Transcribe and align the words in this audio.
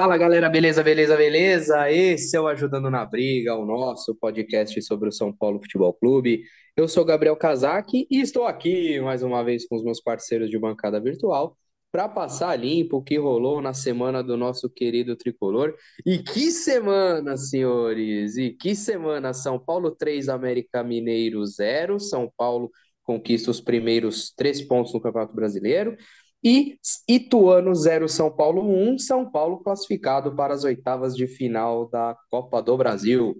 Fala 0.00 0.16
galera, 0.16 0.48
beleza, 0.48 0.80
beleza, 0.80 1.16
beleza? 1.16 1.90
Esse 1.90 2.36
é 2.36 2.40
o 2.40 2.46
Ajudando 2.46 2.88
na 2.88 3.04
Briga, 3.04 3.56
o 3.56 3.66
nosso 3.66 4.14
podcast 4.14 4.80
sobre 4.80 5.08
o 5.08 5.12
São 5.12 5.32
Paulo 5.32 5.58
Futebol 5.60 5.92
Clube. 5.92 6.44
Eu 6.76 6.86
sou 6.86 7.04
Gabriel 7.04 7.34
Casac 7.34 8.06
e 8.08 8.20
estou 8.20 8.46
aqui 8.46 9.00
mais 9.00 9.24
uma 9.24 9.42
vez 9.42 9.66
com 9.66 9.74
os 9.74 9.82
meus 9.82 10.00
parceiros 10.00 10.50
de 10.50 10.56
bancada 10.56 11.00
virtual 11.00 11.58
para 11.90 12.08
passar 12.08 12.54
limpo 12.54 12.98
o 12.98 13.02
que 13.02 13.18
rolou 13.18 13.60
na 13.60 13.74
semana 13.74 14.22
do 14.22 14.36
nosso 14.36 14.70
querido 14.70 15.16
tricolor. 15.16 15.74
E 16.06 16.18
que 16.18 16.52
semana, 16.52 17.36
senhores! 17.36 18.36
E 18.36 18.50
que 18.50 18.76
semana! 18.76 19.34
São 19.34 19.58
Paulo 19.58 19.90
3, 19.90 20.28
América 20.28 20.84
Mineiro 20.84 21.44
0. 21.44 21.98
São 21.98 22.32
Paulo 22.36 22.70
conquista 23.02 23.50
os 23.50 23.60
primeiros 23.60 24.32
três 24.32 24.62
pontos 24.62 24.94
no 24.94 25.00
Campeonato 25.00 25.34
Brasileiro. 25.34 25.96
E 26.42 26.78
Ituano 27.08 27.74
0, 27.74 28.08
São 28.08 28.30
Paulo 28.30 28.62
1, 28.62 28.98
São 28.98 29.30
Paulo 29.30 29.58
classificado 29.58 30.34
para 30.34 30.54
as 30.54 30.64
oitavas 30.64 31.16
de 31.16 31.26
final 31.26 31.88
da 31.88 32.16
Copa 32.30 32.62
do 32.62 32.76
Brasil. 32.76 33.36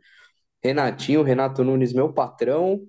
Renatinho, 0.63 1.23
Renato 1.23 1.63
Nunes, 1.63 1.93
meu 1.93 2.13
patrão, 2.13 2.85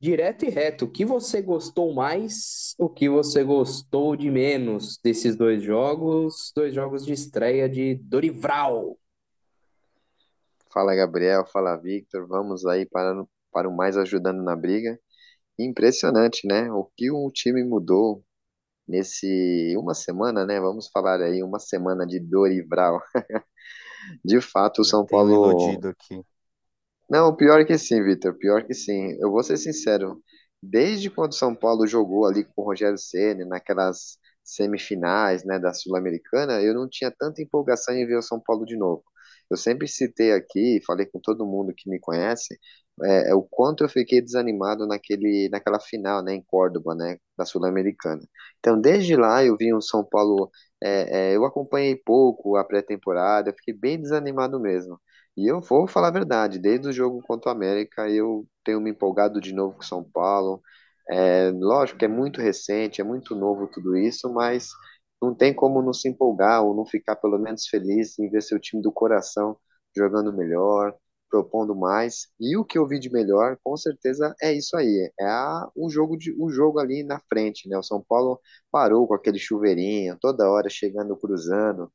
direto 0.00 0.44
e 0.44 0.48
reto, 0.48 0.86
o 0.86 0.90
que 0.90 1.04
você 1.04 1.40
gostou 1.40 1.94
mais, 1.94 2.74
o 2.76 2.88
que 2.88 3.08
você 3.08 3.44
gostou 3.44 4.16
de 4.16 4.30
menos 4.30 4.98
desses 4.98 5.36
dois 5.36 5.62
jogos, 5.62 6.50
dois 6.56 6.74
jogos 6.74 7.04
de 7.04 7.12
estreia 7.12 7.68
de 7.68 7.94
Dorival? 7.94 8.98
Fala 10.72 10.94
Gabriel, 10.96 11.44
fala 11.46 11.76
Victor, 11.76 12.26
vamos 12.26 12.64
aí 12.64 12.84
para, 12.84 13.24
para 13.52 13.68
o 13.68 13.76
mais 13.76 13.96
ajudando 13.96 14.42
na 14.42 14.56
briga. 14.56 14.98
Impressionante, 15.58 16.48
né? 16.48 16.72
O 16.72 16.90
que 16.96 17.10
o 17.10 17.30
time 17.30 17.62
mudou 17.62 18.24
nesse 18.86 19.74
uma 19.78 19.94
semana, 19.94 20.44
né? 20.46 20.60
Vamos 20.60 20.88
falar 20.92 21.20
aí 21.20 21.42
uma 21.42 21.58
semana 21.58 22.06
de 22.06 22.20
Dorival. 22.20 23.00
De 24.24 24.40
fato, 24.40 24.82
o 24.82 24.84
São 24.84 25.06
Paulo. 25.06 25.32
iludido 25.32 25.88
aqui. 25.88 26.24
Não, 27.08 27.34
pior 27.36 27.64
que 27.64 27.76
sim, 27.78 28.02
Vitor, 28.02 28.34
pior 28.38 28.64
que 28.64 28.74
sim. 28.74 29.16
Eu 29.20 29.30
vou 29.30 29.42
ser 29.42 29.56
sincero, 29.56 30.20
desde 30.62 31.10
quando 31.10 31.32
o 31.32 31.36
São 31.36 31.54
Paulo 31.54 31.86
jogou 31.86 32.26
ali 32.26 32.44
com 32.44 32.62
o 32.62 32.64
Rogério 32.64 32.98
Ceni 32.98 33.44
naquelas 33.44 34.18
semifinais, 34.42 35.44
né, 35.44 35.58
da 35.58 35.72
Sul-Americana, 35.72 36.60
eu 36.60 36.74
não 36.74 36.88
tinha 36.88 37.10
tanta 37.10 37.42
empolgação 37.42 37.94
em 37.94 38.06
ver 38.06 38.16
o 38.16 38.22
São 38.22 38.40
Paulo 38.40 38.64
de 38.64 38.76
novo. 38.76 39.04
Eu 39.50 39.56
sempre 39.56 39.86
citei 39.86 40.32
aqui, 40.32 40.80
falei 40.86 41.06
com 41.06 41.20
todo 41.20 41.46
mundo 41.46 41.74
que 41.76 41.88
me 41.88 42.00
conhece, 42.00 42.58
é, 43.02 43.30
é 43.30 43.34
o 43.34 43.42
quanto 43.42 43.84
eu 43.84 43.88
fiquei 43.88 44.20
desanimado 44.20 44.86
naquele, 44.86 45.48
naquela 45.50 45.80
final, 45.80 46.22
né, 46.22 46.34
em 46.34 46.42
Córdoba, 46.42 46.94
né, 46.94 47.18
da 47.36 47.44
Sul-Americana. 47.44 48.22
Então, 48.58 48.80
desde 48.80 49.16
lá 49.16 49.44
eu 49.44 49.56
vi 49.56 49.72
o 49.74 49.80
São 49.80 50.04
Paulo, 50.04 50.50
é, 50.82 51.30
é, 51.32 51.36
eu 51.36 51.44
acompanhei 51.44 51.96
pouco 51.96 52.56
a 52.56 52.64
pré-temporada, 52.64 53.50
eu 53.50 53.54
fiquei 53.54 53.74
bem 53.74 54.00
desanimado 54.00 54.60
mesmo. 54.60 55.00
E 55.36 55.46
eu 55.50 55.60
vou 55.60 55.86
falar 55.88 56.08
a 56.08 56.10
verdade, 56.10 56.58
desde 56.58 56.88
o 56.88 56.92
jogo 56.92 57.22
contra 57.26 57.50
o 57.50 57.52
América, 57.54 58.08
eu 58.10 58.46
tenho 58.64 58.80
me 58.80 58.90
empolgado 58.90 59.40
de 59.40 59.52
novo 59.54 59.74
com 59.76 59.82
o 59.82 59.84
São 59.84 60.04
Paulo. 60.04 60.60
É, 61.10 61.50
lógico 61.52 61.98
que 61.98 62.04
é 62.04 62.08
muito 62.08 62.40
recente, 62.40 63.00
é 63.00 63.04
muito 63.04 63.34
novo 63.34 63.66
tudo 63.68 63.96
isso, 63.96 64.32
mas 64.32 64.68
não 65.20 65.34
tem 65.34 65.54
como 65.54 65.82
não 65.82 65.92
se 65.92 66.08
empolgar 66.08 66.62
ou 66.64 66.74
não 66.74 66.84
ficar 66.86 67.16
pelo 67.16 67.38
menos 67.38 67.66
feliz 67.68 68.18
em 68.18 68.28
ver 68.30 68.42
seu 68.42 68.58
time 68.60 68.82
do 68.82 68.92
coração 68.92 69.56
jogando 69.96 70.32
melhor, 70.32 70.94
propondo 71.32 71.74
mais. 71.74 72.28
E 72.38 72.56
o 72.58 72.64
que 72.64 72.78
eu 72.78 72.86
vi 72.86 72.98
de 72.98 73.10
melhor, 73.10 73.56
com 73.64 73.74
certeza, 73.76 74.34
é 74.42 74.52
isso 74.52 74.76
aí. 74.76 75.10
É 75.18 75.24
a, 75.26 75.70
o 75.74 75.88
jogo 75.88 76.16
de, 76.18 76.34
o 76.38 76.50
jogo 76.50 76.78
ali 76.78 77.02
na 77.02 77.18
frente, 77.20 77.68
né? 77.68 77.78
O 77.78 77.82
São 77.82 78.04
Paulo 78.06 78.38
parou 78.70 79.08
com 79.08 79.14
aquele 79.14 79.38
chuveirinho, 79.38 80.18
toda 80.20 80.50
hora 80.50 80.68
chegando, 80.68 81.16
cruzando. 81.16 81.90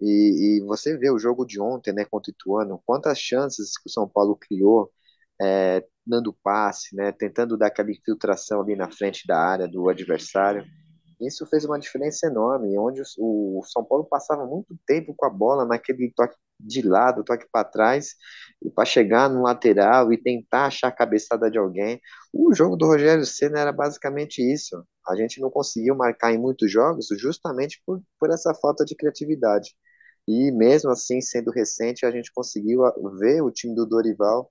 E, 0.00 0.58
e 0.58 0.66
você 0.66 0.96
vê 0.98 1.10
o 1.10 1.18
jogo 1.18 1.46
de 1.46 1.60
ontem, 1.60 1.92
né, 1.94 2.04
contra 2.04 2.30
o 2.30 2.34
Ituano, 2.34 2.82
quantas 2.86 3.18
chances 3.18 3.78
que 3.78 3.88
o 3.88 3.92
São 3.92 4.08
Paulo 4.08 4.36
criou, 4.36 4.90
é, 5.40 5.84
dando 6.06 6.32
passe, 6.42 6.94
né, 6.96 7.12
tentando 7.12 7.56
dar 7.56 7.68
aquela 7.68 7.90
infiltração 7.90 8.62
ali 8.62 8.76
na 8.76 8.90
frente 8.90 9.26
da 9.26 9.38
área 9.38 9.68
do 9.68 9.88
adversário. 9.88 10.64
Isso 11.20 11.46
fez 11.46 11.64
uma 11.64 11.78
diferença 11.78 12.26
enorme, 12.26 12.78
onde 12.78 13.02
o, 13.18 13.60
o 13.60 13.64
São 13.64 13.84
Paulo 13.84 14.04
passava 14.04 14.46
muito 14.46 14.76
tempo 14.86 15.14
com 15.16 15.26
a 15.26 15.30
bola 15.30 15.64
naquele 15.64 16.12
toque 16.14 16.36
de 16.58 16.82
lado, 16.82 17.24
toque 17.24 17.46
para 17.50 17.64
trás, 17.64 18.14
para 18.74 18.84
chegar 18.84 19.28
no 19.28 19.42
lateral 19.42 20.12
e 20.12 20.18
tentar 20.20 20.66
achar 20.66 20.88
a 20.88 20.92
cabeçada 20.92 21.50
de 21.50 21.58
alguém. 21.58 22.00
O 22.32 22.54
jogo 22.54 22.76
do 22.76 22.86
Rogério 22.86 23.24
Senna 23.26 23.60
era 23.60 23.72
basicamente 23.72 24.40
isso. 24.40 24.84
A 25.08 25.16
gente 25.16 25.40
não 25.40 25.50
conseguiu 25.50 25.94
marcar 25.94 26.32
em 26.32 26.38
muitos 26.38 26.70
jogos 26.70 27.08
justamente 27.18 27.82
por, 27.86 28.02
por 28.18 28.30
essa 28.30 28.54
falta 28.54 28.84
de 28.84 28.94
criatividade. 28.96 29.74
E 30.26 30.50
mesmo 30.52 30.90
assim, 30.90 31.20
sendo 31.20 31.50
recente, 31.50 32.06
a 32.06 32.10
gente 32.10 32.32
conseguiu 32.32 32.80
ver 33.18 33.42
o 33.42 33.50
time 33.50 33.74
do 33.74 33.86
Dorival 33.86 34.50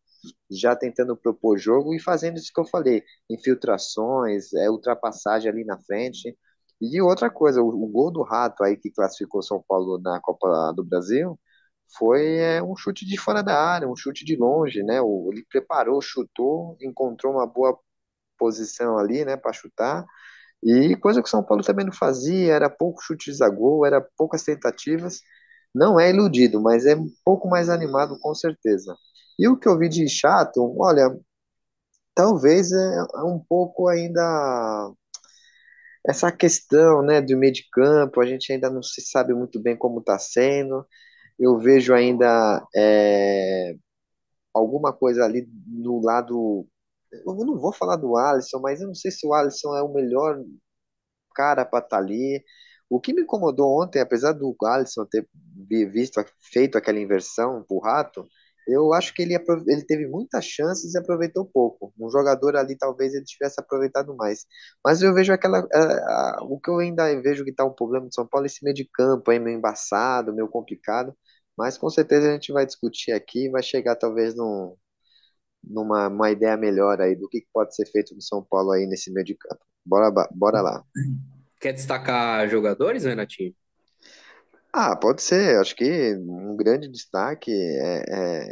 já 0.50 0.76
tentando 0.76 1.18
propor 1.18 1.58
jogo 1.58 1.94
e 1.94 2.00
fazendo 2.00 2.38
isso 2.38 2.52
que 2.54 2.62
eu 2.62 2.66
falei, 2.66 3.04
infiltrações, 3.30 4.54
é, 4.54 4.70
ultrapassagem 4.70 5.50
ali 5.52 5.66
na 5.66 5.80
frente. 5.82 6.38
E 6.80 7.02
outra 7.02 7.30
coisa, 7.30 7.62
o, 7.62 7.68
o 7.68 7.88
gol 7.88 8.12
do 8.12 8.22
Rato 8.22 8.64
aí 8.64 8.78
que 8.78 8.92
classificou 8.92 9.42
São 9.42 9.64
Paulo 9.68 10.00
na 10.00 10.20
Copa 10.22 10.72
do 10.76 10.84
Brasil 10.84 11.38
foi 11.98 12.38
é, 12.38 12.64
um 12.64 12.76
chute 12.76 13.06
de 13.06 13.18
fora 13.18 13.44
da 13.44 13.60
área, 13.60 13.88
um 13.88 13.96
chute 13.96 14.26
de 14.26 14.36
longe, 14.36 14.84
né? 14.84 15.02
O, 15.02 15.30
ele 15.32 15.46
preparou, 15.50 16.02
chutou, 16.02 16.78
encontrou 16.82 17.34
uma 17.34 17.48
boa 17.48 17.78
posição 18.38 18.98
ali, 18.98 19.26
né, 19.26 19.38
para 19.38 19.54
chutar. 19.54 20.06
E 20.64 20.96
coisa 20.98 21.22
que 21.22 21.28
o 21.28 21.32
São 21.32 21.44
Paulo 21.44 21.64
também 21.64 21.86
não 21.86 21.94
fazia, 21.94 22.54
era 22.54 22.70
pouco 22.70 23.02
chutes 23.04 23.42
a 23.42 23.50
gol, 23.50 23.86
era 23.86 24.02
poucas 24.18 24.44
tentativas. 24.44 25.22
Não 25.76 26.00
é 26.00 26.10
iludido, 26.12 26.62
mas 26.62 26.86
é 26.86 26.96
um 26.96 27.10
pouco 27.26 27.50
mais 27.50 27.70
animado, 27.70 28.20
com 28.20 28.34
certeza. 28.36 28.96
E 29.40 29.48
o 29.48 29.58
que 29.58 29.68
eu 29.68 29.78
vi 29.78 29.90
de 29.90 30.08
chato, 30.10 30.76
olha, 30.80 31.10
talvez 32.16 32.72
é 32.72 32.98
é 33.16 33.24
um 33.24 33.40
pouco 33.40 33.88
ainda 33.88 34.22
essa 36.06 36.32
questão, 36.32 37.02
né, 37.02 37.22
do 37.22 37.38
meio 37.38 37.54
de 37.54 37.68
campo, 37.72 38.20
a 38.22 38.26
gente 38.26 38.52
ainda 38.52 38.70
não 38.70 38.84
se 38.84 39.02
sabe 39.02 39.34
muito 39.34 39.60
bem 39.62 39.76
como 39.78 40.00
está 40.00 40.20
sendo. 40.20 40.86
Eu 41.40 41.58
vejo 41.60 41.94
ainda 41.94 42.66
é, 42.76 43.76
alguma 44.54 44.94
coisa 44.94 45.26
ali 45.26 45.48
no 45.68 46.02
lado. 46.04 46.68
Eu 47.12 47.36
não 47.46 47.58
vou 47.60 47.74
falar 47.74 47.98
do 47.98 48.18
Alisson, 48.18 48.60
mas 48.62 48.82
eu 48.82 48.88
não 48.88 48.96
sei 48.96 49.12
se 49.12 49.28
o 49.28 49.34
Alisson 49.34 49.76
é 49.76 49.84
o 49.84 49.94
melhor 49.94 50.40
cara 51.36 51.66
para 51.66 51.84
estar 51.84 51.98
ali. 51.98 52.44
O 52.90 53.00
que 53.00 53.14
me 53.14 53.22
incomodou 53.24 53.82
ontem, 53.84 54.00
apesar 54.02 54.34
do 54.34 54.56
Alisson 54.64 55.06
ter 55.06 55.28
vi- 55.70 55.86
visto, 55.86 56.24
feito 56.52 56.78
aquela 56.78 57.00
inversão 57.00 57.64
pro 57.64 57.80
Rato, 57.80 58.28
eu 58.68 58.94
acho 58.94 59.14
que 59.14 59.22
ele, 59.22 59.36
ele 59.68 59.86
teve 59.86 60.08
muitas 60.08 60.46
chances 60.46 60.94
e 60.94 60.98
aproveitou 60.98 61.46
pouco. 61.46 61.94
Um 62.00 62.10
jogador 62.10 62.56
ali 62.56 62.78
talvez 62.78 63.14
ele 63.14 63.26
tivesse 63.26 63.60
aproveitado 63.60 64.16
mais. 64.16 64.46
Mas 64.86 65.02
eu 65.02 65.14
vejo 65.14 65.34
aquela. 65.34 65.60
a- 65.74 66.38
a- 66.40 66.44
o 66.44 66.60
que 66.60 66.70
eu 66.70 66.80
ainda 66.80 67.06
vejo 67.22 67.44
que 67.44 67.52
está 67.52 67.66
um 67.66 67.74
problema 67.74 68.08
de 68.08 68.16
São 68.16 68.28
Paulo 68.28 68.46
é 68.46 68.48
esse 68.48 68.64
meio 68.64 68.76
de 68.76 68.86
campo 68.94 69.32
aí, 69.32 69.40
meio 69.40 69.58
embaçado, 69.58 70.34
meio 70.34 70.48
complicado. 70.50 71.14
Mas 71.58 71.78
com 71.78 71.90
certeza 71.90 72.30
a 72.30 72.34
gente 72.34 72.52
vai 72.54 72.66
discutir 72.66 73.12
aqui 73.12 73.50
vai 73.50 73.62
chegar 73.64 73.96
talvez 73.96 74.36
num, 74.36 74.76
numa 75.64 76.08
uma 76.10 76.32
ideia 76.32 76.58
melhor 76.58 77.02
aí 77.02 77.16
do 77.16 77.30
que 77.30 77.46
pode 77.54 77.76
ser 77.76 77.86
feito 77.88 78.16
no 78.16 78.22
São 78.22 78.44
Paulo 78.44 78.72
aí 78.72 78.86
nesse 78.88 79.12
meio 79.14 79.26
de 79.26 79.36
campo. 79.36 79.64
Bora, 79.86 80.12
bora 80.34 80.62
lá. 80.62 80.84
Quer 81.60 81.74
destacar 81.74 82.48
jogadores, 82.50 83.06
Renatinho? 83.06 83.56
Ah, 84.76 84.96
pode 84.96 85.22
ser. 85.22 85.58
Acho 85.60 85.76
que 85.76 86.16
um 86.18 86.56
grande 86.56 86.88
destaque 86.90 87.52
é, 87.52 88.04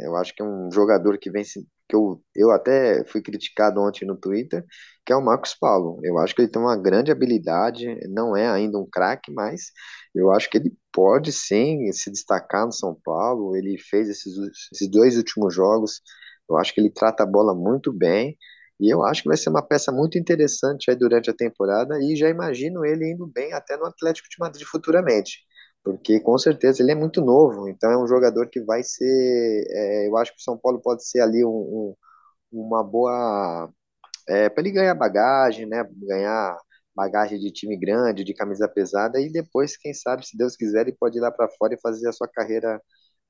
é- 0.04 0.06
eu 0.06 0.16
acho 0.16 0.34
que 0.34 0.42
é 0.42 0.44
um 0.44 0.70
jogador 0.70 1.18
que 1.18 1.30
vem 1.30 1.42
que 1.88 1.96
eu, 1.96 2.22
eu 2.34 2.50
até 2.50 3.04
fui 3.06 3.20
criticado 3.20 3.80
ontem 3.80 4.06
no 4.06 4.16
Twitter, 4.16 4.64
que 5.04 5.12
é 5.12 5.16
o 5.16 5.20
Marcos 5.24 5.54
Paulo. 5.54 5.98
Eu 6.02 6.18
acho 6.18 6.34
que 6.34 6.40
ele 6.42 6.48
tem 6.50 6.62
uma 6.62 6.76
grande 6.76 7.10
habilidade, 7.10 7.86
não 8.08 8.36
é 8.36 8.48
ainda 8.48 8.78
um 8.78 8.86
craque, 8.90 9.32
mas 9.32 9.72
eu 10.14 10.30
acho 10.30 10.48
que 10.48 10.56
ele 10.58 10.72
pode 10.92 11.32
sim 11.32 11.90
se 11.92 12.10
destacar 12.10 12.64
no 12.66 12.72
São 12.72 12.94
Paulo. 13.04 13.56
Ele 13.56 13.76
fez 13.78 14.08
esses, 14.08 14.32
esses 14.72 14.88
dois 14.90 15.16
últimos 15.16 15.52
jogos. 15.54 16.00
Eu 16.48 16.56
acho 16.56 16.72
que 16.72 16.80
ele 16.80 16.90
trata 16.90 17.24
a 17.24 17.26
bola 17.26 17.54
muito 17.54 17.92
bem. 17.92 18.36
E 18.80 18.88
eu 18.92 19.02
acho 19.04 19.22
que 19.22 19.28
vai 19.28 19.36
ser 19.36 19.50
uma 19.50 19.62
peça 19.66 19.92
muito 19.92 20.18
interessante 20.18 20.90
aí 20.90 20.96
durante 20.96 21.28
a 21.30 21.34
temporada 21.34 21.98
e 22.00 22.16
já 22.16 22.28
imagino 22.28 22.84
ele 22.84 23.12
indo 23.12 23.26
bem 23.26 23.52
até 23.52 23.76
no 23.76 23.84
Atlético 23.86 24.28
de 24.28 24.36
Madrid 24.40 24.66
futuramente 24.66 25.38
porque 25.84 26.20
com 26.20 26.38
certeza 26.38 26.82
ele 26.82 26.92
é 26.92 26.94
muito 26.94 27.20
novo, 27.20 27.68
então 27.68 27.90
é 27.90 27.98
um 28.02 28.06
jogador 28.06 28.48
que 28.48 28.60
vai 28.62 28.82
ser, 28.84 29.64
é, 29.70 30.08
eu 30.08 30.16
acho 30.16 30.32
que 30.32 30.38
o 30.40 30.42
São 30.42 30.56
Paulo 30.58 30.80
pode 30.80 31.06
ser 31.06 31.20
ali 31.20 31.44
um, 31.44 31.48
um- 31.50 31.96
uma 32.52 32.82
boa, 32.84 33.70
é, 34.28 34.48
para 34.50 34.62
ele 34.62 34.72
ganhar 34.72 34.94
bagagem, 34.94 35.66
né, 35.66 35.84
ganhar 36.08 36.56
bagagem 36.94 37.38
de 37.40 37.50
time 37.52 37.76
grande, 37.78 38.24
de 38.24 38.34
camisa 38.34 38.68
pesada, 38.68 39.20
e 39.20 39.30
depois, 39.32 39.76
quem 39.76 39.94
sabe, 39.94 40.26
se 40.26 40.36
Deus 40.36 40.56
quiser, 40.56 40.82
ele 40.82 40.96
pode 40.98 41.18
ir 41.18 41.20
lá 41.22 41.30
para 41.32 41.48
fora 41.58 41.74
e 41.74 41.80
fazer 41.80 42.08
a 42.08 42.12
sua 42.12 42.28
carreira 42.28 42.80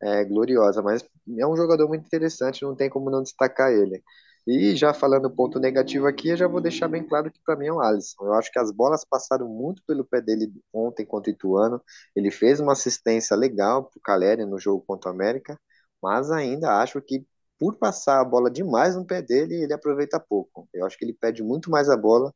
é, 0.03 0.25
gloriosa, 0.25 0.83
mas 0.83 1.05
é 1.39 1.47
um 1.47 1.57
jogador 1.57 1.89
muito 1.89 2.07
interessante, 2.07 2.63
não 2.63 2.77
tem 2.77 2.91
como 2.91 3.11
não 3.11 3.23
destacar 3.23 3.73
ele. 3.73 4.03
E 4.47 4.75
já 4.77 4.93
falando 4.93 5.31
ponto 5.31 5.59
negativo 5.61 6.07
aqui, 6.07 6.29
eu 6.31 6.37
já 6.37 6.49
vou 6.49 6.61
deixar 6.61 6.89
bem 6.89 7.07
claro 7.07 7.31
que 7.31 7.41
para 7.45 7.57
mim 7.57 7.67
é 7.67 7.73
o 7.73 7.81
Alisson. 7.81 8.25
Eu 8.25 8.35
acho 8.35 8.51
que 8.51 8.59
as 8.59 8.73
bolas 8.73 9.05
passaram 9.05 9.49
muito 9.49 9.83
pelo 9.87 10.05
pé 10.05 10.21
dele 10.21 10.53
ontem 10.73 11.07
contra 11.07 11.31
o 11.31 11.35
Ituano. 11.35 11.81
Ele 12.17 12.31
fez 12.31 12.59
uma 12.61 12.73
assistência 12.73 13.37
legal 13.37 13.85
para 13.85 13.99
o 13.99 14.03
Caleri 14.03 14.45
no 14.45 14.59
jogo 14.59 14.85
contra 14.87 15.11
o 15.11 15.15
América, 15.15 15.59
mas 16.03 16.31
ainda 16.31 16.81
acho 16.83 17.01
que 17.01 17.25
por 17.59 17.77
passar 17.77 18.21
a 18.21 18.25
bola 18.25 18.51
demais 18.51 18.97
no 18.97 19.07
pé 19.07 19.23
dele, 19.23 19.55
ele 19.63 19.73
aproveita 19.73 20.19
pouco. 20.19 20.69
Eu 20.75 20.85
acho 20.85 20.99
que 20.99 21.05
ele 21.05 21.13
pede 21.15 21.43
muito 21.45 21.71
mais 21.71 21.89
a 21.89 21.97
bola. 21.97 22.35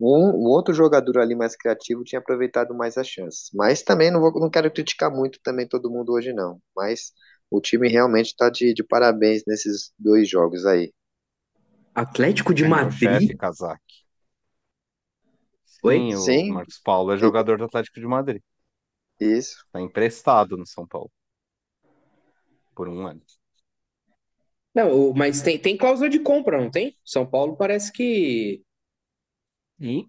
Um, 0.00 0.28
um 0.30 0.44
outro 0.48 0.72
jogador 0.72 1.18
ali 1.18 1.34
mais 1.34 1.56
criativo 1.56 2.04
tinha 2.04 2.20
aproveitado 2.20 2.72
mais 2.74 2.96
as 2.96 3.08
chances. 3.08 3.50
Mas 3.52 3.82
também 3.82 4.10
não, 4.12 4.20
vou, 4.20 4.32
não 4.40 4.48
quero 4.50 4.70
criticar 4.72 5.10
muito 5.10 5.40
também 5.42 5.66
todo 5.66 5.90
mundo 5.90 6.12
hoje, 6.12 6.32
não. 6.32 6.60
Mas 6.76 7.12
o 7.50 7.60
time 7.60 7.88
realmente 7.88 8.26
está 8.28 8.48
de, 8.50 8.72
de 8.72 8.84
parabéns 8.84 9.42
nesses 9.46 9.92
dois 9.98 10.28
jogos 10.28 10.64
aí. 10.64 10.92
Atlético 11.98 12.54
de 12.54 12.64
Madrid? 12.64 13.10
Chefe, 13.10 13.36
Kazak. 13.36 13.80
Oi? 15.82 15.98
Sim, 15.98 16.14
o 16.14 16.18
Sim. 16.18 16.52
Marcos 16.52 16.78
Paulo 16.78 17.12
é 17.12 17.16
jogador 17.18 17.58
do 17.58 17.64
Atlético 17.64 17.98
de 18.00 18.06
Madrid. 18.06 18.42
Isso. 19.20 19.64
Está 19.66 19.80
emprestado 19.80 20.56
no 20.56 20.66
São 20.66 20.86
Paulo. 20.86 21.10
Por 22.74 22.88
um 22.88 23.06
ano. 23.06 23.20
Não, 24.74 25.12
mas 25.12 25.42
tem, 25.42 25.58
tem 25.58 25.76
cláusula 25.76 26.08
de 26.08 26.20
compra, 26.20 26.60
não 26.60 26.70
tem? 26.70 26.96
São 27.04 27.26
Paulo 27.26 27.56
parece 27.56 27.92
que. 27.92 28.62
E 29.80 30.04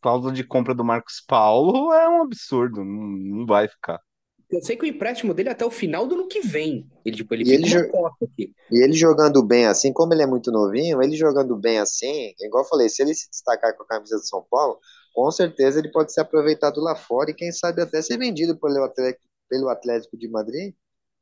cláusula 0.00 0.32
de 0.32 0.44
compra 0.44 0.74
do 0.74 0.84
Marcos 0.84 1.20
Paulo 1.26 1.92
é 1.92 2.08
um 2.08 2.22
absurdo. 2.22 2.82
Não, 2.84 3.08
não 3.38 3.46
vai 3.46 3.68
ficar. 3.68 4.00
Eu 4.50 4.62
sei 4.62 4.76
que 4.76 4.84
o 4.84 4.88
empréstimo 4.88 5.34
dele 5.34 5.50
é 5.50 5.52
até 5.52 5.64
o 5.64 5.70
final 5.70 6.06
do 6.06 6.14
ano 6.14 6.28
que 6.28 6.40
vem. 6.40 6.88
Ele, 7.04 7.16
tipo, 7.16 7.34
ele 7.34 7.44
E 7.44 7.52
ele 7.52 7.64
jo-. 7.64 7.90
E 8.38 8.82
ele 8.82 8.94
jogando 8.94 9.44
bem 9.44 9.66
assim, 9.66 9.92
como 9.92 10.14
ele 10.14 10.22
é 10.22 10.26
muito 10.26 10.50
novinho, 10.50 11.02
ele 11.02 11.16
jogando 11.16 11.54
bem 11.56 11.78
assim, 11.78 12.32
igual 12.40 12.64
eu 12.64 12.68
falei, 12.68 12.88
se 12.88 13.02
ele 13.02 13.14
se 13.14 13.28
destacar 13.30 13.76
com 13.76 13.82
a 13.82 13.86
camisa 13.86 14.16
do 14.16 14.26
São 14.26 14.44
Paulo, 14.50 14.78
com 15.14 15.30
certeza 15.30 15.78
ele 15.78 15.90
pode 15.90 16.12
ser 16.12 16.20
aproveitado 16.20 16.80
lá 16.80 16.94
fora 16.94 17.30
e 17.30 17.34
quem 17.34 17.52
sabe 17.52 17.82
até 17.82 18.00
ser 18.00 18.16
vendido 18.18 18.58
pelo 18.58 18.82
Atlético, 18.84 19.24
pelo 19.48 19.68
Atlético 19.68 20.16
de 20.16 20.28
Madrid 20.28 20.74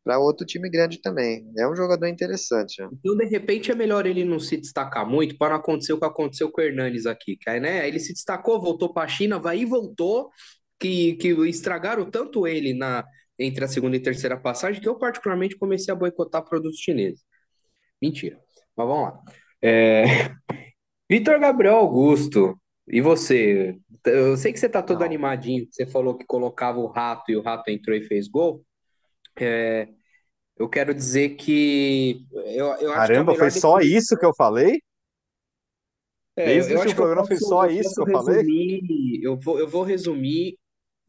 para 0.06 0.20
outro 0.20 0.46
time 0.46 0.70
grande 0.70 0.98
também. 1.02 1.52
É 1.58 1.66
um 1.68 1.74
jogador 1.74 2.06
interessante. 2.06 2.80
ó. 2.80 2.88
Então, 2.92 3.16
de 3.16 3.24
repente, 3.26 3.72
é 3.72 3.74
melhor 3.74 4.06
ele 4.06 4.24
não 4.24 4.38
se 4.38 4.56
destacar 4.56 5.04
muito 5.04 5.36
para 5.36 5.54
não 5.54 5.56
acontecer 5.56 5.92
o 5.94 5.98
que 5.98 6.04
aconteceu 6.04 6.48
com 6.48 6.60
o 6.60 6.64
Hernanes 6.64 7.06
aqui. 7.06 7.36
Que 7.36 7.50
aí, 7.50 7.58
né, 7.58 7.88
ele 7.88 7.98
se 7.98 8.12
destacou, 8.12 8.60
voltou 8.60 8.94
para 8.94 9.02
a 9.02 9.08
China, 9.08 9.40
vai 9.40 9.58
e 9.58 9.64
voltou, 9.64 10.30
que, 10.78 11.14
que 11.14 11.28
estragaram 11.48 12.10
tanto 12.10 12.46
ele 12.46 12.74
na 12.74 13.04
entre 13.38 13.64
a 13.64 13.68
segunda 13.68 13.96
e 13.96 14.00
terceira 14.00 14.38
passagem 14.38 14.80
que 14.80 14.88
eu, 14.88 14.96
particularmente, 14.96 15.56
comecei 15.56 15.92
a 15.92 15.96
boicotar 15.96 16.42
produtos 16.42 16.80
chineses. 16.80 17.22
Mentira. 18.00 18.40
Mas 18.74 18.86
vamos 18.86 19.02
lá. 19.04 19.22
É, 19.60 20.04
Vitor 21.08 21.38
Gabriel 21.38 21.76
Augusto, 21.76 22.58
e 22.88 23.00
você? 23.00 23.76
Eu 24.04 24.36
sei 24.36 24.52
que 24.52 24.58
você 24.58 24.68
tá 24.68 24.82
todo 24.82 25.00
Não. 25.00 25.06
animadinho, 25.06 25.66
você 25.70 25.86
falou 25.86 26.16
que 26.16 26.24
colocava 26.24 26.78
o 26.78 26.86
rato 26.86 27.30
e 27.30 27.36
o 27.36 27.42
rato 27.42 27.70
entrou 27.70 27.96
e 27.96 28.02
fez 28.02 28.28
gol. 28.28 28.64
É, 29.38 29.88
eu 30.56 30.68
quero 30.68 30.94
dizer 30.94 31.30
que 31.30 32.24
eu, 32.32 32.66
eu 32.66 32.76
que 32.78 32.94
Caramba, 32.94 33.32
melhor 33.32 33.50
foi 33.50 33.50
só 33.50 33.80
isso 33.80 34.16
que 34.16 34.24
eu 34.24 34.34
falei? 34.34 34.80
É, 36.36 36.46
Desde 36.46 36.72
eu 36.72 36.78
o 36.78 36.82
acho 36.82 36.94
que 36.94 37.00
eu 37.00 37.04
programa 37.04 37.26
foi 37.26 37.36
só 37.38 37.66
eu 37.66 37.70
isso 37.80 37.94
que 37.94 38.10
eu 38.10 38.12
falei? 38.12 38.36
resumir, 38.36 39.22
eu 39.22 39.36
vou, 39.38 39.58
eu 39.58 39.68
vou 39.68 39.82
resumir 39.82 40.58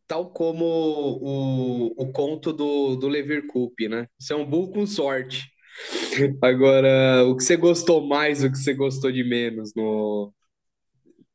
tal 0.08 0.32
como 0.32 0.66
o, 0.66 1.88
o 1.98 2.12
conto 2.12 2.54
do, 2.54 2.96
do 2.96 3.08
Leverkusen, 3.08 3.90
né? 3.90 4.08
Você 4.20 4.34
é 4.34 4.36
um 4.36 4.46
burro 4.46 4.72
com 4.72 4.86
sorte. 4.88 5.46
Agora, 6.42 7.24
o 7.26 7.36
que 7.36 7.44
você 7.44 7.56
gostou 7.58 8.06
mais, 8.08 8.44
o 8.44 8.52
que 8.52 8.58
você 8.58 8.74
gostou 8.74 9.12
de 9.12 9.24
menos 9.24 9.74
no, 9.76 10.34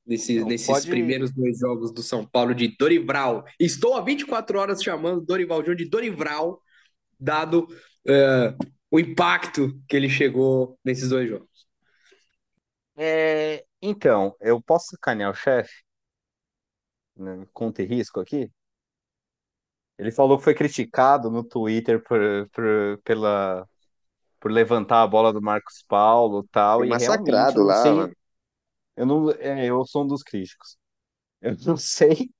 nesse, 0.06 0.38
Não, 0.40 0.46
nesses 0.46 0.66
pode- 0.66 0.90
primeiros 0.90 1.32
dois 1.32 1.58
jogos 1.58 1.92
do 1.92 2.02
São 2.02 2.26
Paulo 2.26 2.54
de 2.54 2.68
Dorival? 2.76 3.44
Estou 3.58 3.94
há 3.94 4.00
24 4.00 4.58
horas 4.58 4.82
chamando 4.82 5.20
Dorival 5.24 5.60
Júnior 5.60 5.76
de 5.76 5.88
Dorival, 5.88 6.60
dado 7.20 7.68
é, 8.08 8.54
o 8.90 9.00
impacto 9.00 9.80
que 9.88 9.96
ele 9.96 10.08
chegou 10.10 10.78
nesses 10.84 11.10
dois 11.10 11.28
jogos. 11.28 11.66
É, 12.96 13.64
então, 13.80 14.36
eu 14.40 14.60
posso 14.62 14.88
sacanear 14.90 15.30
o 15.30 15.34
chefe? 15.34 15.72
Né, 17.16 17.46
Conta 17.54 17.82
e 17.82 17.86
risco 17.86 18.20
aqui? 18.20 18.50
Ele 20.02 20.12
falou 20.12 20.38
que 20.38 20.44
foi 20.44 20.54
criticado 20.54 21.30
no 21.30 21.44
Twitter 21.44 22.02
por, 22.02 22.20
por, 22.52 23.00
pela, 23.04 23.68
por 24.40 24.52
levantar 24.52 25.02
a 25.02 25.06
bola 25.06 25.32
do 25.32 25.42
Marcos 25.42 25.84
Paulo 25.88 26.42
e 26.44 26.48
tal, 26.50 26.84
Foi 26.84 26.86
e 26.86 26.92
massacrado 26.92 27.62
lá, 27.64 27.80
sei, 27.80 27.94
mano. 27.94 28.14
eu 28.96 29.06
não, 29.06 29.30
é, 29.32 29.66
eu 29.66 29.84
sou 29.86 30.04
um 30.04 30.06
dos 30.08 30.22
críticos. 30.22 30.76
Eu 31.42 31.56
não 31.66 31.76
sei 31.76 32.30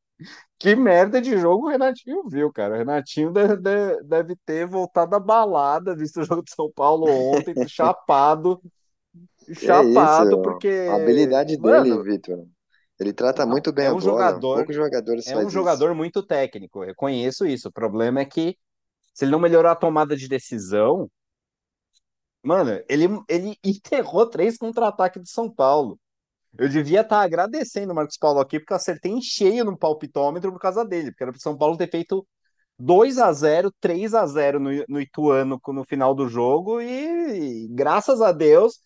que 0.58 0.76
merda 0.76 1.20
de 1.22 1.38
jogo 1.38 1.66
o 1.66 1.70
Renatinho 1.70 2.28
viu, 2.28 2.52
cara. 2.52 2.74
O 2.74 2.78
Renatinho 2.78 3.32
deve, 3.32 3.56
deve- 3.58 4.02
deve 4.04 4.36
ter 4.46 4.66
voltado 4.66 5.12
da 5.12 5.20
balada, 5.20 5.96
visto 5.96 6.20
o 6.20 6.24
jogo 6.24 6.42
de 6.44 6.54
São 6.54 6.70
Paulo 6.72 7.06
ontem, 7.08 7.56
chapado, 7.66 8.62
É 9.62 9.82
chapado, 9.82 10.38
isso, 10.38 10.38
porque, 10.40 10.68
a 10.84 10.94
habilidade 10.94 11.56
dele, 11.56 11.98
Vitor. 12.02 12.46
Ele 13.02 13.12
trata 13.12 13.44
muito 13.44 13.72
bem 13.72 13.86
é 13.86 13.88
a 13.88 13.90
um 13.92 13.94
bola. 13.94 14.04
jogador- 14.04 14.56
Poucos 14.56 14.76
jogadores 14.76 15.26
é 15.26 15.36
um 15.36 15.42
isso. 15.42 15.50
jogador 15.50 15.94
muito 15.94 16.22
técnico, 16.22 16.82
eu 16.82 16.86
reconheço 16.86 17.46
isso. 17.46 17.68
O 17.68 17.72
problema 17.72 18.20
é 18.20 18.24
que 18.24 18.56
se 19.14 19.24
ele 19.24 19.32
não 19.32 19.38
melhorar 19.40 19.72
a 19.72 19.76
tomada 19.76 20.16
de 20.16 20.28
decisão, 20.28 21.10
mano, 22.42 22.70
ele, 22.88 23.06
ele 23.28 23.56
enterrou 23.64 24.26
três 24.28 24.56
contra-ataques 24.56 25.22
de 25.22 25.30
São 25.30 25.50
Paulo. 25.50 25.98
Eu 26.58 26.68
devia 26.68 27.00
estar 27.02 27.22
agradecendo 27.22 27.92
o 27.92 27.96
Marcos 27.96 28.18
Paulo 28.18 28.40
aqui, 28.40 28.58
porque 28.60 28.72
eu 28.72 28.76
acertei 28.76 29.12
em 29.12 29.22
cheio 29.22 29.64
no 29.64 29.76
palpitômetro 29.78 30.52
por 30.52 30.60
causa 30.60 30.84
dele, 30.84 31.10
porque 31.10 31.22
era 31.24 31.32
pro 31.32 31.40
São 31.40 31.56
Paulo 31.56 31.76
ter 31.78 31.90
feito 31.90 32.26
2 32.78 33.18
a 33.18 33.32
0 33.32 33.72
3 33.80 34.14
a 34.14 34.26
0 34.26 34.60
no, 34.60 34.70
no 34.88 35.00
Ituano 35.00 35.60
no 35.68 35.84
final 35.84 36.14
do 36.14 36.28
jogo, 36.28 36.80
e, 36.80 37.68
graças 37.70 38.20
a 38.20 38.32
Deus 38.32 38.80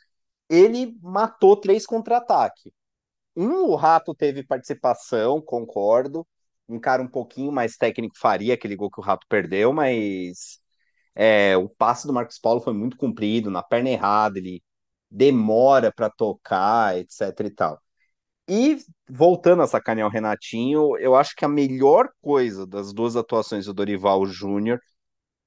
ele 0.48 0.96
matou 1.02 1.56
três 1.56 1.84
contra-ataques. 1.86 2.72
Um, 3.36 3.66
o 3.66 3.74
Rato 3.76 4.14
teve 4.14 4.42
participação, 4.42 5.40
concordo. 5.40 6.26
Um 6.68 6.80
cara 6.80 7.02
um 7.02 7.08
pouquinho 7.08 7.52
mais 7.52 7.76
técnico 7.76 8.18
faria 8.18 8.54
aquele 8.54 8.74
gol 8.76 8.90
que 8.90 9.00
o 9.00 9.02
Rato 9.02 9.26
perdeu, 9.28 9.72
mas 9.72 10.58
é, 11.14 11.56
o 11.56 11.68
passe 11.68 12.06
do 12.06 12.12
Marcos 12.12 12.38
Paulo 12.38 12.60
foi 12.60 12.74
muito 12.74 12.96
comprido, 12.96 13.50
na 13.50 13.62
perna 13.62 13.90
errada, 13.90 14.38
ele 14.38 14.62
demora 15.10 15.92
para 15.92 16.10
tocar, 16.10 16.96
etc 16.98 17.20
e 17.46 17.50
tal. 17.50 17.82
E 18.48 18.78
voltando 19.08 19.62
a 19.62 19.66
sacanear 19.66 20.08
o 20.08 20.10
Renatinho, 20.10 20.96
eu 20.98 21.16
acho 21.16 21.34
que 21.36 21.44
a 21.44 21.48
melhor 21.48 22.08
coisa 22.22 22.66
das 22.66 22.92
duas 22.92 23.16
atuações 23.16 23.66
do 23.66 23.74
Dorival 23.74 24.26
Júnior, 24.26 24.80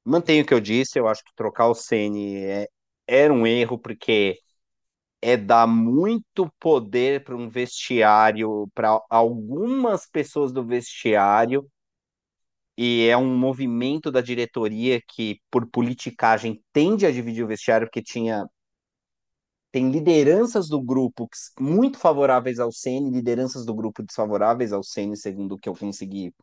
mantenho 0.03 0.43
o 0.43 0.47
que 0.47 0.53
eu 0.53 0.59
disse, 0.61 0.99
eu 0.99 1.07
acho 1.07 1.23
que 1.23 1.33
trocar 1.35 1.67
o 1.67 1.75
Ceni 1.75 2.37
é, 2.37 2.67
era 3.07 3.33
um 3.33 3.45
erro, 3.47 3.77
porque 3.79 4.37
é 5.21 5.37
dar 5.37 5.67
muito 5.67 6.51
poder 6.59 7.23
para 7.23 7.35
um 7.35 7.49
vestiário, 7.49 8.67
para 8.73 9.01
algumas 9.09 10.07
pessoas 10.09 10.51
do 10.51 10.65
vestiário, 10.65 11.69
e 12.77 13.07
é 13.07 13.15
um 13.17 13.35
movimento 13.37 14.11
da 14.11 14.21
diretoria 14.21 15.01
que, 15.07 15.39
por 15.51 15.67
politicagem, 15.69 16.63
tende 16.73 17.05
a 17.05 17.11
dividir 17.11 17.43
o 17.43 17.47
vestiário, 17.47 17.87
porque 17.87 18.01
tinha 18.01 18.45
tem 19.71 19.91
lideranças 19.91 20.67
do 20.67 20.81
grupo 20.81 21.27
muito 21.59 21.97
favoráveis 21.99 22.59
ao 22.59 22.71
Ceni, 22.71 23.11
lideranças 23.11 23.65
do 23.65 23.73
grupo 23.73 24.01
desfavoráveis 24.03 24.73
ao 24.73 24.83
Ceni, 24.83 25.15
segundo 25.17 25.53
o 25.55 25.57
que 25.59 25.69
eu 25.69 25.75
consegui 25.75 26.33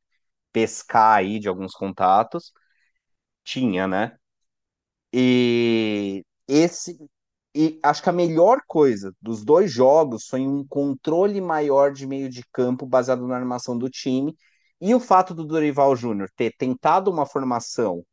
pescar 0.53 1.19
aí 1.19 1.39
de 1.41 1.49
alguns 1.49 1.73
contatos. 1.75 2.53
Tinha, 3.45 3.89
né? 3.89 4.17
E 5.13 6.25
esse 6.49 6.99
e 7.57 7.81
acho 7.83 8.03
que 8.03 8.11
a 8.11 8.13
melhor 8.13 8.61
coisa 8.67 9.15
dos 9.21 9.43
dois 9.45 9.73
jogos 9.73 10.27
foi 10.29 10.47
um 10.47 10.67
controle 10.67 11.41
maior 11.41 11.93
de 11.93 12.07
meio 12.07 12.29
de 12.29 12.45
campo 12.53 12.87
baseado 12.87 13.27
na 13.27 13.37
armação 13.37 13.79
do 13.79 13.89
time 13.89 14.37
e 14.81 14.95
o 14.95 15.01
fato 15.01 15.35
do 15.35 15.45
Dorival 15.45 15.97
Júnior 15.97 16.29
ter 16.37 16.53
tentado 16.57 17.11
uma 17.11 17.25
formação 17.25 18.05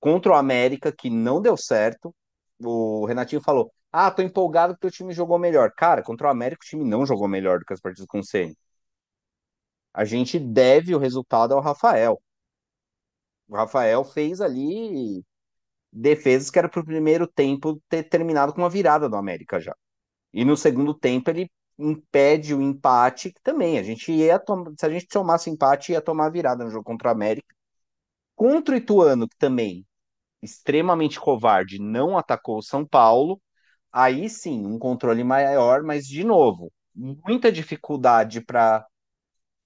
contra 0.00 0.32
o 0.32 0.34
América 0.34 0.92
que 0.92 1.10
não 1.10 1.40
deu 1.42 1.56
certo. 1.56 2.14
O 2.60 3.06
Renatinho 3.06 3.42
falou: 3.42 3.72
Ah, 3.92 4.10
tô 4.10 4.22
empolgado 4.22 4.74
porque 4.74 4.86
o 4.88 4.90
time 4.90 5.12
jogou 5.12 5.38
melhor. 5.38 5.72
Cara, 5.76 6.02
contra 6.02 6.28
o 6.28 6.30
América 6.30 6.64
o 6.64 6.68
time 6.68 6.84
não 6.84 7.06
jogou 7.06 7.28
melhor 7.28 7.58
do 7.60 7.66
que 7.66 7.74
as 7.74 7.80
partidas 7.80 8.06
com 8.06 8.20
o 8.20 8.24
Ceni. 8.24 8.56
A 9.94 10.04
gente 10.04 10.38
deve 10.38 10.94
o 10.94 10.98
resultado 10.98 11.54
ao 11.54 11.60
Rafael. 11.62 12.20
O 13.48 13.54
Rafael 13.56 14.04
fez 14.04 14.40
ali 14.40 15.24
defesas 15.92 16.50
que 16.50 16.58
era 16.58 16.68
pro 16.68 16.84
primeiro 16.84 17.26
tempo 17.26 17.80
ter 17.88 18.04
terminado 18.04 18.52
com 18.54 18.62
uma 18.62 18.70
virada 18.70 19.08
do 19.08 19.16
América 19.16 19.60
já. 19.60 19.74
E 20.32 20.44
no 20.44 20.56
segundo 20.56 20.94
tempo 20.94 21.30
ele 21.30 21.50
impede 21.78 22.54
o 22.54 22.62
empate, 22.62 23.32
que 23.32 23.42
também 23.42 23.78
a 23.78 23.82
gente 23.84 24.12
ia 24.12 24.38
tom- 24.38 24.74
se 24.78 24.86
a 24.86 24.90
gente 24.90 25.08
tomasse 25.08 25.50
empate 25.50 25.92
ia 25.92 26.02
tomar 26.02 26.30
virada 26.30 26.64
no 26.64 26.70
jogo 26.70 26.84
contra 26.84 27.08
o 27.08 27.12
América. 27.12 27.54
Contra 28.34 28.74
o 28.74 28.78
Ituano, 28.78 29.28
que 29.28 29.36
também 29.38 29.86
extremamente 30.42 31.20
covarde, 31.20 31.78
não 31.80 32.18
atacou 32.18 32.58
o 32.58 32.62
São 32.62 32.86
Paulo. 32.86 33.40
aí 33.92 34.28
sim, 34.30 34.66
um 34.66 34.78
controle 34.78 35.24
maior, 35.24 35.82
mas 35.84 36.06
de 36.06 36.24
novo, 36.24 36.72
muita 36.94 37.52
dificuldade 37.52 38.42
para 38.42 38.86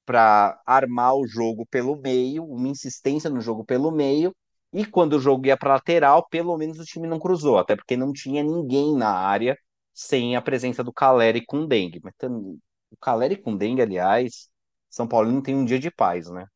para 0.04 0.60
armar 0.66 1.14
o 1.16 1.26
jogo 1.26 1.66
pelo 1.66 1.96
meio, 1.96 2.44
uma 2.44 2.68
insistência 2.68 3.30
no 3.30 3.40
jogo 3.40 3.64
pelo 3.64 3.90
meio, 3.90 4.34
e 4.76 4.84
quando 4.84 5.14
o 5.14 5.20
jogo 5.20 5.46
ia 5.46 5.56
para 5.56 5.74
lateral, 5.74 6.28
pelo 6.28 6.56
menos 6.58 6.78
o 6.78 6.84
time 6.84 7.08
não 7.08 7.18
cruzou, 7.18 7.58
até 7.58 7.74
porque 7.74 7.96
não 7.96 8.12
tinha 8.12 8.42
ninguém 8.42 8.94
na 8.94 9.10
área 9.10 9.58
sem 9.94 10.36
a 10.36 10.42
presença 10.42 10.84
do 10.84 10.92
Caleri 10.92 11.44
com 11.46 11.66
dengue. 11.66 11.98
Mas 12.04 12.14
também, 12.18 12.60
o 12.90 12.96
Caleri 12.98 13.36
com 13.38 13.56
dengue, 13.56 13.80
aliás, 13.82 14.50
São 14.90 15.08
Paulo 15.08 15.32
não 15.32 15.40
tem 15.42 15.54
um 15.56 15.64
dia 15.64 15.78
de 15.78 15.90
paz, 15.90 16.28
né? 16.30 16.46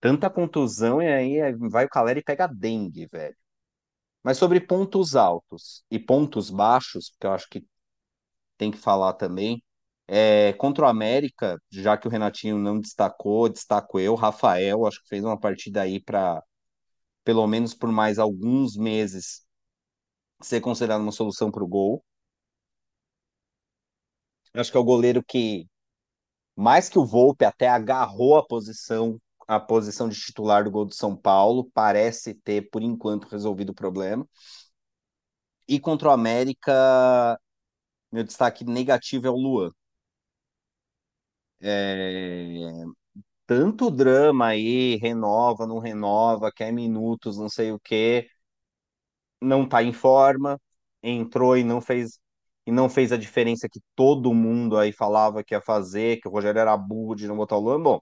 Tanta 0.00 0.30
contusão 0.30 1.02
e 1.02 1.08
aí 1.08 1.52
vai 1.70 1.84
o 1.86 1.88
Caleri 1.88 2.20
e 2.20 2.22
pega 2.22 2.46
dengue, 2.46 3.06
velho. 3.06 3.36
Mas 4.22 4.38
sobre 4.38 4.60
pontos 4.60 5.16
altos 5.16 5.84
e 5.90 5.98
pontos 5.98 6.50
baixos, 6.50 7.12
que 7.20 7.26
eu 7.26 7.32
acho 7.32 7.48
que 7.50 7.66
tem 8.58 8.70
que 8.70 8.78
falar 8.78 9.14
também, 9.14 9.62
é, 10.08 10.52
contra 10.54 10.86
o 10.86 10.88
América, 10.88 11.60
já 11.70 11.96
que 11.96 12.08
o 12.08 12.10
Renatinho 12.10 12.58
não 12.58 12.80
destacou, 12.80 13.48
destaco 13.48 14.00
eu, 14.00 14.14
Rafael, 14.14 14.86
acho 14.86 15.02
que 15.02 15.08
fez 15.08 15.24
uma 15.24 15.38
partida 15.38 15.82
aí 15.82 16.00
para, 16.00 16.42
pelo 17.28 17.46
menos 17.46 17.74
por 17.74 17.92
mais 17.92 18.18
alguns 18.18 18.74
meses, 18.74 19.46
ser 20.42 20.60
considerado 20.62 21.02
uma 21.02 21.12
solução 21.12 21.50
para 21.50 21.62
o 21.62 21.68
gol. 21.68 22.02
Acho 24.54 24.70
que 24.70 24.76
é 24.76 24.80
o 24.80 24.84
goleiro 24.84 25.22
que, 25.22 25.66
mais 26.56 26.88
que 26.88 26.98
o 26.98 27.06
Volpe, 27.06 27.44
até 27.44 27.68
agarrou 27.68 28.36
a 28.38 28.46
posição, 28.46 29.20
a 29.48 29.60
posição 29.60 30.08
de 30.08 30.20
titular 30.20 30.64
do 30.64 30.70
gol 30.72 30.86
do 30.86 30.94
São 30.94 31.16
Paulo, 31.16 31.70
parece 31.74 32.34
ter, 32.34 32.70
por 32.70 32.82
enquanto, 32.82 33.28
resolvido 33.28 33.70
o 33.70 33.74
problema. 33.74 34.26
E 35.68 35.78
contra 35.78 36.08
o 36.08 36.12
América, 36.12 37.38
meu 38.12 38.22
destaque 38.24 38.64
negativo 38.64 39.26
é 39.26 39.30
o 39.30 39.36
Luan. 39.36 39.70
É, 41.60 42.84
tanto 43.48 43.90
drama 43.90 44.48
aí, 44.48 44.96
renova, 44.98 45.66
não 45.66 45.80
renova, 45.80 46.52
quer 46.52 46.72
minutos, 46.72 47.38
não 47.38 47.50
sei 47.50 47.72
o 47.72 47.80
quê, 47.80 48.28
não 49.40 49.68
tá 49.68 49.82
em 49.82 49.92
forma, 49.92 50.60
entrou 51.02 51.56
e 51.56 51.64
não 51.64 51.80
fez 51.80 52.18
e 52.66 52.70
não 52.72 52.88
fez 52.90 53.12
a 53.12 53.16
diferença 53.16 53.66
que 53.68 53.80
todo 53.96 54.34
mundo 54.34 54.76
aí 54.76 54.92
falava 54.92 55.42
que 55.42 55.54
ia 55.54 55.60
fazer, 55.60 56.20
que 56.20 56.28
o 56.28 56.30
Rogério 56.30 56.58
era 56.60 56.76
burro 56.76 57.14
de 57.14 57.26
não 57.26 57.34
botar 57.36 57.56
o 57.56 57.60
Luan. 57.60 57.80
Bom, 57.82 57.98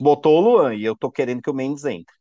botou 0.00 0.38
o 0.38 0.42
Luan 0.42 0.74
e 0.74 0.84
eu 0.84 0.96
tô 0.96 1.10
querendo 1.12 1.42
que 1.42 1.50
o 1.50 1.54
Mendes 1.54 1.84
entre. 1.86 2.14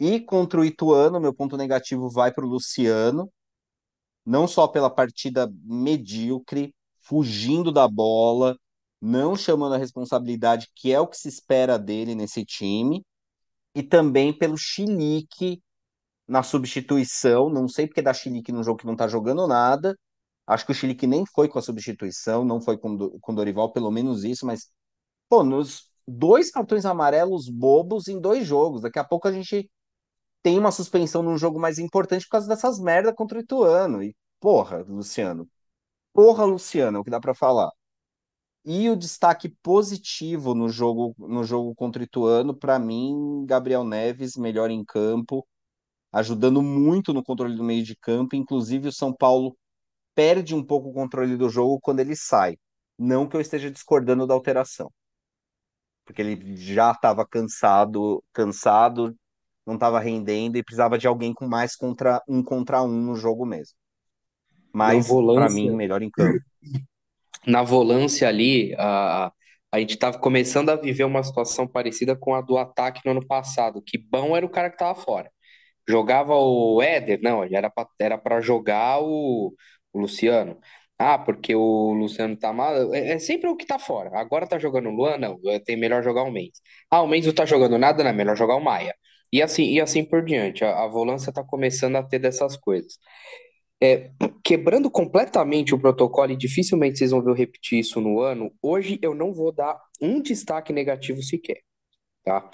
E 0.00 0.18
contra 0.20 0.60
o 0.60 0.64
Ituano, 0.64 1.20
meu 1.20 1.34
ponto 1.34 1.56
negativo 1.56 2.08
vai 2.10 2.32
para 2.32 2.44
o 2.44 2.48
Luciano, 2.48 3.30
não 4.26 4.48
só 4.48 4.68
pela 4.68 4.90
partida 4.90 5.50
medíocre, 5.64 6.74
fugindo 7.00 7.72
da 7.72 7.88
bola, 7.88 8.56
não 9.00 9.36
chamando 9.36 9.74
a 9.74 9.78
responsabilidade, 9.78 10.68
que 10.74 10.92
é 10.92 11.00
o 11.00 11.06
que 11.06 11.16
se 11.16 11.28
espera 11.28 11.78
dele 11.78 12.14
nesse 12.14 12.44
time, 12.44 13.04
e 13.74 13.82
também 13.82 14.36
pelo 14.36 14.56
chilique 14.58 15.62
na 16.28 16.42
substituição. 16.42 17.50
Não 17.50 17.68
sei 17.68 17.86
porque 17.86 18.02
dá 18.02 18.12
chilique 18.14 18.52
num 18.52 18.62
jogo 18.64 18.80
que 18.80 18.86
não 18.86 18.96
tá 18.96 19.08
jogando 19.08 19.46
nada. 19.46 19.96
Acho 20.46 20.66
que 20.66 20.72
o 20.72 20.74
chilique 20.74 21.06
nem 21.06 21.24
foi 21.26 21.48
com 21.48 21.58
a 21.58 21.62
substituição, 21.62 22.44
não 22.44 22.60
foi 22.60 22.78
com 22.78 22.90
o 22.96 23.32
Dorival, 23.34 23.72
pelo 23.72 23.90
menos 23.90 24.24
isso, 24.24 24.46
mas, 24.46 24.70
pô, 25.28 25.44
nos 25.44 25.90
dois 26.06 26.50
cartões 26.50 26.84
amarelos 26.84 27.48
bobos 27.48 28.08
em 28.08 28.20
dois 28.20 28.46
jogos. 28.46 28.82
Daqui 28.82 28.98
a 28.98 29.04
pouco 29.04 29.28
a 29.28 29.32
gente 29.32 29.70
tem 30.42 30.58
uma 30.58 30.72
suspensão 30.72 31.22
num 31.22 31.38
jogo 31.38 31.60
mais 31.60 31.78
importante 31.78 32.24
por 32.26 32.32
causa 32.32 32.48
dessas 32.48 32.80
merdas 32.80 33.14
contra 33.14 33.38
o 33.38 33.42
Ituano. 33.42 34.02
E, 34.02 34.16
porra, 34.40 34.84
Luciano. 34.88 35.48
Porra, 36.12 36.44
Luciano, 36.44 36.98
é 36.98 37.00
o 37.00 37.04
que 37.04 37.10
dá 37.10 37.20
para 37.20 37.34
falar. 37.34 37.70
E 38.64 38.90
o 38.90 38.96
destaque 38.96 39.48
positivo 39.62 40.54
no 40.54 40.68
jogo, 40.68 41.14
no 41.18 41.44
jogo 41.44 41.74
contra 41.74 42.02
o 42.02 42.04
Ituano, 42.04 42.54
para 42.54 42.78
mim, 42.78 43.44
Gabriel 43.46 43.84
Neves, 43.84 44.36
melhor 44.36 44.70
em 44.70 44.84
campo, 44.84 45.46
ajudando 46.12 46.62
muito 46.62 47.12
no 47.14 47.22
controle 47.24 47.56
do 47.56 47.64
meio 47.64 47.84
de 47.84 47.96
campo. 47.96 48.36
Inclusive, 48.36 48.88
o 48.88 48.92
São 48.92 49.14
Paulo 49.14 49.56
perde 50.14 50.54
um 50.54 50.64
pouco 50.64 50.90
o 50.90 50.94
controle 50.94 51.36
do 51.36 51.48
jogo 51.50 51.80
quando 51.80 52.00
ele 52.00 52.16
sai. 52.16 52.56
Não 52.98 53.28
que 53.28 53.36
eu 53.36 53.40
esteja 53.40 53.70
discordando 53.70 54.26
da 54.26 54.34
alteração, 54.34 54.92
porque 56.04 56.22
ele 56.22 56.56
já 56.56 56.92
estava 56.92 57.26
cansado, 57.26 58.22
cansado, 58.32 59.16
não 59.66 59.74
estava 59.74 60.00
rendendo 60.00 60.56
e 60.56 60.62
precisava 60.64 60.98
de 60.98 61.06
alguém 61.06 61.32
com 61.32 61.46
mais 61.46 61.76
contra 61.76 62.22
um 62.28 62.42
contra 62.42 62.82
um 62.82 62.88
no 62.90 63.14
jogo 63.16 63.46
mesmo. 63.46 63.74
Mas, 64.72 65.08
para 65.32 65.48
mim, 65.48 65.70
melhor 65.70 66.02
em 66.02 66.10
campo 66.10 66.40
na 67.46 67.62
volância 67.62 68.28
ali, 68.28 68.74
a, 68.78 69.32
a 69.72 69.78
gente 69.80 69.94
estava 69.94 70.18
começando 70.18 70.70
a 70.70 70.76
viver 70.76 71.04
uma 71.04 71.22
situação 71.22 71.66
parecida 71.66 72.16
com 72.16 72.34
a 72.34 72.40
do 72.40 72.58
ataque 72.58 73.00
no 73.04 73.12
ano 73.12 73.26
passado, 73.26 73.82
que 73.82 73.98
bom 73.98 74.36
era 74.36 74.44
o 74.44 74.50
cara 74.50 74.68
que 74.68 74.76
estava 74.76 74.94
fora. 74.94 75.30
Jogava 75.88 76.34
o 76.36 76.82
Éder, 76.82 77.20
não, 77.22 77.44
era 77.44 77.70
para 77.70 77.88
era 78.00 78.18
para 78.18 78.40
jogar 78.40 79.00
o, 79.02 79.54
o 79.92 80.00
Luciano. 80.00 80.58
Ah, 80.98 81.18
porque 81.18 81.54
o 81.54 81.92
Luciano 81.94 82.36
tá 82.36 82.52
mal. 82.52 82.94
É, 82.94 83.12
é 83.12 83.18
sempre 83.18 83.48
o 83.48 83.56
que 83.56 83.66
tá 83.66 83.78
fora. 83.78 84.10
Agora 84.18 84.46
tá 84.46 84.58
jogando 84.58 84.88
o 84.90 84.92
Luan, 84.92 85.16
não. 85.18 85.38
Tem 85.64 85.76
melhor 85.76 86.02
jogar 86.02 86.22
o 86.24 86.30
Mendes. 86.30 86.60
Ah, 86.90 87.02
o 87.02 87.08
Mendes 87.08 87.26
não 87.28 87.34
tá 87.34 87.46
jogando 87.46 87.78
nada, 87.78 88.04
não. 88.04 88.10
É 88.10 88.12
melhor 88.12 88.36
jogar 88.36 88.56
o 88.56 88.60
Maia. 88.60 88.94
E 89.32 89.42
assim, 89.42 89.64
e 89.72 89.80
assim 89.80 90.04
por 90.04 90.24
diante. 90.24 90.64
A, 90.64 90.84
a 90.84 90.88
volância 90.88 91.32
tá 91.32 91.42
começando 91.44 91.96
a 91.96 92.02
ter 92.02 92.18
dessas 92.18 92.56
coisas 92.56 92.98
é, 93.80 94.10
quebrando 94.44 94.90
completamente 94.90 95.74
o 95.74 95.78
protocolo, 95.78 96.32
e 96.32 96.36
dificilmente 96.36 96.98
vocês 96.98 97.10
vão 97.10 97.22
ver 97.22 97.30
eu 97.30 97.34
repetir 97.34 97.78
isso 97.78 98.00
no 98.00 98.20
ano, 98.20 98.52
hoje 98.62 98.98
eu 99.02 99.14
não 99.14 99.32
vou 99.32 99.50
dar 99.52 99.80
um 100.00 100.20
destaque 100.20 100.72
negativo 100.72 101.22
sequer, 101.22 101.60
tá? 102.24 102.50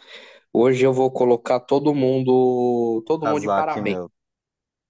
Hoje 0.53 0.85
eu 0.85 0.93
vou 0.93 1.11
colocar 1.11 1.61
todo 1.61 1.95
mundo, 1.95 3.03
todo 3.07 3.27
mundo 3.27 3.41
de 3.41 3.47
parabéns. 3.47 3.97
meu. 3.97 4.11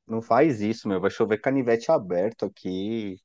Não 0.06 0.22
faz 0.22 0.60
isso, 0.60 0.88
meu. 0.88 1.00
Vai 1.00 1.10
chover 1.10 1.40
canivete 1.40 1.90
aberto 1.90 2.44
aqui. 2.44 3.18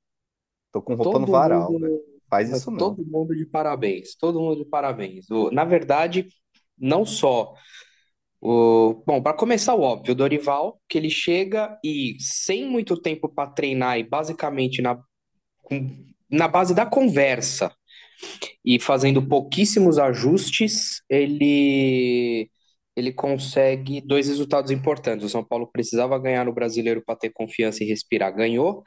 Tô 0.72 0.82
com 0.82 0.96
roupa 0.96 1.20
no 1.20 1.25
Todo 1.25 1.32
varal, 1.32 1.72
mundo, 1.72 1.82
velho. 1.82 2.01
Faz 2.27 2.50
isso 2.50 2.72
não. 2.72 2.77
todo 2.77 3.06
mundo 3.06 3.36
de 3.36 3.46
parabéns, 3.46 4.15
todo 4.15 4.39
mundo 4.39 4.63
de 4.63 4.65
parabéns. 4.65 5.25
Na 5.51 5.65
verdade, 5.65 6.30
não 6.77 7.06
só 7.06 7.53
o, 8.41 9.03
bom, 9.05 9.21
para 9.21 9.38
começar, 9.38 9.75
o 9.75 9.81
óbvio, 9.81 10.13
o 10.13 10.15
Dorival, 10.15 10.81
que 10.89 10.98
ele 10.98 11.12
chega 11.12 11.77
e 11.83 12.17
sem 12.19 12.65
muito 12.65 12.98
tempo 13.00 13.29
para 13.29 13.51
treinar 13.51 14.00
e 14.00 14.03
basicamente 14.03 14.81
na, 14.81 15.00
na 16.29 16.48
base 16.48 16.74
da 16.74 16.86
conversa 16.86 17.71
e 18.65 18.79
fazendo 18.79 19.21
pouquíssimos 19.27 20.00
ajustes, 20.00 21.01
ele 21.10 22.50
ele 22.95 23.13
consegue 23.13 24.01
dois 24.01 24.27
resultados 24.27 24.69
importantes. 24.69 25.25
O 25.25 25.29
São 25.29 25.43
Paulo 25.43 25.67
precisava 25.71 26.19
ganhar 26.19 26.45
no 26.45 26.53
Brasileiro 26.53 27.01
para 27.05 27.15
ter 27.15 27.29
confiança 27.31 27.83
e 27.83 27.88
respirar, 27.88 28.36
ganhou. 28.36 28.83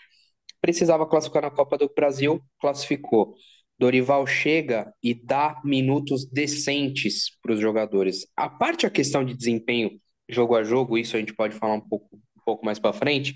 Precisava 0.60 1.06
classificar 1.06 1.42
na 1.42 1.50
Copa 1.50 1.78
do 1.78 1.90
Brasil, 1.94 2.40
classificou. 2.60 3.34
Dorival 3.78 4.26
chega 4.26 4.92
e 5.02 5.14
dá 5.14 5.60
minutos 5.64 6.24
decentes 6.30 7.36
para 7.42 7.52
os 7.52 7.60
jogadores. 7.60 8.26
A 8.36 8.48
parte 8.48 8.86
a 8.86 8.90
questão 8.90 9.24
de 9.24 9.36
desempenho 9.36 10.00
jogo 10.28 10.56
a 10.56 10.64
jogo, 10.64 10.96
isso 10.96 11.16
a 11.16 11.20
gente 11.20 11.34
pode 11.34 11.54
falar 11.54 11.74
um 11.74 11.80
pouco, 11.80 12.16
um 12.16 12.40
pouco 12.44 12.64
mais 12.64 12.78
para 12.78 12.92
frente. 12.92 13.34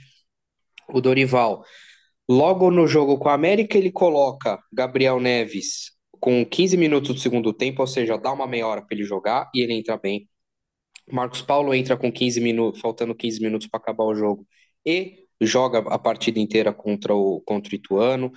O 0.89 1.01
Dorival, 1.01 1.65
logo 2.29 2.71
no 2.71 2.87
jogo 2.87 3.19
com 3.19 3.29
a 3.29 3.35
América, 3.35 3.77
ele 3.77 3.93
coloca 3.93 4.59
Gabriel 4.73 5.21
Neves 5.21 5.93
com 6.21 6.45
15 6.45 6.77
minutos 6.77 7.15
do 7.15 7.21
segundo 7.21 7.53
tempo, 7.53 7.83
ou 7.83 7.87
seja, 7.87 8.17
dá 8.17 8.33
uma 8.33 8.47
meia 8.47 8.67
hora 8.67 8.83
para 8.83 8.97
ele 8.97 9.05
jogar 9.05 9.51
e 9.55 9.61
ele 9.61 9.75
entra 9.75 9.97
bem. 9.97 10.29
Marcos 11.11 11.43
Paulo 11.43 11.75
entra 11.75 11.97
com 11.97 12.13
15 12.13 12.41
minutos, 12.41 12.81
faltando 12.81 13.15
15 13.15 13.41
minutos 13.41 13.67
para 13.67 13.79
acabar 13.81 14.05
o 14.05 14.15
jogo 14.15 14.47
e 14.85 15.27
joga 15.41 15.79
a 15.79 15.99
partida 15.99 16.41
inteira 16.41 16.73
contra 16.73 17.15
o, 17.15 17.41
contra 17.43 17.73
o 17.73 17.77
Ituano. 17.77 18.33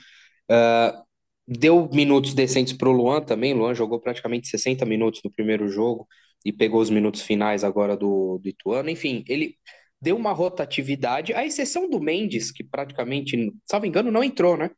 Uh, 0.49 1.10
deu 1.47 1.89
minutos 1.91 2.33
decentes 2.33 2.73
para 2.73 2.89
o 2.89 2.91
Luan 2.91 3.21
também. 3.21 3.53
Luan 3.53 3.73
jogou 3.73 3.99
praticamente 3.99 4.47
60 4.47 4.85
minutos 4.85 5.21
no 5.23 5.31
primeiro 5.31 5.67
jogo 5.67 6.07
e 6.45 6.51
pegou 6.51 6.81
os 6.81 6.89
minutos 6.89 7.21
finais 7.21 7.63
agora 7.63 7.95
do, 7.95 8.39
do 8.39 8.49
Ituano. 8.49 8.89
Enfim, 8.89 9.23
ele 9.27 9.55
deu 10.01 10.15
uma 10.15 10.31
rotatividade, 10.31 11.33
à 11.33 11.45
exceção 11.45 11.89
do 11.89 11.99
Mendes, 11.99 12.51
que 12.51 12.63
praticamente, 12.63 13.53
salvo 13.63 13.85
engano, 13.85 14.11
não 14.11 14.23
entrou, 14.23 14.57
né? 14.57 14.71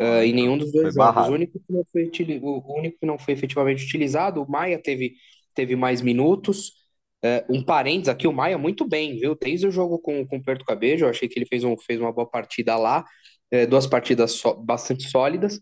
Uh, 0.00 0.22
em 0.22 0.32
nenhum 0.32 0.56
dos 0.56 0.70
dois 0.70 0.94
jogos. 0.94 1.28
O 1.28 1.32
único, 1.32 1.58
que 1.58 1.72
não 1.72 1.84
foi, 1.90 2.08
o 2.40 2.78
único 2.78 2.98
que 3.00 3.06
não 3.06 3.18
foi 3.18 3.34
efetivamente 3.34 3.84
utilizado, 3.84 4.40
o 4.40 4.48
Maia 4.48 4.80
teve, 4.80 5.14
teve 5.54 5.74
mais 5.74 6.00
minutos. 6.00 6.68
Uh, 7.24 7.56
um 7.56 7.64
parênteses 7.64 8.08
aqui, 8.08 8.28
o 8.28 8.32
Maia 8.32 8.56
muito 8.56 8.86
bem, 8.88 9.18
viu? 9.18 9.34
Desde 9.34 9.66
o 9.66 9.72
jogo 9.72 9.98
com, 9.98 10.24
com 10.24 10.36
o 10.36 10.42
Perto 10.42 10.64
Cabejo, 10.64 11.04
eu 11.04 11.10
achei 11.10 11.28
que 11.28 11.36
ele 11.36 11.46
fez, 11.46 11.64
um, 11.64 11.76
fez 11.76 12.00
uma 12.00 12.12
boa 12.12 12.28
partida 12.30 12.76
lá 12.76 13.04
é, 13.50 13.66
duas 13.66 13.86
partidas 13.86 14.40
bastante 14.64 15.08
sólidas. 15.08 15.60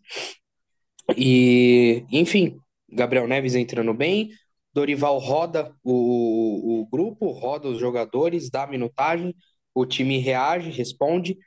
E, 1.16 2.04
enfim, 2.10 2.58
Gabriel 2.90 3.28
Neves 3.28 3.54
entrando 3.54 3.94
bem, 3.94 4.30
Dorival 4.76 5.18
roda 5.18 5.72
o, 5.82 5.92
o, 5.92 6.80
o 6.80 6.86
grupo, 6.86 7.30
roda 7.30 7.68
os 7.68 7.78
jogadores, 7.78 8.50
dá 8.50 8.66
minutagem. 8.66 9.34
o 9.74 9.86
time 9.86 10.18
reage, 10.18 10.70
responde. 10.70 11.38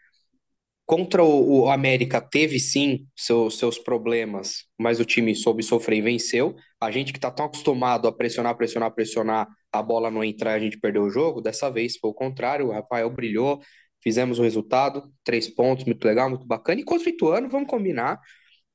Contra 0.85 1.23
o, 1.23 1.65
o 1.65 1.69
América 1.69 2.19
teve 2.19 2.59
sim 2.59 3.05
seu, 3.15 3.51
seus 3.51 3.77
problemas, 3.77 4.65
mas 4.79 4.99
o 4.99 5.05
time 5.05 5.35
soube 5.35 5.61
sofrer 5.61 5.97
e 5.99 6.01
venceu. 6.01 6.55
A 6.81 6.89
gente 6.89 7.13
que 7.13 7.19
está 7.19 7.29
tão 7.29 7.45
acostumado 7.45 8.07
a 8.07 8.11
pressionar, 8.11 8.57
pressionar, 8.57 8.91
pressionar, 8.95 9.47
a 9.71 9.83
bola 9.83 10.09
não 10.09 10.23
entrar, 10.23 10.53
a 10.53 10.59
gente 10.59 10.79
perdeu 10.79 11.03
o 11.03 11.11
jogo. 11.11 11.41
Dessa 11.41 11.69
vez 11.69 11.97
foi 11.97 12.09
o 12.09 12.13
contrário, 12.13 12.67
o 12.67 12.71
Rafael 12.71 13.09
brilhou, 13.11 13.61
fizemos 14.01 14.39
o 14.39 14.43
resultado, 14.43 15.03
três 15.23 15.47
pontos, 15.47 15.85
muito 15.85 16.03
legal, 16.05 16.29
muito 16.29 16.45
bacana. 16.45 16.81
E 16.81 16.83
contra 16.83 17.07
o 17.07 17.09
Ituano, 17.09 17.49
vamos 17.49 17.69
combinar. 17.69 18.19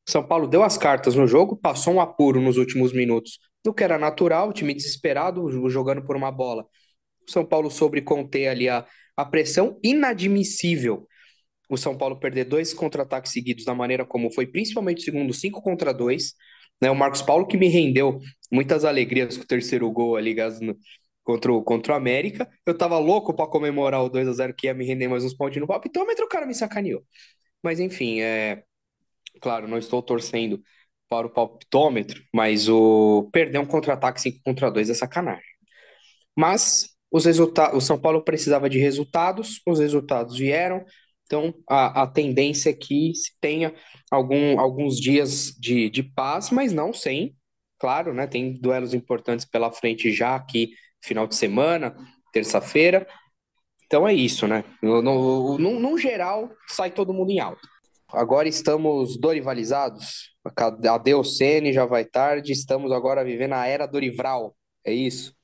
São 0.08 0.26
Paulo 0.26 0.46
deu 0.46 0.62
as 0.62 0.76
cartas 0.76 1.14
no 1.14 1.26
jogo, 1.26 1.56
passou 1.56 1.94
um 1.94 2.00
apuro 2.00 2.40
nos 2.40 2.56
últimos 2.58 2.92
minutos, 2.92 3.38
do 3.64 3.72
que 3.72 3.82
era 3.82 3.98
natural, 3.98 4.50
o 4.50 4.52
time 4.52 4.74
desesperado, 4.74 5.48
jogando 5.70 6.04
por 6.04 6.16
uma 6.16 6.30
bola. 6.30 6.64
O 7.26 7.30
São 7.30 7.44
Paulo 7.44 7.70
soube 7.70 8.02
conter 8.02 8.48
ali 8.48 8.68
a, 8.68 8.86
a 9.16 9.24
pressão 9.24 9.78
inadmissível 9.82 11.06
o 11.68 11.76
São 11.76 11.96
Paulo 11.96 12.18
perder 12.18 12.44
dois 12.44 12.74
contra-ataques 12.74 13.32
seguidos 13.32 13.64
da 13.64 13.74
maneira 13.74 14.04
como 14.04 14.30
foi, 14.30 14.46
principalmente 14.46 14.98
o 14.98 15.04
segundo, 15.04 15.32
5 15.32 15.62
contra 15.62 15.92
2. 15.92 16.34
Né? 16.80 16.90
O 16.90 16.94
Marcos 16.94 17.22
Paulo 17.22 17.46
que 17.46 17.56
me 17.56 17.68
rendeu 17.68 18.20
muitas 18.50 18.84
alegrias 18.84 19.36
com 19.36 19.44
o 19.44 19.46
terceiro 19.46 19.90
gol 19.90 20.16
ali 20.16 20.34
contra 21.24 21.52
o, 21.52 21.62
contra 21.62 21.94
o 21.94 21.96
América. 21.96 22.48
Eu 22.66 22.76
tava 22.76 22.98
louco 22.98 23.34
para 23.34 23.50
comemorar 23.50 24.02
o 24.04 24.08
2 24.08 24.28
a 24.28 24.32
0 24.32 24.54
que 24.54 24.66
ia 24.68 24.74
me 24.74 24.84
render 24.86 25.08
mais 25.08 25.24
uns 25.24 25.34
pontos 25.34 25.58
no 25.60 25.66
palpitômetro, 25.66 26.26
o 26.26 26.28
cara 26.28 26.46
me 26.46 26.54
sacaneou. 26.54 27.02
Mas 27.62 27.80
enfim, 27.80 28.20
é 28.20 28.62
claro, 29.40 29.68
não 29.68 29.78
estou 29.78 30.02
torcendo 30.02 30.62
para 31.08 31.26
o 31.26 31.30
palpitômetro, 31.30 32.22
mas 32.32 32.68
o 32.68 33.28
perder 33.32 33.58
um 33.58 33.66
contra-ataque 33.66 34.20
5 34.20 34.40
contra 34.44 34.70
2 34.70 34.90
é 34.90 34.94
sacanagem. 34.94 35.44
Mas 36.36 36.88
os 37.10 37.24
resultados, 37.24 37.76
o 37.76 37.80
São 37.80 38.00
Paulo 38.00 38.22
precisava 38.24 38.68
de 38.68 38.78
resultados, 38.78 39.60
os 39.66 39.78
resultados 39.78 40.36
vieram. 40.36 40.84
Então, 41.26 41.54
a, 41.68 42.02
a 42.02 42.06
tendência 42.06 42.70
é 42.70 42.72
que 42.72 43.14
se 43.14 43.32
tenha 43.40 43.74
algum, 44.10 44.58
alguns 44.58 44.98
dias 44.98 45.54
de, 45.58 45.88
de 45.90 46.02
paz, 46.02 46.50
mas 46.50 46.72
não 46.72 46.92
sem, 46.92 47.36
claro, 47.78 48.12
né? 48.12 48.26
Tem 48.26 48.52
duelos 48.60 48.94
importantes 48.94 49.46
pela 49.46 49.70
frente 49.72 50.12
já 50.12 50.34
aqui, 50.34 50.70
final 51.04 51.26
de 51.26 51.36
semana, 51.36 51.94
terça-feira. 52.32 53.06
Então 53.86 54.08
é 54.08 54.14
isso, 54.14 54.46
né? 54.46 54.64
No, 54.82 55.02
no, 55.02 55.58
no, 55.58 55.78
no, 55.78 55.98
geral, 55.98 56.50
sai 56.68 56.90
todo 56.90 57.12
mundo 57.12 57.30
em 57.30 57.40
alta. 57.40 57.60
Agora 58.08 58.48
estamos 58.48 59.18
dorivalizados. 59.18 60.34
Adeus, 60.90 61.36
Sene, 61.36 61.72
já 61.72 61.84
vai 61.84 62.04
tarde. 62.04 62.52
Estamos 62.52 62.92
agora 62.92 63.24
vivendo 63.24 63.54
a 63.54 63.66
era 63.66 63.86
Dorival. 63.86 64.54
É 64.84 64.92
isso? 64.92 65.34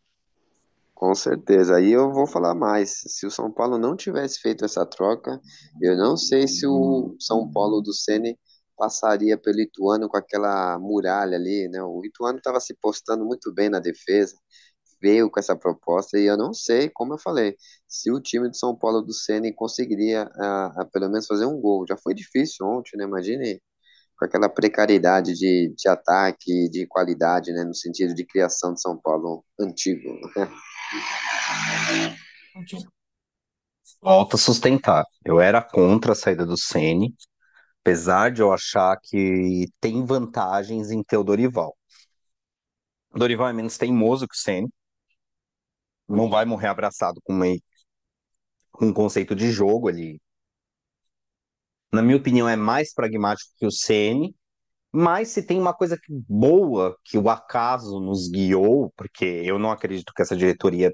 Com 0.94 1.14
certeza. 1.14 1.76
Aí 1.76 1.92
eu 1.92 2.12
vou 2.12 2.26
falar 2.26 2.54
mais. 2.54 3.00
Se 3.06 3.26
o 3.26 3.30
São 3.30 3.50
Paulo 3.50 3.78
não 3.78 3.96
tivesse 3.96 4.40
feito 4.40 4.64
essa 4.64 4.86
troca, 4.86 5.40
eu 5.80 5.96
não 5.96 6.16
sei 6.16 6.46
se 6.46 6.66
o 6.66 7.16
São 7.18 7.50
Paulo 7.50 7.80
do 7.80 7.92
Ceni 7.92 8.38
passaria 8.76 9.36
pelo 9.36 9.60
Ituano 9.60 10.08
com 10.08 10.16
aquela 10.16 10.78
muralha 10.78 11.36
ali, 11.36 11.68
né? 11.68 11.82
O 11.82 12.02
Ituano 12.04 12.38
estava 12.38 12.58
se 12.60 12.74
postando 12.80 13.24
muito 13.26 13.52
bem 13.52 13.68
na 13.68 13.78
defesa, 13.78 14.34
veio 15.00 15.30
com 15.30 15.40
essa 15.40 15.56
proposta 15.56 16.18
e 16.18 16.26
eu 16.26 16.36
não 16.36 16.52
sei, 16.52 16.88
como 16.90 17.14
eu 17.14 17.18
falei, 17.18 17.56
se 17.88 18.10
o 18.10 18.20
time 18.20 18.48
do 18.48 18.56
São 18.56 18.76
Paulo 18.76 19.02
do 19.02 19.12
Ceni 19.12 19.52
conseguiria 19.52 20.30
a, 20.36 20.82
a, 20.82 20.84
pelo 20.92 21.08
menos 21.08 21.26
fazer 21.26 21.46
um 21.46 21.60
gol. 21.60 21.84
Já 21.88 21.96
foi 21.96 22.14
difícil 22.14 22.66
ontem, 22.66 22.96
né? 22.96 23.04
Imagine 23.04 23.60
com 24.18 24.24
aquela 24.26 24.48
precariedade 24.48 25.34
de, 25.34 25.74
de 25.76 25.88
ataque, 25.88 26.68
de 26.70 26.86
qualidade, 26.86 27.52
né? 27.52 27.64
No 27.64 27.74
sentido 27.74 28.14
de 28.14 28.26
criação 28.26 28.74
de 28.74 28.80
São 28.80 28.98
Paulo 29.00 29.44
antigo. 29.58 30.08
Né? 30.36 30.50
Volta 34.02 34.36
a 34.36 34.38
sustentar. 34.38 35.04
Eu 35.24 35.40
era 35.40 35.62
contra 35.62 36.12
a 36.12 36.14
saída 36.14 36.44
do 36.44 36.56
Ceni, 36.56 37.14
apesar 37.82 38.30
de 38.30 38.42
eu 38.42 38.52
achar 38.52 38.98
que 39.02 39.66
tem 39.80 40.04
vantagens 40.04 40.90
em 40.90 41.02
ter 41.02 41.16
o 41.16 41.24
Dorival. 41.24 41.74
Dorival 43.12 43.48
é 43.48 43.52
menos 43.52 43.76
teimoso 43.76 44.26
que 44.28 44.34
o 44.34 44.38
Ceni. 44.38 44.68
Não 46.10 46.28
vai 46.28 46.44
morrer 46.44 46.68
abraçado 46.68 47.20
com, 47.22 47.32
uma, 47.32 47.46
com 48.72 48.86
um 48.86 48.92
conceito 48.92 49.34
de 49.34 49.50
jogo 49.50 49.88
ali. 49.88 50.20
Na 51.92 52.02
minha 52.02 52.16
opinião, 52.16 52.48
é 52.48 52.56
mais 52.56 52.92
pragmático 52.94 53.52
que 53.56 53.66
o 53.66 53.70
Ceni. 53.70 54.34
Mas 54.92 55.28
se 55.28 55.42
tem 55.42 55.58
uma 55.60 55.72
coisa 55.72 55.96
boa 56.28 56.96
que 57.04 57.16
o 57.16 57.30
acaso 57.30 58.00
nos 58.00 58.28
guiou, 58.28 58.92
porque 58.96 59.24
eu 59.24 59.58
não 59.58 59.70
acredito 59.70 60.12
que 60.14 60.22
essa 60.22 60.36
diretoria 60.36 60.92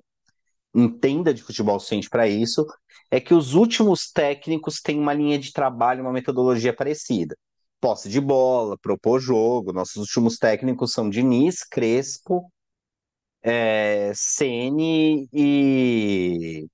entenda 0.74 1.32
de 1.32 1.42
futebol 1.42 1.78
suficiente 1.80 2.10
para 2.10 2.28
isso, 2.28 2.66
é 3.10 3.20
que 3.20 3.32
os 3.32 3.54
últimos 3.54 4.10
técnicos 4.12 4.80
têm 4.82 4.98
uma 4.98 5.14
linha 5.14 5.38
de 5.38 5.52
trabalho, 5.52 6.02
uma 6.02 6.12
metodologia 6.12 6.74
parecida. 6.74 7.36
Posse 7.80 8.08
de 8.10 8.20
bola, 8.20 8.76
propor 8.78 9.20
jogo. 9.20 9.72
Nossos 9.72 9.96
últimos 9.96 10.36
técnicos 10.36 10.92
são 10.92 11.08
Diniz, 11.08 11.64
Crespo, 11.64 12.50
é, 13.46 14.12
e 15.32 16.68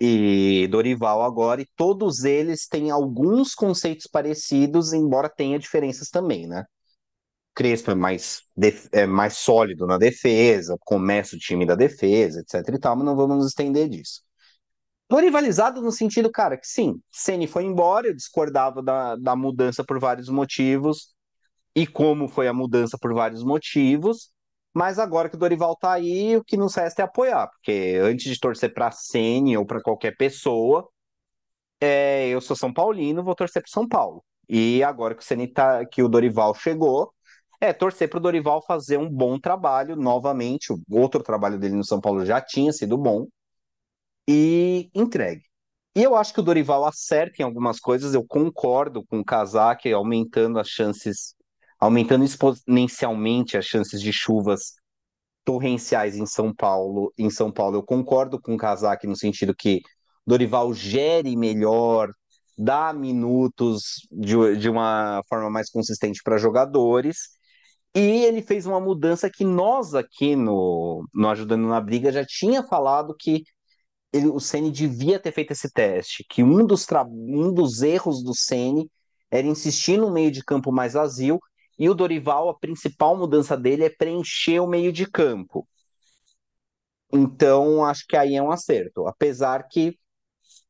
e 0.00 0.68
Dorival 0.68 1.22
agora, 1.22 1.60
e 1.62 1.66
todos 1.76 2.24
eles 2.24 2.66
têm 2.68 2.90
alguns 2.90 3.54
conceitos 3.54 4.06
parecidos, 4.06 4.92
embora 4.92 5.28
tenha 5.28 5.58
diferenças 5.58 6.08
também, 6.08 6.46
né? 6.46 6.64
Crespo 7.54 7.90
é 7.92 7.94
mais, 7.96 8.42
é 8.92 9.06
mais 9.06 9.38
sólido 9.38 9.86
na 9.86 9.98
defesa, 9.98 10.76
começa 10.84 11.36
o 11.36 11.40
time 11.40 11.66
da 11.66 11.74
defesa, 11.76 12.40
etc 12.40 12.74
e 12.74 12.78
tal, 12.80 12.96
mas 12.96 13.06
não 13.06 13.16
vamos 13.16 13.38
nos 13.38 13.48
estender 13.48 13.88
disso. 13.88 14.22
Dorivalizado 15.10 15.82
no 15.82 15.92
sentido, 15.92 16.30
cara, 16.30 16.56
que 16.58 16.66
sim, 16.68 17.00
Ceni 17.12 17.46
foi 17.46 17.64
embora, 17.64 18.08
eu 18.08 18.14
discordava 18.16 18.82
da, 18.82 19.16
da 19.16 19.36
mudança 19.36 19.84
por 19.84 19.98
vários 20.00 20.28
motivos, 20.28 21.14
e 21.76 21.86
como 21.86 22.28
foi 22.28 22.48
a 22.48 22.52
mudança 22.54 22.98
por 23.00 23.14
vários 23.14 23.44
motivos, 23.44 24.30
mas 24.74 24.98
agora 24.98 25.28
que 25.28 25.36
o 25.36 25.38
Dorival 25.38 25.76
tá 25.76 25.92
aí, 25.92 26.36
o 26.36 26.44
que 26.44 26.56
nos 26.56 26.74
resta 26.74 27.02
é 27.02 27.04
apoiar, 27.04 27.48
porque 27.48 27.98
antes 28.02 28.32
de 28.32 28.38
torcer 28.40 28.72
para 28.72 28.90
Ceni 28.90 29.56
ou 29.56 29.66
para 29.66 29.82
qualquer 29.82 30.16
pessoa, 30.16 30.88
é, 31.80 32.28
eu 32.28 32.40
sou 32.40 32.56
São 32.56 32.72
Paulino, 32.72 33.22
vou 33.24 33.34
torcer 33.34 33.62
para 33.62 33.70
São 33.70 33.88
Paulo. 33.88 34.24
E 34.48 34.82
agora 34.82 35.14
que 35.14 35.22
o 35.22 35.24
Ceni 35.24 35.48
tá, 35.48 35.84
que 35.86 36.02
o 36.02 36.08
Dorival 36.08 36.54
chegou, 36.54 37.12
é 37.60 37.72
torcer 37.72 38.08
para 38.08 38.18
o 38.18 38.20
Dorival 38.20 38.62
fazer 38.64 38.98
um 38.98 39.10
bom 39.10 39.38
trabalho 39.38 39.96
novamente. 39.96 40.72
O 40.72 40.80
outro 40.90 41.22
trabalho 41.22 41.58
dele 41.58 41.74
no 41.74 41.84
São 41.84 42.00
Paulo 42.00 42.24
já 42.24 42.40
tinha 42.40 42.72
sido 42.72 42.96
bom 42.96 43.26
e 44.28 44.90
entregue. 44.94 45.42
E 45.96 46.02
eu 46.02 46.14
acho 46.16 46.32
que 46.32 46.40
o 46.40 46.42
Dorival 46.42 46.84
acerta 46.84 47.42
em 47.42 47.44
algumas 47.44 47.80
coisas. 47.80 48.14
Eu 48.14 48.24
concordo 48.24 49.04
com 49.06 49.20
o 49.20 49.24
Kazak 49.24 49.90
aumentando 49.92 50.58
as 50.58 50.68
chances 50.68 51.34
aumentando 51.78 52.24
exponencialmente 52.24 53.56
as 53.56 53.64
chances 53.64 54.00
de 54.00 54.12
chuvas 54.12 54.74
torrenciais 55.44 56.16
em 56.16 56.26
São 56.26 56.54
Paulo. 56.54 57.12
Em 57.16 57.30
São 57.30 57.50
Paulo, 57.50 57.76
eu 57.76 57.82
concordo 57.82 58.40
com 58.40 58.54
o 58.54 58.56
Kazak 58.58 59.06
no 59.06 59.16
sentido 59.16 59.54
que 59.54 59.80
Dorival 60.26 60.74
gere 60.74 61.36
melhor, 61.36 62.10
dá 62.56 62.92
minutos 62.92 64.06
de, 64.10 64.56
de 64.56 64.68
uma 64.68 65.22
forma 65.28 65.48
mais 65.48 65.70
consistente 65.70 66.20
para 66.22 66.36
jogadores. 66.36 67.30
E 67.94 68.24
ele 68.24 68.42
fez 68.42 68.66
uma 68.66 68.80
mudança 68.80 69.30
que 69.30 69.44
nós 69.44 69.94
aqui 69.94 70.36
no, 70.36 71.02
no 71.14 71.28
Ajudando 71.28 71.66
na 71.66 71.80
Briga 71.80 72.12
já 72.12 72.24
tinha 72.26 72.62
falado 72.62 73.14
que 73.18 73.42
ele, 74.12 74.28
o 74.28 74.40
Ceni 74.40 74.70
devia 74.70 75.18
ter 75.18 75.32
feito 75.32 75.52
esse 75.52 75.70
teste, 75.70 76.24
que 76.28 76.42
um 76.42 76.66
dos, 76.66 76.86
um 77.10 77.52
dos 77.52 77.82
erros 77.82 78.22
do 78.22 78.34
Ceni 78.34 78.90
era 79.30 79.46
insistir 79.46 79.98
no 79.98 80.10
meio 80.10 80.30
de 80.30 80.44
campo 80.44 80.72
mais 80.72 80.94
vazio 80.94 81.38
e 81.78 81.88
o 81.88 81.94
Dorival, 81.94 82.48
a 82.48 82.58
principal 82.58 83.16
mudança 83.16 83.56
dele 83.56 83.84
é 83.84 83.90
preencher 83.90 84.60
o 84.60 84.66
meio 84.66 84.92
de 84.92 85.06
campo. 85.06 85.66
Então, 87.12 87.84
acho 87.84 88.04
que 88.06 88.16
aí 88.16 88.34
é 88.36 88.42
um 88.42 88.50
acerto. 88.50 89.06
Apesar 89.06 89.66
que 89.68 89.98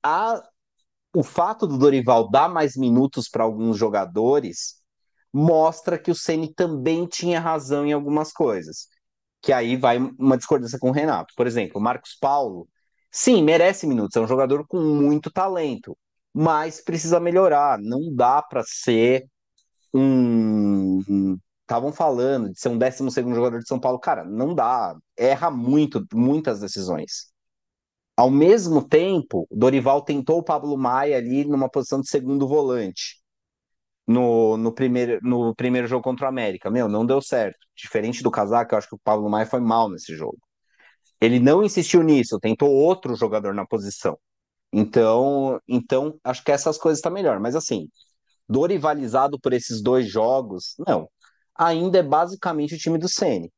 a, 0.03 0.43
o 1.15 1.23
fato 1.23 1.67
do 1.67 1.79
Dorival 1.79 2.31
dar 2.31 2.49
mais 2.49 2.77
minutos 2.77 3.29
para 3.29 3.45
alguns 3.45 3.77
jogadores 3.79 4.77
mostra 5.33 5.99
que 5.99 6.11
o 6.11 6.15
Ceni 6.15 6.53
também 6.55 7.07
tinha 7.07 7.41
razão 7.41 7.87
em 7.87 7.93
algumas 7.93 8.33
coisas. 8.33 8.89
Que 9.43 9.53
aí 9.53 9.77
vai 9.77 9.99
uma 10.19 10.37
discordância 10.39 10.79
com 10.79 10.91
o 10.91 10.93
Renato. 10.93 11.35
Por 11.37 11.47
exemplo, 11.47 11.79
o 11.81 11.83
Marcos 11.85 12.17
Paulo, 12.21 12.69
sim, 13.11 13.43
merece 13.43 13.87
minutos, 13.87 14.17
é 14.17 14.21
um 14.21 14.29
jogador 14.29 14.67
com 14.67 14.81
muito 14.81 15.31
talento, 15.31 15.97
mas 16.35 16.81
precisa 16.83 17.21
melhorar. 17.21 17.79
Não 17.81 18.15
dá 18.15 18.43
para 18.43 18.63
ser 18.65 19.27
um. 19.95 20.88
Estavam 21.63 21.93
falando 21.93 22.51
de 22.51 22.59
ser 22.59 22.71
um 22.71 22.79
12 22.79 23.35
jogador 23.35 23.59
de 23.59 23.69
São 23.69 23.79
Paulo. 23.79 23.99
Cara, 23.99 24.25
não 24.25 24.55
dá. 24.55 24.97
Erra 25.17 25.51
muito, 25.51 26.07
muitas 26.15 26.61
decisões. 26.61 27.31
Ao 28.17 28.31
mesmo 28.31 28.83
tempo, 28.87 29.47
Dorival 29.51 30.03
tentou 30.03 30.39
o 30.39 30.43
Pablo 30.43 30.77
Maia 30.77 31.17
ali 31.19 31.45
numa 31.45 31.69
posição 31.69 32.01
de 32.01 32.09
segundo 32.09 32.49
volante. 32.49 33.23
No, 34.07 34.57
no, 34.57 34.73
primeiro, 34.73 35.21
no 35.23 35.55
primeiro 35.55 35.87
jogo 35.87 36.03
contra 36.03 36.27
o 36.27 36.29
América. 36.29 36.71
Meu, 36.71 36.89
não 36.89 37.07
deu 37.07 37.21
certo. 37.23 37.59
Diferente 37.77 38.23
do 38.23 38.31
Casaco, 38.31 38.75
eu 38.75 38.79
acho 38.79 38.89
que 38.89 38.95
o 38.97 39.01
Pablo 39.05 39.29
Maia 39.31 39.47
foi 39.47 39.61
mal 39.61 39.89
nesse 39.91 40.17
jogo. 40.17 40.39
ele 41.21 41.41
não 41.41 41.65
insistiu 41.65 42.03
nisso, 42.03 42.41
tentou 42.41 42.71
outro 42.71 43.17
jogador 43.17 43.55
na 43.55 43.67
posição. 43.67 44.19
Então, 44.73 45.61
então 45.69 46.19
acho 46.25 46.45
que 46.45 46.53
essas 46.53 46.79
coisas 46.79 46.99
estão 46.99 47.13
tá 47.13 47.15
melhor. 47.15 47.41
Mas 47.41 47.57
assim, 47.57 47.89
dorivalizado 48.49 49.39
por 49.41 49.53
esses 49.53 49.83
dois 49.83 50.09
jogos, 50.09 50.75
não. 50.87 51.09
Ainda 51.55 51.99
é 51.99 52.03
basicamente 52.03 52.75
o 52.75 52.79
time 52.79 52.99
do 52.99 53.09
Ceni. 53.09 53.53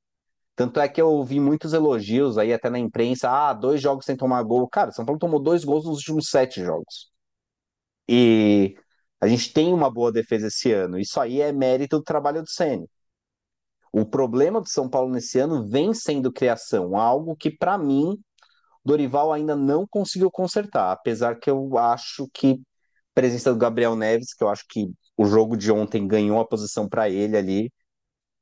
Tanto 0.57 0.81
é 0.81 0.89
que 0.89 1.01
eu 1.01 1.09
ouvi 1.11 1.41
muitos 1.41 1.73
elogios 1.73 2.39
aí 2.39 2.53
até 2.53 2.71
na 2.71 2.79
imprensa, 2.79 3.31
ah, 3.31 3.53
dois 3.55 3.81
jogos 3.81 4.05
sem 4.05 4.17
tomar 4.17 4.43
gol. 4.43 4.69
Cara, 4.69 4.93
São 4.93 5.05
Paulo 5.05 5.19
tomou 5.19 5.41
dois 5.41 5.65
gols 5.65 5.85
nos 5.87 5.99
últimos 5.99 6.29
sete 6.31 6.63
jogos. 6.63 7.11
E 8.09 8.77
a 9.21 9.29
gente 9.29 9.53
tem 9.53 9.73
uma 9.73 9.91
boa 9.91 10.13
defesa 10.13 10.49
esse 10.49 10.73
ano. 10.73 10.99
Isso 10.99 11.21
aí 11.21 11.41
é 11.41 11.53
mérito 11.53 11.99
do 11.99 12.05
trabalho 12.05 12.43
do 12.43 12.51
Ceni. 12.51 12.89
O 13.93 14.05
problema 14.07 14.61
do 14.61 14.69
São 14.69 14.89
Paulo 14.89 15.13
nesse 15.13 15.39
ano 15.39 15.67
vem 15.69 15.93
sendo 15.95 16.33
criação, 16.33 16.97
algo 16.97 17.37
que 17.37 17.51
para 17.51 17.77
mim 17.79 18.19
Dorival 18.85 19.33
ainda 19.33 19.55
não 19.57 19.87
conseguiu 19.87 20.31
consertar, 20.31 20.93
apesar 20.93 21.39
que 21.39 21.51
eu 21.51 21.77
acho 21.79 22.29
que 22.33 22.61
presença 23.15 23.53
do 23.53 23.59
Gabriel 23.59 23.97
Neves, 23.97 24.35
que 24.35 24.43
eu 24.43 24.49
acho 24.49 24.65
que 24.69 24.91
o 25.17 25.27
jogo 25.27 25.57
de 25.57 25.71
ontem 25.71 26.07
ganhou 26.07 26.41
a 26.41 26.47
posição 26.47 26.89
para 26.89 27.09
ele 27.09 27.37
ali, 27.37 27.73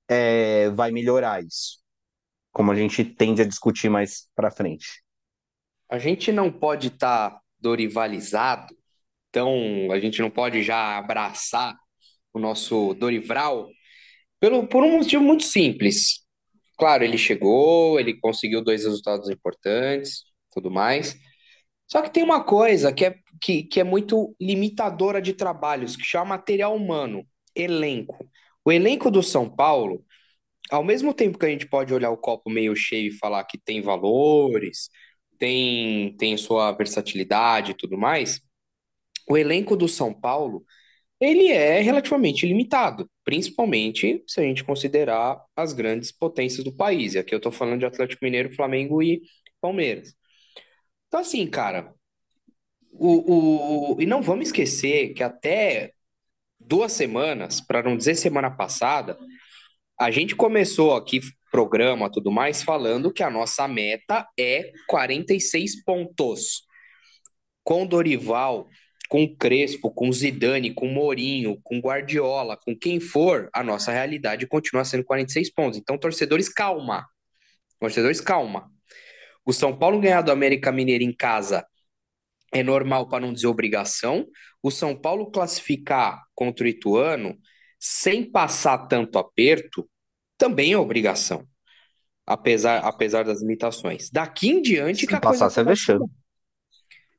é, 0.08 0.70
vai 0.70 0.90
melhorar 0.90 1.42
isso, 1.44 1.78
como 2.52 2.72
a 2.72 2.76
gente 2.76 3.04
tende 3.04 3.42
a 3.42 3.46
discutir 3.46 3.88
mais 3.88 4.28
para 4.34 4.50
frente. 4.50 5.02
A 5.90 5.98
gente 5.98 6.30
não 6.32 6.52
pode 6.52 6.88
estar 6.88 7.30
tá 7.30 7.40
dorivalizado, 7.58 8.76
então 9.28 9.90
a 9.90 9.98
gente 9.98 10.20
não 10.20 10.30
pode 10.30 10.62
já 10.62 10.98
abraçar 10.98 11.76
o 12.32 12.38
nosso 12.38 12.94
Dorival 12.94 13.68
pelo, 14.40 14.66
por 14.66 14.84
um 14.84 14.98
motivo 14.98 15.22
muito 15.22 15.44
simples. 15.44 16.24
Claro, 16.78 17.02
ele 17.02 17.18
chegou, 17.18 17.98
ele 17.98 18.14
conseguiu 18.20 18.62
dois 18.62 18.84
resultados 18.84 19.28
importantes, 19.28 20.22
tudo 20.52 20.70
mais. 20.70 21.16
Só 21.88 22.02
que 22.02 22.10
tem 22.10 22.22
uma 22.22 22.44
coisa 22.44 22.92
que 22.92 23.04
é, 23.06 23.16
que, 23.40 23.62
que 23.64 23.80
é 23.80 23.84
muito 23.84 24.34
limitadora 24.40 25.20
de 25.22 25.32
trabalhos, 25.32 25.96
que 25.96 26.04
chama 26.04 26.26
material 26.36 26.76
humano, 26.76 27.26
elenco. 27.54 28.28
O 28.64 28.70
elenco 28.72 29.10
do 29.10 29.22
São 29.22 29.48
Paulo, 29.48 30.04
ao 30.70 30.84
mesmo 30.84 31.14
tempo 31.14 31.38
que 31.38 31.46
a 31.46 31.50
gente 31.50 31.66
pode 31.68 31.94
olhar 31.94 32.10
o 32.10 32.16
copo 32.18 32.50
meio 32.50 32.76
cheio 32.76 33.08
e 33.08 33.18
falar 33.18 33.44
que 33.44 33.58
tem 33.58 33.80
valores, 33.82 34.90
tem, 35.38 36.16
tem 36.18 36.36
sua 36.36 36.72
versatilidade 36.72 37.72
e 37.72 37.74
tudo 37.74 37.96
mais, 37.98 38.40
o 39.28 39.36
elenco 39.36 39.76
do 39.76 39.88
São 39.88 40.12
Paulo 40.12 40.64
ele 41.20 41.48
é 41.48 41.80
relativamente 41.80 42.46
limitado, 42.46 43.10
principalmente 43.24 44.22
se 44.26 44.40
a 44.40 44.44
gente 44.44 44.62
considerar 44.64 45.42
as 45.56 45.72
grandes 45.72 46.12
potências 46.12 46.64
do 46.64 46.72
país. 46.72 47.14
E 47.14 47.18
aqui 47.18 47.34
eu 47.34 47.38
estou 47.38 47.50
falando 47.52 47.80
de 47.80 47.86
Atlético 47.86 48.24
Mineiro, 48.24 48.54
Flamengo 48.54 49.02
e 49.02 49.22
Palmeiras. 49.60 50.14
Então, 51.08 51.20
assim, 51.20 51.46
cara, 51.46 51.92
o, 52.92 53.94
o, 53.94 54.00
e 54.00 54.06
não 54.06 54.22
vamos 54.22 54.48
esquecer 54.48 55.14
que 55.14 55.22
até 55.22 55.92
duas 56.60 56.92
semanas, 56.92 57.60
para 57.60 57.82
não 57.82 57.96
dizer 57.96 58.14
semana 58.14 58.50
passada, 58.50 59.18
a 59.98 60.10
gente 60.10 60.36
começou 60.36 60.94
aqui 60.94 61.20
programa 61.50 62.12
tudo 62.12 62.30
mais 62.30 62.62
falando 62.62 63.12
que 63.12 63.22
a 63.22 63.30
nossa 63.30 63.66
meta 63.66 64.28
é 64.38 64.70
46 64.86 65.82
pontos. 65.82 66.66
Com 67.64 67.86
Dorival 67.86 68.68
com 69.08 69.26
Crespo, 69.34 69.90
com 69.90 70.12
Zidane, 70.12 70.72
com 70.72 70.86
Mourinho, 70.86 71.58
com 71.62 71.80
Guardiola, 71.80 72.56
com 72.56 72.76
quem 72.76 73.00
for, 73.00 73.48
a 73.52 73.64
nossa 73.64 73.90
realidade 73.90 74.46
continua 74.46 74.84
sendo 74.84 75.02
46 75.02 75.50
pontos. 75.52 75.78
Então, 75.78 75.98
torcedores, 75.98 76.48
calma. 76.48 77.06
Torcedores, 77.80 78.20
calma. 78.20 78.70
O 79.48 79.52
São 79.54 79.74
Paulo 79.74 79.98
ganhar 79.98 80.20
do 80.20 80.30
América 80.30 80.70
Mineiro 80.70 81.02
em 81.02 81.10
casa 81.10 81.66
é 82.52 82.62
normal 82.62 83.08
para 83.08 83.24
não 83.24 83.32
dizer 83.32 83.46
obrigação. 83.46 84.26
O 84.62 84.70
São 84.70 84.94
Paulo 84.94 85.30
classificar 85.30 86.22
contra 86.34 86.66
o 86.66 86.68
Ituano 86.68 87.34
sem 87.80 88.30
passar 88.30 88.76
tanto 88.88 89.18
aperto 89.18 89.88
também 90.36 90.74
é 90.74 90.78
obrigação. 90.78 91.48
Apesar, 92.26 92.80
apesar 92.80 93.24
das 93.24 93.40
limitações. 93.40 94.10
Daqui 94.10 94.50
em 94.50 94.60
diante 94.60 95.00
se 95.00 95.06
que 95.06 95.14
a 95.14 95.18
passar, 95.18 95.46
coisa 95.46 95.54
você 95.54 95.60
é 95.60 95.64
vexame. 95.64 96.06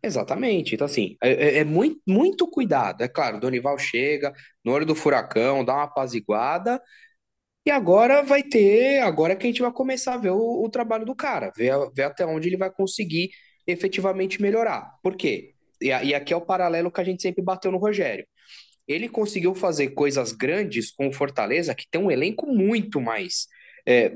Exatamente. 0.04 0.76
Então, 0.76 0.86
assim, 0.86 1.18
é, 1.24 1.32
é, 1.32 1.58
é 1.58 1.63
muito, 1.63 2.00
muito 2.08 2.48
cuidado. 2.48 3.02
É 3.02 3.08
claro, 3.08 3.38
o 3.38 3.39
Donival 3.39 3.80
chega 3.80 4.32
no 4.63 4.72
olho 4.72 4.86
do 4.86 4.94
furacão, 4.94 5.65
dá 5.65 5.74
uma 5.74 5.84
apaziguada, 5.86 6.80
e 7.65 7.72
agora 7.72 8.24
vai 8.24 8.43
ter. 8.43 9.00
Agora 9.02 9.36
que 9.36 9.45
a 9.45 9.50
gente 9.50 9.62
vai 9.62 9.72
começar 9.72 10.15
a 10.15 10.17
ver 10.17 10.32
o, 10.32 10.63
o 10.63 10.69
trabalho 10.69 11.06
do 11.06 11.15
cara, 11.15 11.52
ver, 11.56 11.74
ver 11.93 12.04
até 12.04 12.26
onde 12.26 12.50
ele 12.50 12.58
vai 12.58 12.72
conseguir 12.72 13.30
efetivamente 13.67 14.41
melhorar. 14.41 14.98
Por 15.04 15.15
quê? 15.15 15.54
E, 15.82 15.88
e 15.88 16.15
aqui 16.15 16.34
é 16.34 16.38
o 16.38 16.41
paralelo 16.41 16.91
que 16.91 17.02
a 17.02 17.04
gente 17.04 17.22
sempre 17.22 17.43
bateu 17.43 17.72
no 17.72 17.78
Rogério. 17.78 18.26
Ele 18.88 19.08
conseguiu 19.08 19.54
fazer 19.54 19.89
coisas 19.89 20.32
grandes 20.32 20.91
com 20.91 21.08
o 21.08 21.13
Fortaleza, 21.13 21.76
que 21.76 21.86
tem 21.89 22.02
um 22.02 22.10
elenco 22.10 22.48
muito 22.48 23.00
mais. 23.00 23.48
É, 23.88 24.13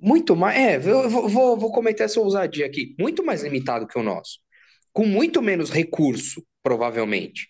muito 0.00 0.36
mais. 0.36 0.58
É, 0.58 0.76
eu 0.76 1.08
vou, 1.08 1.28
vou, 1.28 1.56
vou 1.56 1.72
cometer 1.72 2.04
essa 2.04 2.20
ousadia 2.20 2.66
aqui. 2.66 2.94
Muito 2.98 3.24
mais 3.24 3.42
limitado 3.42 3.86
que 3.86 3.98
o 3.98 4.02
nosso 4.02 4.42
com 4.92 5.06
muito 5.06 5.40
menos 5.40 5.70
recurso, 5.70 6.44
provavelmente. 6.62 7.48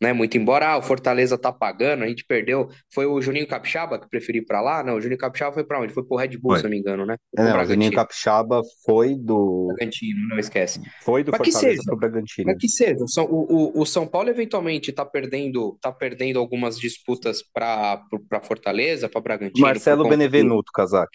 Né? 0.00 0.12
Muito 0.12 0.36
embora 0.36 0.72
ah, 0.72 0.78
o 0.78 0.82
Fortaleza 0.82 1.38
tá 1.38 1.50
pagando, 1.50 2.04
a 2.04 2.08
gente 2.08 2.24
perdeu. 2.24 2.68
Foi 2.92 3.06
o 3.06 3.20
Juninho 3.20 3.46
Capixaba 3.46 3.98
que 3.98 4.08
preferiu 4.08 4.42
ir 4.42 4.44
para 4.44 4.60
lá? 4.60 4.82
Não, 4.82 4.96
o 4.96 5.00
Juninho 5.00 5.18
Capixaba 5.18 5.54
foi 5.54 5.64
para 5.64 5.80
onde? 5.80 5.94
Foi 5.94 6.04
pro 6.04 6.18
Red 6.18 6.36
Bull, 6.36 6.52
foi. 6.52 6.58
se 6.58 6.64
não 6.64 6.70
me 6.70 6.78
engano, 6.78 7.06
né? 7.06 7.16
É, 7.36 7.42
não, 7.42 7.62
o 7.62 7.64
Juninho 7.64 7.92
Capixaba 7.92 8.60
foi 8.84 9.14
do. 9.14 9.68
Bragantino, 9.68 10.28
não 10.28 10.38
esquece. 10.38 10.82
Foi 11.02 11.24
do 11.24 11.30
Mas 11.30 11.38
Fortaleza 11.38 11.60
que 11.60 11.76
seja, 11.76 11.82
pro 11.86 11.96
Bragantino. 11.96 12.46
Mas 12.46 12.58
que 12.58 12.68
seja. 12.68 13.04
O, 13.22 13.78
o, 13.78 13.82
o 13.82 13.86
São 13.86 14.06
Paulo 14.06 14.28
eventualmente 14.28 14.92
tá 14.92 15.04
perdendo, 15.04 15.78
tá 15.80 15.90
perdendo 15.90 16.38
algumas 16.38 16.78
disputas 16.78 17.42
para 17.42 18.02
Fortaleza, 18.42 19.08
para 19.08 19.20
Bragantino. 19.20 19.66
Marcelo 19.66 20.08
Benevenuto, 20.08 20.70
Casac. 20.72 21.10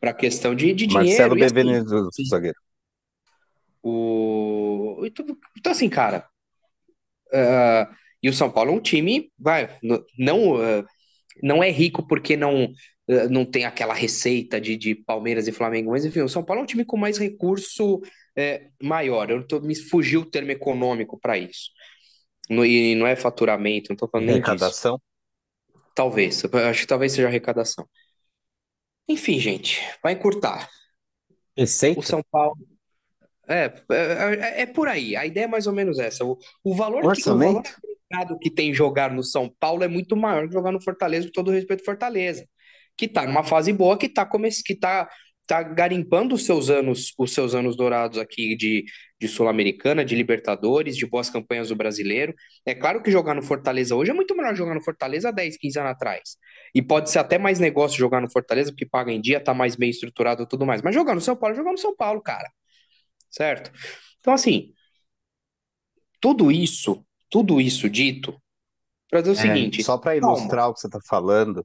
Para 0.00 0.12
questão 0.12 0.54
de, 0.54 0.72
de 0.72 0.86
dinheiro. 0.86 1.06
Marcelo 1.06 1.34
assim, 1.34 1.54
Benevenuto, 1.54 2.08
assim, 2.08 2.24
zagueiro. 2.24 2.58
O... 3.82 5.02
Então, 5.04 5.24
então, 5.56 5.72
assim, 5.72 5.88
cara. 5.88 6.29
Uh, 7.32 7.94
e 8.22 8.28
o 8.28 8.34
São 8.34 8.50
Paulo 8.50 8.70
é 8.70 8.74
um 8.74 8.80
time, 8.80 9.32
vai, 9.38 9.78
não, 10.18 10.54
uh, 10.54 10.84
não 11.42 11.62
é 11.62 11.70
rico 11.70 12.06
porque 12.06 12.36
não, 12.36 12.64
uh, 12.64 13.28
não 13.30 13.44
tem 13.44 13.64
aquela 13.64 13.94
receita 13.94 14.60
de, 14.60 14.76
de 14.76 14.94
Palmeiras 14.94 15.48
e 15.48 15.52
Flamengo, 15.52 15.90
mas 15.90 16.04
enfim, 16.04 16.20
o 16.20 16.28
São 16.28 16.44
Paulo 16.44 16.60
é 16.60 16.64
um 16.64 16.66
time 16.66 16.84
com 16.84 16.96
mais 16.96 17.18
recurso 17.18 18.00
é, 18.36 18.68
maior. 18.82 19.30
Eu 19.30 19.46
tô, 19.46 19.60
me 19.60 19.74
fugiu 19.74 20.20
o 20.22 20.26
termo 20.26 20.50
econômico 20.50 21.18
para 21.18 21.38
isso. 21.38 21.70
No, 22.48 22.64
e 22.64 22.94
não 22.94 23.06
é 23.06 23.14
faturamento, 23.14 23.90
não 23.90 23.96
tô 23.96 24.08
falando 24.08 24.26
nem 24.26 24.36
Arrecadação? 24.36 24.96
disso. 24.96 25.82
Talvez, 25.94 26.44
acho 26.44 26.80
que 26.80 26.86
talvez 26.86 27.12
seja 27.12 27.28
arrecadação. 27.28 27.88
Enfim, 29.08 29.38
gente, 29.38 29.80
vai 30.02 30.12
encurtar. 30.12 30.68
Receita? 31.56 31.98
O 31.98 32.02
São 32.02 32.22
Paulo. 32.30 32.56
É, 33.50 33.72
é, 33.90 33.94
é, 33.94 34.62
é, 34.62 34.66
por 34.66 34.86
aí. 34.86 35.16
A 35.16 35.26
ideia 35.26 35.44
é 35.44 35.48
mais 35.48 35.66
ou 35.66 35.72
menos 35.72 35.98
essa. 35.98 36.24
O, 36.24 36.38
o 36.62 36.72
valor 36.72 37.00
que, 37.12 37.28
o 37.28 37.36
valor 37.36 37.62
que 38.40 38.48
tem 38.48 38.72
jogar 38.72 39.12
no 39.12 39.24
São 39.24 39.52
Paulo 39.58 39.82
é 39.82 39.88
muito 39.88 40.16
maior 40.16 40.46
que 40.46 40.54
jogar 40.54 40.70
no 40.70 40.80
Fortaleza, 40.80 41.26
com 41.26 41.32
todo 41.32 41.48
o 41.48 41.50
respeito 41.50 41.84
Fortaleza, 41.84 42.46
que 42.96 43.08
tá 43.08 43.26
numa 43.26 43.42
fase 43.42 43.72
boa, 43.72 43.98
que 43.98 44.08
tá, 44.08 44.28
que 44.64 44.74
tá, 44.76 45.08
tá 45.48 45.64
garimpando 45.64 46.36
os 46.36 46.46
seus 46.46 46.70
anos, 46.70 47.12
os 47.18 47.34
seus 47.34 47.52
anos 47.52 47.76
dourados 47.76 48.18
aqui 48.18 48.54
de, 48.56 48.84
de 49.20 49.26
Sul-Americana, 49.26 50.04
de 50.04 50.14
Libertadores, 50.14 50.96
de 50.96 51.04
boas 51.06 51.28
campanhas 51.28 51.70
do 51.70 51.76
brasileiro. 51.76 52.32
É 52.64 52.72
claro 52.72 53.02
que 53.02 53.10
jogar 53.10 53.34
no 53.34 53.42
Fortaleza 53.42 53.96
hoje 53.96 54.12
é 54.12 54.14
muito 54.14 54.36
melhor 54.36 54.54
jogar 54.54 54.76
no 54.76 54.82
Fortaleza 54.82 55.30
há 55.30 55.32
10, 55.32 55.56
15 55.56 55.78
anos 55.80 55.90
atrás. 55.90 56.36
E 56.72 56.80
pode 56.80 57.10
ser 57.10 57.18
até 57.18 57.36
mais 57.36 57.58
negócio 57.58 57.98
jogar 57.98 58.20
no 58.20 58.30
Fortaleza, 58.30 58.70
porque 58.70 58.86
paga 58.86 59.10
em 59.10 59.20
dia, 59.20 59.40
tá 59.40 59.52
mais 59.52 59.74
bem 59.74 59.90
estruturado 59.90 60.44
e 60.44 60.48
tudo 60.48 60.64
mais. 60.64 60.82
Mas 60.82 60.94
jogar 60.94 61.16
no 61.16 61.20
São 61.20 61.34
Paulo, 61.34 61.56
jogar 61.56 61.72
no 61.72 61.78
São 61.78 61.96
Paulo, 61.96 62.22
cara 62.22 62.48
certo? 63.30 63.70
Então, 64.20 64.32
assim, 64.34 64.74
tudo 66.20 66.50
isso, 66.50 67.04
tudo 67.28 67.60
isso 67.60 67.88
dito, 67.88 68.40
para 69.10 69.20
dizer 69.20 69.32
o 69.32 69.36
É, 69.36 69.36
seguinte, 69.36 69.84
só 69.84 69.96
para 69.98 70.16
calma, 70.20 70.56
ilustrar 70.56 70.68
o 70.68 70.74
que 70.74 70.80
você 70.80 70.86
está 70.88 70.98
falando, 71.08 71.64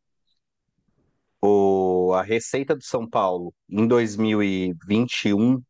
o, 1.41 2.13
a 2.13 2.23
receita 2.23 2.75
do 2.75 2.84
São 2.84 3.08
Paulo 3.10 3.54
em 3.69 3.88
2021 3.88 5.62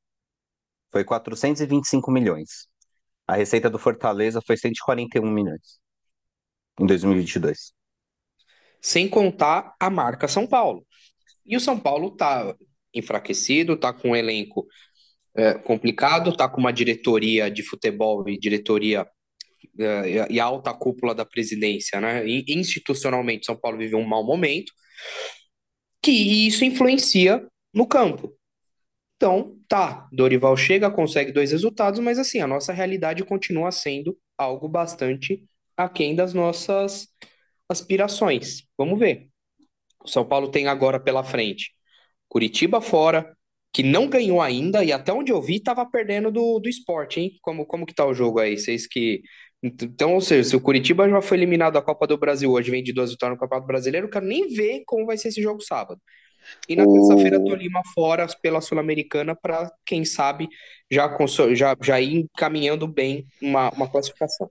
foi 0.91 1.03
425 1.05 2.12
milhões. 2.12 2.67
A 3.27 3.36
receita 3.36 3.69
do 3.69 3.79
Fortaleza 3.79 4.41
foi 4.45 4.58
141 4.58 5.31
milhões 5.31 5.79
em 6.79 6.88
2022. 6.88 7.73
sem 8.81 9.10
contar 9.10 9.75
a 9.79 9.89
marca 9.89 10.27
São 10.27 10.45
Paulo. 10.47 10.86
E 11.45 11.55
o 11.58 11.60
São 11.60 11.79
Paulo 11.79 12.12
tá 12.15 12.55
enfraquecido, 12.93 13.77
tá 13.77 13.93
com 13.93 14.12
um 14.12 14.17
elenco 14.17 14.67
é, 15.36 15.54
complicado, 15.56 16.36
tá 16.36 16.48
com 16.48 16.60
uma 16.60 16.71
diretoria 16.74 17.50
de 17.52 17.63
futebol 17.63 18.28
e 18.30 18.38
diretoria 18.38 19.06
é, 19.80 20.28
e 20.32 20.39
alta 20.39 20.74
cúpula 20.74 21.13
da 21.13 21.26
presidência, 21.26 22.00
né? 22.00 22.26
E, 22.28 22.45
institucionalmente, 22.50 23.45
São 23.45 23.56
Paulo 23.56 23.78
vive 23.78 23.95
um 23.95 24.06
mau 24.06 24.24
momento, 24.24 24.71
que 26.02 26.12
isso 26.48 26.63
influencia 26.63 27.45
no 27.74 27.88
campo. 27.88 28.34
Então, 29.17 29.58
tá, 29.67 30.08
Dorival 30.12 30.56
chega, 30.58 30.91
consegue 30.91 31.32
dois 31.32 31.52
resultados, 31.52 32.00
mas 32.00 32.19
assim, 32.19 32.39
a 32.39 32.48
nossa 32.48 32.74
realidade 32.74 33.24
continua 33.24 33.71
sendo 33.71 34.17
algo 34.38 34.67
bastante 34.67 35.43
aquém 35.76 36.15
das 36.15 36.34
nossas 36.34 37.08
aspirações. 37.69 38.63
Vamos 38.78 39.00
ver. 39.00 39.30
O 40.04 40.08
São 40.08 40.26
Paulo 40.26 40.50
tem 40.52 40.67
agora 40.67 41.00
pela 41.00 41.24
frente 41.24 41.76
Curitiba 42.28 42.82
fora, 42.82 43.36
que 43.75 43.83
não 43.83 44.07
ganhou 44.07 44.41
ainda, 44.41 44.85
e 44.85 44.93
até 44.93 45.11
onde 45.11 45.33
eu 45.33 45.41
vi, 45.41 45.57
estava 45.57 45.85
perdendo 45.85 46.31
do, 46.31 46.59
do 46.59 46.69
esporte, 46.69 47.19
hein? 47.19 47.38
Como, 47.41 47.65
como 47.65 47.85
que 47.85 47.93
tá 47.93 48.05
o 48.05 48.13
jogo 48.13 48.39
aí? 48.39 48.57
Vocês 48.57 48.88
que. 48.88 49.21
Então, 49.61 50.13
ou 50.13 50.21
seja, 50.21 50.49
se 50.49 50.55
o 50.55 50.61
Curitiba 50.61 51.09
já 51.09 51.21
foi 51.21 51.38
eliminado 51.38 51.73
da 51.73 51.81
Copa 51.81 52.07
do 52.07 52.17
Brasil 52.17 52.49
hoje, 52.53 52.71
vem 52.71 52.81
de 52.81 52.93
duas 52.93 53.11
vitórias 53.11 53.35
no 53.35 53.39
Campeonato 53.41 53.67
Brasileiro, 53.67 54.07
eu 54.07 54.09
quero 54.09 54.25
nem 54.25 54.47
ver 54.47 54.83
como 54.85 55.05
vai 55.05 55.17
ser 55.17 55.27
esse 55.27 55.41
jogo 55.41 55.59
sábado. 55.61 55.99
E 56.69 56.75
na 56.77 56.85
terça-feira, 56.88 57.43
Tolima 57.43 57.81
fora 57.93 58.25
pela 58.41 58.61
Sul-Americana 58.61 59.35
para, 59.35 59.69
quem 59.85 60.05
sabe, 60.05 60.47
já, 60.89 61.13
já, 61.53 61.75
já 61.83 61.99
ir 61.99 62.15
encaminhando 62.15 62.88
bem 62.88 63.27
uma, 63.41 63.69
uma 63.71 63.89
classificação. 63.89 64.49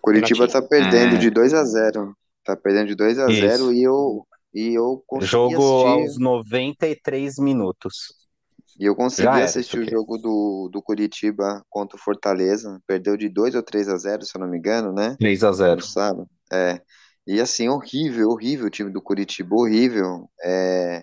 Curitiba 0.00 0.46
Renatinho? 0.46 0.62
tá 0.62 0.62
perdendo 0.62 1.16
É, 1.16 1.18
de 1.18 1.28
2 1.28 1.52
a 1.52 1.64
zero. 1.64 2.16
Tá 2.42 2.56
perdendo 2.56 2.86
de 2.86 2.94
2 2.94 3.18
a 3.18 3.26
zero 3.26 3.70
isso. 3.70 3.74
e 3.74 3.82
eu 3.82 4.26
e 4.54 4.72
eu 4.74 5.02
consegui 5.06 5.30
Jogo 5.32 5.54
assistir 5.54 5.86
aos 5.86 6.18
93 6.18 7.38
minutos. 7.38 8.23
E 8.78 8.84
eu 8.86 8.94
Já 9.18 9.36
consegui 9.36 9.40
era 9.40 9.58
isso 9.58 9.60
assistir 9.60 9.78
o 9.80 9.84
aqui. 9.84 9.90
jogo 9.90 10.18
do, 10.18 10.68
do 10.72 10.82
Curitiba 10.82 11.64
contra 11.70 11.96
o 11.96 12.00
Fortaleza. 12.00 12.80
Perdeu 12.86 13.16
de 13.16 13.28
2 13.28 13.54
ou 13.54 13.62
3 13.62 13.88
a 13.88 13.96
zero, 13.96 14.24
se 14.24 14.36
eu 14.36 14.40
não 14.40 14.48
me 14.48 14.58
engano, 14.58 14.92
né? 14.92 15.16
3 15.18 15.42
a 15.44 15.52
No 15.70 15.80
0. 15.80 15.82
sábado. 15.82 16.28
É. 16.52 16.80
E 17.26 17.40
assim, 17.40 17.68
horrível, 17.68 18.30
horrível 18.30 18.66
o 18.66 18.70
time 18.70 18.90
do 18.90 19.02
Curitiba, 19.02 19.54
horrível. 19.56 20.28
É, 20.42 21.02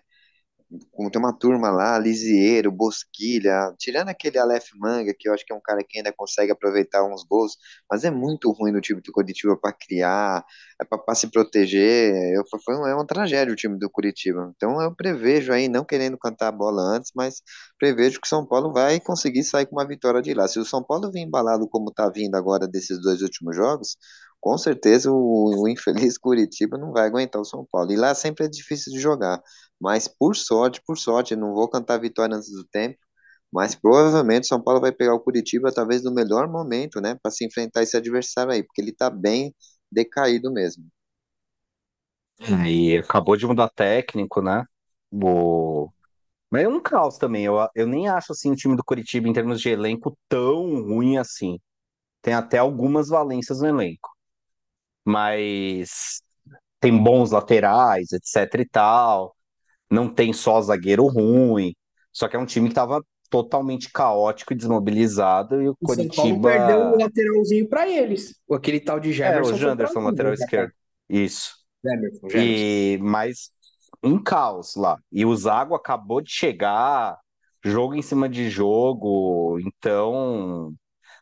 como 0.91 1.11
tem 1.11 1.19
uma 1.21 1.33
turma 1.33 1.69
lá, 1.69 1.97
Lisieiro, 1.99 2.71
Bosquilha, 2.71 3.73
tirando 3.77 4.09
aquele 4.09 4.37
Aleph 4.37 4.69
Manga, 4.75 5.13
que 5.17 5.27
eu 5.27 5.33
acho 5.33 5.45
que 5.45 5.51
é 5.51 5.55
um 5.55 5.61
cara 5.61 5.83
que 5.83 5.97
ainda 5.97 6.13
consegue 6.13 6.51
aproveitar 6.51 7.03
uns 7.03 7.23
gols, 7.23 7.57
mas 7.89 8.03
é 8.03 8.11
muito 8.11 8.51
ruim 8.51 8.71
no 8.71 8.79
time 8.79 9.01
do 9.01 9.11
Curitiba 9.11 9.57
para 9.57 9.73
criar, 9.73 10.45
é 10.81 10.85
para 10.85 11.15
se 11.15 11.27
proteger. 11.27 12.13
Eu, 12.33 12.43
foi 12.63 12.75
é 12.89 12.95
uma 12.95 13.05
tragédia 13.05 13.51
o 13.53 13.55
time 13.55 13.77
do 13.77 13.89
Curitiba. 13.89 14.51
Então 14.55 14.81
eu 14.81 14.95
prevejo 14.95 15.51
aí, 15.51 15.67
não 15.67 15.83
querendo 15.83 16.17
cantar 16.17 16.47
a 16.47 16.51
bola 16.51 16.81
antes, 16.81 17.11
mas 17.15 17.41
prevejo 17.77 18.21
que 18.21 18.27
o 18.27 18.29
São 18.29 18.45
Paulo 18.45 18.71
vai 18.71 18.99
conseguir 18.99 19.43
sair 19.43 19.65
com 19.65 19.75
uma 19.75 19.87
vitória 19.87 20.21
de 20.21 20.33
lá. 20.33 20.47
Se 20.47 20.59
o 20.59 20.65
São 20.65 20.83
Paulo 20.83 21.11
vir 21.11 21.21
embalado 21.21 21.67
como 21.67 21.89
está 21.89 22.09
vindo 22.09 22.35
agora 22.35 22.67
desses 22.67 23.01
dois 23.01 23.21
últimos 23.21 23.55
jogos, 23.55 23.97
com 24.41 24.57
certeza 24.57 25.11
o, 25.11 25.63
o 25.63 25.69
infeliz 25.69 26.17
Curitiba 26.17 26.77
não 26.77 26.91
vai 26.93 27.07
aguentar 27.07 27.41
o 27.41 27.45
São 27.45 27.65
Paulo. 27.71 27.91
E 27.93 27.97
lá 27.97 28.15
sempre 28.15 28.45
é 28.45 28.49
difícil 28.49 28.93
de 28.93 28.99
jogar. 28.99 29.41
Mas 29.79 30.07
por 30.07 30.35
sorte, 30.35 30.81
por 30.85 30.97
sorte, 30.97 31.35
não 31.35 31.53
vou 31.53 31.69
cantar 31.69 31.99
vitória 31.99 32.35
antes 32.35 32.51
do 32.51 32.65
tempo, 32.65 32.97
mas 33.51 33.75
provavelmente 33.75 34.45
o 34.45 34.47
São 34.47 34.61
Paulo 34.63 34.81
vai 34.81 34.91
pegar 34.91 35.13
o 35.15 35.19
Curitiba 35.19 35.71
talvez 35.73 36.03
no 36.03 36.11
melhor 36.13 36.47
momento, 36.49 37.01
né, 37.01 37.17
para 37.21 37.31
se 37.31 37.45
enfrentar 37.45 37.83
esse 37.83 37.97
adversário 37.97 38.53
aí, 38.53 38.63
porque 38.63 38.81
ele 38.81 38.93
tá 38.93 39.09
bem 39.09 39.55
decaído 39.91 40.51
mesmo. 40.51 40.85
E 42.67 42.97
acabou 42.97 43.37
de 43.37 43.45
mudar 43.45 43.69
técnico, 43.69 44.41
né? 44.41 44.65
O... 45.11 45.89
Mas 46.51 46.63
é 46.65 46.67
um 46.67 46.81
caos 46.81 47.17
também. 47.17 47.45
Eu, 47.45 47.55
eu 47.75 47.87
nem 47.87 48.09
acho 48.09 48.33
assim 48.33 48.51
o 48.51 48.55
time 48.55 48.75
do 48.75 48.83
Curitiba 48.83 49.27
em 49.29 49.33
termos 49.33 49.61
de 49.61 49.69
elenco 49.69 50.17
tão 50.29 50.83
ruim 50.83 51.17
assim. 51.17 51.59
Tem 52.21 52.33
até 52.33 52.59
algumas 52.59 53.09
valências 53.09 53.61
no 53.61 53.67
elenco, 53.69 54.09
mas 55.05 56.21
tem 56.79 56.97
bons 56.97 57.31
laterais, 57.31 58.11
etc 58.11 58.59
e 58.59 58.65
tal. 58.67 59.35
Não 59.89 60.07
tem 60.07 60.33
só 60.33 60.61
zagueiro 60.61 61.05
ruim. 61.07 61.73
Só 62.11 62.27
que 62.27 62.35
é 62.35 62.39
um 62.39 62.45
time 62.45 62.67
que 62.67 62.71
estava 62.71 63.01
totalmente 63.29 63.89
caótico 63.89 64.51
e 64.51 64.55
desmobilizado 64.55 65.61
e 65.61 65.69
o 65.69 65.75
O 65.81 65.95
São 65.95 66.07
Paulo 66.09 66.41
perdeu 66.41 66.77
o 66.77 66.81
Curitiba 66.81 67.03
lateralzinho 67.03 67.67
para 67.69 67.87
eles. 67.87 68.35
Aquele 68.51 68.79
tal 68.79 68.99
de 68.99 69.09
é 69.09 69.11
o 69.11 69.13
Jefferson 69.13 69.49
foi 69.49 69.59
para 69.59 69.69
Janderson, 69.69 69.99
lateral 70.01 70.33
esquerdo. 70.33 70.73
Isso. 71.09 71.55
Jefferson, 71.83 72.29
Jefferson. 72.29 72.53
E 72.53 72.99
mas 73.01 73.51
um 74.03 74.21
caos 74.21 74.75
lá. 74.75 74.97
E 75.11 75.25
o 75.25 75.35
Zago 75.35 75.75
acabou 75.75 76.21
de 76.21 76.29
chegar, 76.31 77.17
jogo 77.63 77.95
em 77.95 78.01
cima 78.01 78.27
de 78.27 78.49
jogo, 78.49 79.57
então 79.59 80.73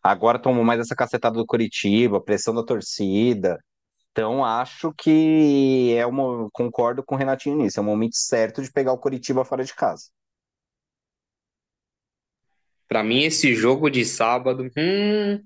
agora 0.04 0.40
tomou 0.40 0.64
mais 0.64 0.80
essa 0.80 0.96
cacetada 0.96 1.38
do 1.38 1.46
Curitiba, 1.46 2.22
pressão 2.22 2.54
da 2.54 2.64
torcida. 2.64 3.60
Então 4.12 4.44
acho 4.46 4.94
que 4.98 5.96
é 5.98 6.06
uma, 6.06 6.50
concordo 6.52 7.04
com 7.04 7.16
o 7.16 7.18
Renatinho 7.18 7.58
nisso, 7.58 7.80
é 7.80 7.84
o 7.84 7.86
momento 7.86 8.16
certo 8.18 8.62
de 8.62 8.72
pegar 8.72 8.94
o 8.94 8.98
Curitiba 9.00 9.46
fora 9.46 9.64
de 9.64 9.74
casa. 9.76 10.06
Para 12.88 13.04
mim, 13.04 13.24
esse 13.24 13.54
jogo 13.56 13.90
de 13.90 14.04
sábado, 14.04 14.70
hum, 14.78 15.40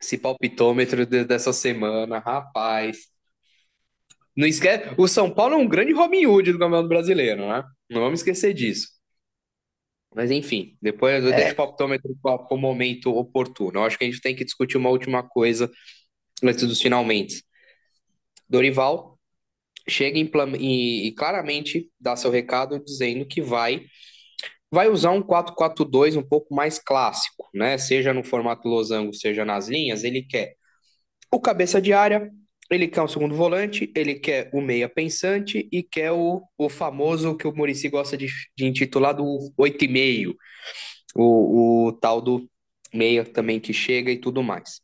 esse 0.00 0.18
palpitômetro 0.18 1.04
de- 1.06 1.24
dessa 1.24 1.52
semana, 1.52 2.18
rapaz. 2.20 3.08
Não 4.36 4.46
esquece, 4.46 4.94
o 4.98 5.06
São 5.08 5.30
Paulo 5.32 5.54
é 5.54 5.56
um 5.56 5.68
grande 5.68 5.92
Robin 5.92 6.26
Hood 6.26 6.52
do 6.52 6.58
Campeonato 6.58 6.88
Brasileiro, 6.88 7.46
né? 7.48 7.62
Não 7.90 8.00
vamos 8.00 8.20
esquecer 8.20 8.52
disso. 8.52 8.88
Mas 10.14 10.30
enfim, 10.30 10.76
depois 10.80 11.24
eu 11.24 11.32
deixo 11.32 11.52
o 11.54 11.56
É, 11.56 11.56
palpitômetro 11.56 12.16
para 12.22 12.54
o 12.54 12.58
momento 12.58 13.10
oportuno. 13.10 13.80
Eu 13.80 13.84
acho 13.84 13.98
que 13.98 14.04
a 14.04 14.08
gente 14.08 14.20
tem 14.20 14.34
que 14.36 14.44
discutir 14.44 14.76
uma 14.76 14.90
última 14.90 15.22
coisa 15.28 15.70
antes 16.44 16.66
dos 16.66 16.80
finalmente. 16.82 17.44
Dorival 18.48 19.18
chega 19.88 20.18
e, 20.18 21.08
e 21.08 21.12
claramente 21.14 21.90
dá 22.00 22.16
seu 22.16 22.30
recado 22.30 22.82
dizendo 22.84 23.26
que 23.26 23.42
vai 23.42 23.86
vai 24.70 24.88
usar 24.88 25.12
um 25.12 25.22
4-4-2 25.22 26.16
um 26.16 26.22
pouco 26.22 26.54
mais 26.54 26.78
clássico, 26.78 27.48
né? 27.54 27.78
Seja 27.78 28.12
no 28.14 28.24
formato 28.24 28.68
losango, 28.68 29.14
seja 29.14 29.44
nas 29.44 29.68
linhas, 29.68 30.04
ele 30.04 30.22
quer 30.22 30.54
o 31.32 31.40
cabeça 31.40 31.80
de 31.82 31.92
área, 31.92 32.30
ele 32.70 32.88
quer 32.88 33.02
um 33.02 33.08
segundo 33.08 33.34
volante, 33.34 33.92
ele 33.94 34.14
quer 34.16 34.50
o 34.52 34.60
meia 34.60 34.88
pensante 34.88 35.68
e 35.72 35.82
quer 35.82 36.12
o, 36.12 36.42
o 36.58 36.68
famoso 36.68 37.36
que 37.36 37.46
o 37.46 37.54
Muricy 37.54 37.88
gosta 37.88 38.16
de, 38.16 38.26
de 38.56 38.66
intitular 38.66 39.14
do 39.14 39.52
8,5, 39.56 40.36
o, 41.16 41.88
o 41.88 41.92
tal 41.92 42.20
do 42.20 42.48
meia 42.92 43.24
também 43.24 43.60
que 43.60 43.72
chega 43.72 44.10
e 44.10 44.18
tudo 44.20 44.42
mais. 44.42 44.80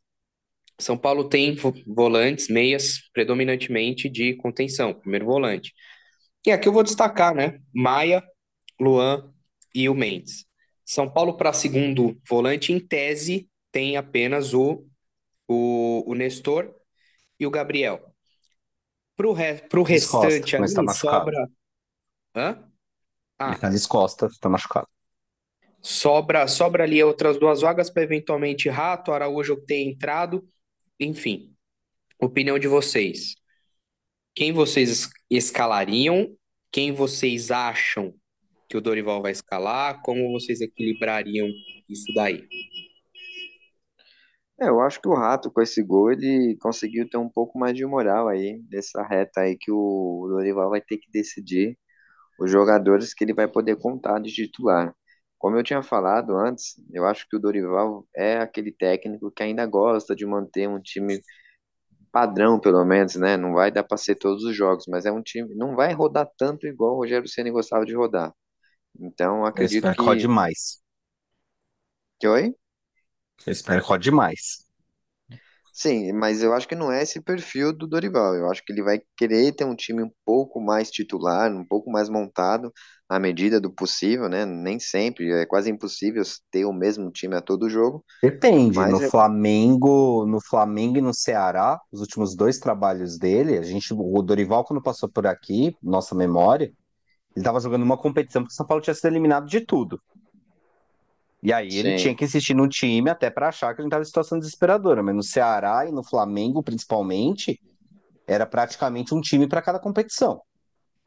São 0.79 0.97
Paulo 0.97 1.29
tem 1.29 1.55
vo- 1.55 1.75
volantes, 1.87 2.49
meias, 2.49 3.01
predominantemente 3.13 4.09
de 4.09 4.35
contenção, 4.37 4.95
primeiro 4.95 5.27
volante. 5.27 5.73
E 6.47 6.51
aqui 6.53 6.69
eu 6.69 6.73
vou 6.73 6.83
destacar, 6.83 7.35
né? 7.35 7.61
Maia, 7.75 8.23
Luan 8.81 9.33
e 9.75 9.89
o 9.89 9.95
Mendes. 9.95 10.47
São 10.87 11.11
Paulo 11.11 11.37
para 11.37 11.53
segundo 11.53 12.21
volante, 12.29 12.73
em 12.73 12.81
tese, 12.81 13.49
tem 13.73 13.97
apenas 13.97 14.55
o, 14.55 14.87
o, 15.49 16.05
o 16.11 16.15
Nestor 16.15 16.75
e 17.41 17.47
o 17.47 17.51
Gabriel. 17.51 18.15
Pro, 19.17 19.33
re, 19.33 19.55
pro 19.69 19.83
Costa, 19.83 20.21
restante 20.29 20.57
tá 20.57 20.63
ali, 20.63 20.75
machucado. 20.87 21.19
sobra. 21.25 21.51
Hã? 22.37 22.71
Ah, 23.39 23.57
tá 23.57 23.69
Luiz 23.69 23.87
Costa, 23.87 24.29
tá 24.41 24.49
machucado. 24.49 24.87
sobra, 25.83 26.47
sobra 26.47 26.85
ali 26.85 27.03
outras 27.03 27.39
duas 27.39 27.63
vagas 27.63 27.91
para 27.91 28.03
eventualmente 28.03 28.69
Rato, 28.69 29.13
Araújo 29.13 29.57
ter 29.65 29.83
entrado. 29.83 30.47
Enfim, 30.99 31.55
opinião 32.21 32.59
de 32.59 32.69
vocês. 32.69 33.35
Quem 34.35 34.53
vocês 34.53 34.91
es- 34.91 35.11
escalariam? 35.31 36.37
Quem 36.71 36.93
vocês 36.93 37.51
acham 37.51 38.15
que 38.69 38.77
o 38.77 38.81
Dorival 38.81 39.21
vai 39.23 39.33
escalar? 39.33 40.01
Como 40.03 40.31
vocês 40.33 40.61
equilibrariam 40.61 41.49
isso 41.89 42.13
daí? 42.15 42.47
É, 44.61 44.69
eu 44.69 44.81
acho 44.81 45.01
que 45.01 45.09
o 45.09 45.15
Rato, 45.15 45.51
com 45.51 45.63
esse 45.63 45.83
gol, 45.83 46.13
ele 46.13 46.57
conseguiu 46.61 47.09
ter 47.09 47.17
um 47.17 47.29
pouco 47.29 47.59
mais 47.59 47.75
de 47.75 47.85
moral 47.87 48.29
aí, 48.29 48.63
nessa 48.71 49.03
reta 49.03 49.41
aí 49.41 49.57
que 49.57 49.71
o 49.73 50.27
Dorival 50.29 50.69
vai 50.71 50.81
ter 50.83 50.99
que 50.99 51.11
decidir 51.11 51.79
os 52.41 52.51
jogadores 52.51 53.15
que 53.15 53.25
ele 53.25 53.35
vai 53.35 53.49
poder 53.49 53.77
contar 53.77 54.21
de 54.21 54.33
titular. 54.33 54.95
Como 55.39 55.57
eu 55.57 55.63
tinha 55.65 55.83
falado 55.83 56.37
antes, 56.37 56.77
eu 56.93 57.07
acho 57.07 57.29
que 57.29 57.37
o 57.37 57.41
Dorival 57.41 58.07
é 58.17 58.39
aquele 58.39 58.73
técnico 58.73 59.31
que 59.33 59.43
ainda 59.43 59.67
gosta 59.67 60.17
de 60.17 60.27
manter 60.27 60.69
um 60.69 60.81
time 60.81 61.23
padrão, 62.13 62.61
pelo 62.61 62.85
menos, 62.85 63.17
né? 63.17 63.37
Não 63.37 63.55
vai 63.55 63.71
dar 63.71 63.85
para 63.85 63.97
ser 63.97 64.17
todos 64.17 64.45
os 64.45 64.57
jogos, 64.57 64.87
mas 64.89 65.07
é 65.07 65.13
um 65.13 65.23
time, 65.23 65.55
não 65.55 65.77
vai 65.77 65.93
rodar 65.95 66.29
tanto 66.39 66.67
igual 66.67 66.95
o 66.95 66.99
Rogério 66.99 67.29
Ceni 67.29 67.51
gostava 67.51 67.87
de 67.87 67.95
rodar. 67.95 68.35
Então, 69.01 69.45
acredito 69.47 69.85
espero 69.85 69.97
que 69.97 70.03
rode 70.03 70.29
que. 70.29 70.29
mais. 70.29 70.81
Que 72.19 72.29
oi? 72.29 72.55
Eu 73.47 73.53
espero 73.53 73.83
que 73.83 73.89
rode 73.89 74.11
mais. 74.11 74.67
Sim, 75.73 76.13
mas 76.13 76.43
eu 76.43 76.53
acho 76.53 76.67
que 76.69 76.75
não 76.75 76.91
é 76.93 77.03
esse 77.03 77.21
perfil 77.23 77.73
do 77.73 77.87
Dorival. 77.87 78.35
Eu 78.35 78.51
acho 78.51 78.63
que 78.65 78.73
ele 78.73 78.83
vai 78.83 79.01
querer 79.17 79.53
ter 79.55 79.65
um 79.65 79.75
time 79.77 80.03
um 80.03 80.11
pouco 80.25 80.61
mais 80.61 80.91
titular, 80.91 81.51
um 81.55 81.65
pouco 81.65 81.91
mais 81.91 82.09
montado, 82.09 82.73
na 83.09 83.19
medida 83.19 83.61
do 83.61 83.73
possível, 83.73 84.29
né? 84.29 84.45
Nem 84.45 84.79
sempre, 84.81 85.31
é 85.33 85.47
quase 85.47 85.71
impossível 85.71 86.23
ter 86.51 86.65
o 86.65 86.73
mesmo 86.73 87.11
time 87.11 87.37
a 87.37 87.41
todo 87.41 87.71
jogo, 87.71 88.05
Depende, 88.23 88.85
no 88.85 89.01
mas 89.01 89.01
é- 89.01 89.11
Flamengo, 89.11 90.27
no 90.27 90.41
Flamengo 90.43 90.99
e 90.99 91.01
no 91.01 91.15
Ceará, 91.15 91.81
os 91.91 92.01
últimos 92.03 92.37
dois 92.37 92.59
trabalhos 92.59 93.19
dele, 93.19 93.57
a 93.57 93.63
gente, 93.63 93.95
o 93.95 94.23
Dorival 94.23 94.63
quando 94.65 94.83
passou 94.83 95.09
por 95.09 95.27
aqui, 95.27 95.75
nossa 95.83 96.15
memória, 96.15 96.71
Ele 97.37 97.45
tava 97.45 97.61
jogando 97.61 97.83
uma 97.85 97.99
competição 97.99 98.43
porque 98.43 98.53
o 98.53 98.57
São 98.57 98.67
Paulo 98.67 98.83
tinha 98.83 98.95
sido 98.95 99.07
eliminado 99.09 99.47
de 99.49 99.61
tudo. 99.63 100.01
E 101.43 101.53
aí 101.53 101.77
ele 101.79 101.93
Sim. 101.93 101.95
tinha 101.95 102.15
que 102.15 102.25
insistir 102.25 102.55
no 102.55 102.69
time 102.69 103.11
até 103.11 103.31
para 103.31 103.49
achar 103.49 103.75
que 103.75 103.81
a 103.81 103.85
gente 103.85 103.91
tava 103.91 104.03
em 104.03 104.07
situação 104.07 104.39
desesperadora. 104.39 105.03
Mas 105.03 105.15
no 105.15 105.23
Ceará 105.23 105.87
e 105.89 105.93
no 105.93 106.05
Flamengo, 106.05 106.63
principalmente, 106.63 107.61
era 108.27 108.47
praticamente 108.47 109.15
um 109.15 109.21
time 109.21 109.49
para 109.49 109.63
cada 109.63 109.81
competição. 109.81 110.43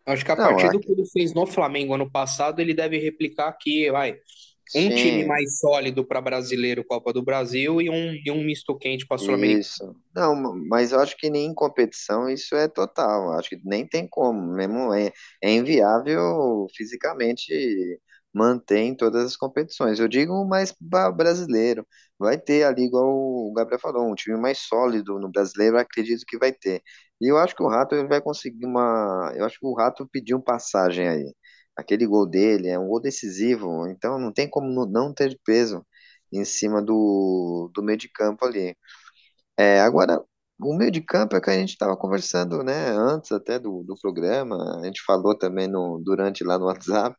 Acho 0.06 0.26
que 0.26 0.32
a 0.32 0.36
Não, 0.36 0.42
partir 0.42 0.70
do 0.70 0.80
aqui, 0.80 0.84
que 0.84 0.92
ele 0.92 1.06
fez 1.06 1.34
no 1.34 1.46
Flamengo 1.48 1.94
ano 1.94 2.10
passado, 2.12 2.60
ele 2.60 2.74
deve 2.74 2.98
replicar 3.00 3.48
aqui, 3.50 3.90
vai. 3.92 4.16
Um 4.76 4.92
time 4.92 5.24
sim, 5.24 5.26
mais 5.26 5.60
sólido 5.60 6.06
para 6.06 6.22
brasileiro, 6.22 6.84
Copa 6.86 7.14
do 7.14 7.24
Brasil, 7.24 7.82
e 7.82 7.90
um, 7.90 8.14
e 8.14 8.32
um 8.32 8.44
misto 8.44 8.78
quente 8.78 9.08
para 9.08 9.18
Sul-Americano. 9.18 9.60
isso. 9.60 9.96
Não, 10.16 10.36
mas 10.68 10.92
eu 10.92 11.00
acho 11.00 11.18
que 11.18 11.30
nem 11.30 11.46
em 11.48 11.54
competição 11.54 12.30
isso 12.30 12.56
é 12.56 12.68
total. 12.68 13.26
Eu 13.34 13.40
acho 13.40 13.50
que 13.50 13.60
nem 13.64 13.88
tem 13.88 14.08
como, 14.08 14.54
mesmo 14.54 14.94
é, 14.94 15.12
é 15.42 15.52
inviável 15.52 16.68
fisicamente 16.76 17.52
manter 18.34 18.80
em 18.80 18.96
todas 18.96 19.26
as 19.26 19.36
competições. 19.38 20.00
Eu 20.00 20.08
digo 20.08 20.46
mais 20.46 20.74
brasileiro. 21.16 21.86
Vai 22.18 22.38
ter 22.38 22.64
ali, 22.64 22.86
igual 22.86 23.08
o 23.10 23.54
Gabriel 23.54 23.80
falou, 23.80 24.10
um 24.12 24.16
time 24.16 24.38
mais 24.38 24.60
sólido 24.60 25.20
no 25.20 25.30
brasileiro, 25.32 25.78
acredito 25.78 26.26
que 26.26 26.38
vai 26.38 26.52
ter. 26.54 26.82
E 27.22 27.28
eu 27.32 27.38
acho 27.38 27.56
que 27.56 27.64
o 27.64 27.68
Rato 27.68 27.96
ele 27.96 28.08
vai 28.08 28.22
conseguir 28.22 28.66
uma. 28.66 29.32
Eu 29.36 29.46
acho 29.46 29.60
que 29.60 29.66
o 29.66 29.74
Rato 29.74 30.08
pediu 30.12 30.42
passagem 30.42 31.08
aí. 31.08 31.36
Aquele 31.76 32.06
gol 32.06 32.26
dele 32.28 32.68
é 32.70 32.78
um 32.80 32.88
gol 32.88 33.02
decisivo, 33.02 33.88
então 33.88 34.20
não 34.20 34.32
tem 34.32 34.48
como 34.50 34.86
não 34.86 35.14
ter 35.14 35.40
peso 35.46 35.86
em 36.32 36.46
cima 36.46 36.82
do, 36.82 37.70
do 37.74 37.84
meio 37.84 37.98
de 37.98 38.10
campo 38.10 38.46
ali. 38.46 38.76
É, 39.58 39.80
agora, 39.82 40.24
o 40.60 40.76
meio 40.76 40.92
de 40.92 41.02
campo 41.02 41.36
é 41.36 41.42
que 41.42 41.50
a 41.50 41.54
gente 41.58 41.70
estava 41.72 41.96
conversando, 41.98 42.64
né, 42.64 42.90
antes 42.92 43.32
até 43.32 43.60
do, 43.60 43.84
do 43.84 43.96
programa, 44.02 44.80
a 44.80 44.86
gente 44.86 45.02
falou 45.06 45.38
também 45.38 45.68
no, 45.68 46.00
durante 46.04 46.44
lá 46.44 46.58
no 46.58 46.66
WhatsApp. 46.66 47.16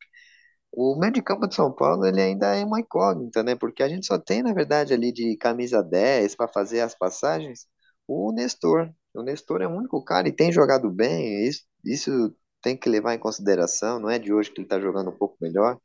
O 0.77 0.97
meio 0.99 1.13
de 1.13 1.23
campo 1.23 1.47
de 1.47 1.55
São 1.55 1.73
Paulo, 1.73 2.05
ele 2.07 2.21
ainda 2.21 2.57
é 2.57 2.65
uma 2.65 2.81
incógnita, 2.81 3.43
né? 3.43 3.55
Porque 3.57 3.83
a 3.83 3.89
gente 3.89 4.07
só 4.07 4.19
tem, 4.19 4.43
na 4.43 4.53
verdade, 4.53 4.93
ali 4.93 5.13
de 5.13 5.37
camisa 5.37 5.83
10 5.83 6.35
para 6.35 6.49
fazer 6.49 6.81
as 6.81 6.95
passagens, 6.97 7.67
o 8.09 8.33
Nestor. 8.33 8.93
O 9.15 9.23
Nestor 9.23 9.63
é 9.63 9.67
o 9.69 9.71
único 9.71 10.03
cara 10.05 10.29
e 10.29 10.33
tem 10.33 10.51
jogado 10.53 10.91
bem, 10.91 11.47
isso, 11.47 11.63
isso 11.85 12.11
tem 12.63 12.77
que 12.77 12.89
levar 12.89 13.15
em 13.15 13.19
consideração, 13.19 14.01
não 14.01 14.11
é 14.11 14.19
de 14.19 14.33
hoje 14.33 14.51
que 14.51 14.59
ele 14.61 14.67
está 14.67 14.81
jogando 14.81 15.11
um 15.11 15.17
pouco 15.19 15.37
melhor, 15.41 15.79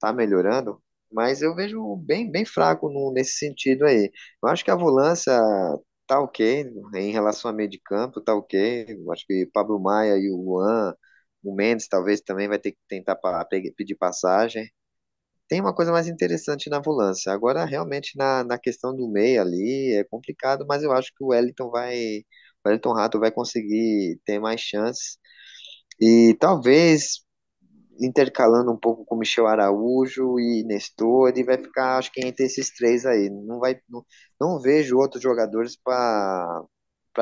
tá 0.00 0.12
melhorando, 0.12 0.82
mas 1.12 1.42
eu 1.42 1.54
vejo 1.56 1.96
bem, 1.98 2.30
bem 2.30 2.44
fraco 2.46 2.88
no- 2.90 3.12
nesse 3.12 3.38
sentido 3.38 3.84
aí. 3.86 4.10
Eu 4.42 4.48
acho 4.50 4.64
que 4.64 4.70
a 4.70 4.76
volância 4.76 5.32
tá 6.06 6.20
ok 6.20 6.64
em 6.94 7.10
relação 7.12 7.50
a 7.50 7.54
meio 7.54 7.68
de 7.68 7.78
campo, 7.80 8.20
tá 8.20 8.34
ok. 8.34 8.86
Eu 8.88 9.12
acho 9.12 9.24
que 9.26 9.46
Pablo 9.52 9.78
Maia 9.80 10.16
e 10.18 10.30
o 10.30 10.36
Luan, 10.36 10.94
o 11.44 11.54
Mendes 11.54 11.88
talvez 11.88 12.20
também 12.20 12.48
vai 12.48 12.58
ter 12.58 12.72
que 12.72 12.78
tentar 12.88 13.16
pa- 13.16 13.44
pe- 13.44 13.72
pedir 13.76 13.96
passagem. 13.96 14.70
Tem 15.48 15.60
uma 15.60 15.74
coisa 15.74 15.92
mais 15.92 16.08
interessante 16.08 16.70
na 16.70 16.80
volância. 16.80 17.32
Agora, 17.32 17.64
realmente, 17.64 18.16
na, 18.16 18.44
na 18.44 18.58
questão 18.58 18.94
do 18.96 19.08
meio 19.08 19.40
ali, 19.42 19.94
é 19.96 20.04
complicado, 20.04 20.64
mas 20.68 20.82
eu 20.82 20.92
acho 20.92 21.12
que 21.16 21.24
o 21.24 21.28
Wellington 21.28 21.70
vai, 21.70 22.20
o 22.64 22.68
Wellington 22.68 22.92
Rato 22.94 23.18
vai 23.20 23.32
conseguir 23.32 24.20
ter 24.24 24.38
mais 24.40 24.60
chances. 24.60 25.18
E 26.00 26.34
talvez 26.40 27.22
intercalando 28.00 28.72
um 28.72 28.78
pouco 28.78 29.04
com 29.04 29.16
Michel 29.16 29.46
Araújo 29.46 30.38
e 30.40 30.64
Nestor, 30.64 31.28
ele 31.30 31.44
vai 31.44 31.58
ficar, 31.58 31.98
acho 31.98 32.12
que 32.12 32.26
entre 32.26 32.46
esses 32.46 32.70
três 32.74 33.06
aí. 33.06 33.30
Não 33.30 33.58
vai, 33.60 33.78
não, 33.88 34.04
não 34.40 34.60
vejo 34.60 34.98
outros 34.98 35.22
jogadores 35.22 35.76
para 35.76 36.64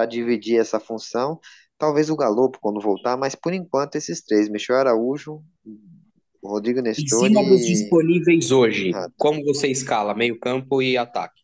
dividir 0.09 0.61
essa 0.61 0.81
função. 0.81 1.41
Talvez 1.79 2.11
o 2.11 2.17
Galopo 2.17 2.59
quando 2.61 2.81
voltar, 2.81 3.17
mas 3.17 3.35
por 3.35 3.53
enquanto 3.53 3.97
esses 3.97 4.23
três, 4.23 4.49
Michel 4.49 4.77
Araújo, 4.77 5.43
Rodrigo 6.43 6.81
Em 6.81 6.83
Nestor 6.83 7.29
cima 7.29 7.43
dos 7.45 7.61
disponíveis 7.67 8.51
hoje, 8.51 8.91
como 9.17 9.43
você 9.45 9.69
escala 9.69 10.15
meio-campo 10.15 10.83
e 10.83 10.97
ataque? 10.99 11.43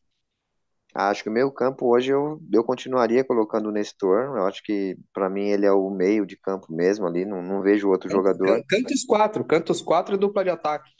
Acho 0.95 1.25
que 1.25 1.29
o 1.29 1.33
meio 1.33 1.51
campo 1.51 1.87
hoje 1.89 2.11
eu, 2.13 2.41
eu 2.53 2.63
continuaria 2.63 3.25
colocando 3.25 3.69
o 3.69 3.73
Nestor. 3.73 4.37
Eu 4.37 4.47
acho 4.47 4.63
que 4.63 4.97
para 5.13 5.29
mim 5.29 5.49
ele 5.49 5.67
é 5.67 5.73
o 5.73 5.91
meio 5.91 6.25
de 6.25 6.37
campo 6.37 6.73
mesmo 6.73 7.07
ali, 7.07 7.25
não, 7.25 7.43
não 7.43 7.63
vejo 7.63 7.89
outro 7.89 8.09
Canta, 8.09 8.23
jogador. 8.23 8.47
can- 8.47 8.63
canta 8.69 8.95
os 8.95 9.05
quatro, 9.05 9.45
canta 9.45 9.73
os 9.73 9.83
quatro 9.83 10.15
e 10.15 10.19
dupla 10.19 10.45
de 10.45 10.51
ataque. 10.51 10.91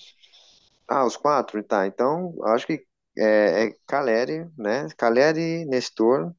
Ah, 0.89 1.05
os 1.07 1.17
quatro, 1.17 1.63
tá. 1.63 1.87
Então, 1.87 2.35
acho 2.45 2.67
que 2.67 2.85
é, 3.17 3.67
é 3.67 3.77
Caleri, 3.87 4.47
né? 4.57 4.87
Caleri, 4.97 5.65
Nestor, 5.67 6.33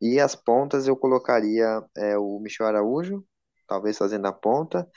e 0.00 0.20
as 0.20 0.34
pontas 0.34 0.86
eu 0.86 0.96
colocaria 0.96 1.82
é, 1.96 2.18
o 2.18 2.38
Michel 2.40 2.66
Araújo, 2.66 3.24
talvez 3.66 3.96
fazendo 3.98 4.26
a 4.26 4.32
ponta, 4.32 4.88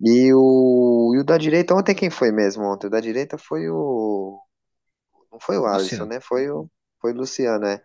e 0.00 0.32
o, 0.34 1.12
e 1.16 1.20
o 1.20 1.24
da 1.24 1.36
direita, 1.38 1.74
ontem 1.74 1.94
quem 1.94 2.10
foi 2.10 2.32
mesmo 2.32 2.64
ontem? 2.64 2.86
O 2.86 2.90
da 2.90 3.00
direita 3.00 3.36
foi 3.38 3.68
o, 3.68 4.40
não 5.32 5.38
foi 5.40 5.58
o 5.58 5.66
Alisson, 5.66 6.04
Luciano. 6.04 6.06
né? 6.06 6.20
Foi 6.20 6.50
o, 6.50 6.68
foi 7.00 7.12
o 7.12 7.16
Luciano, 7.16 7.60
né? 7.60 7.80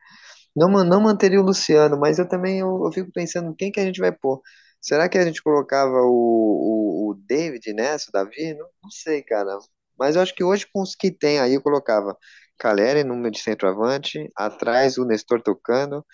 Não, 0.56 0.70
não 0.84 1.02
manteria 1.02 1.40
o 1.42 1.44
Luciano, 1.46 2.00
mas 2.00 2.20
eu 2.20 2.28
também 2.28 2.60
eu, 2.60 2.86
eu 2.86 2.92
fico 2.92 3.12
pensando 3.14 3.56
quem 3.56 3.72
que 3.72 3.80
a 3.80 3.86
gente 3.86 4.00
vai 4.00 4.12
pôr. 4.12 4.42
Será 4.82 5.10
que 5.10 5.18
a 5.18 5.26
gente 5.26 5.44
colocava 5.44 5.98
o, 6.04 7.10
o, 7.10 7.12
o 7.12 7.16
David 7.28 7.74
nessa, 7.74 8.10
o 8.10 8.12
Davi? 8.12 8.54
Não, 8.54 8.68
não 8.84 8.92
sei, 8.92 9.24
cara. 9.24 9.58
Mas 9.98 10.16
eu 10.16 10.22
acho 10.22 10.36
que 10.36 10.44
hoje 10.44 10.68
com 10.72 10.82
os 10.82 10.96
que 10.96 11.12
tem 11.12 11.40
aí 11.40 11.56
eu 11.56 11.62
colocava 11.62 12.18
Caleri 12.58 13.04
no 13.04 13.16
meio 13.16 13.32
de 13.32 13.42
centroavante, 13.42 14.30
atrás 14.36 14.98
o 14.98 15.06
Nestor 15.06 15.42
tocando, 15.42 16.06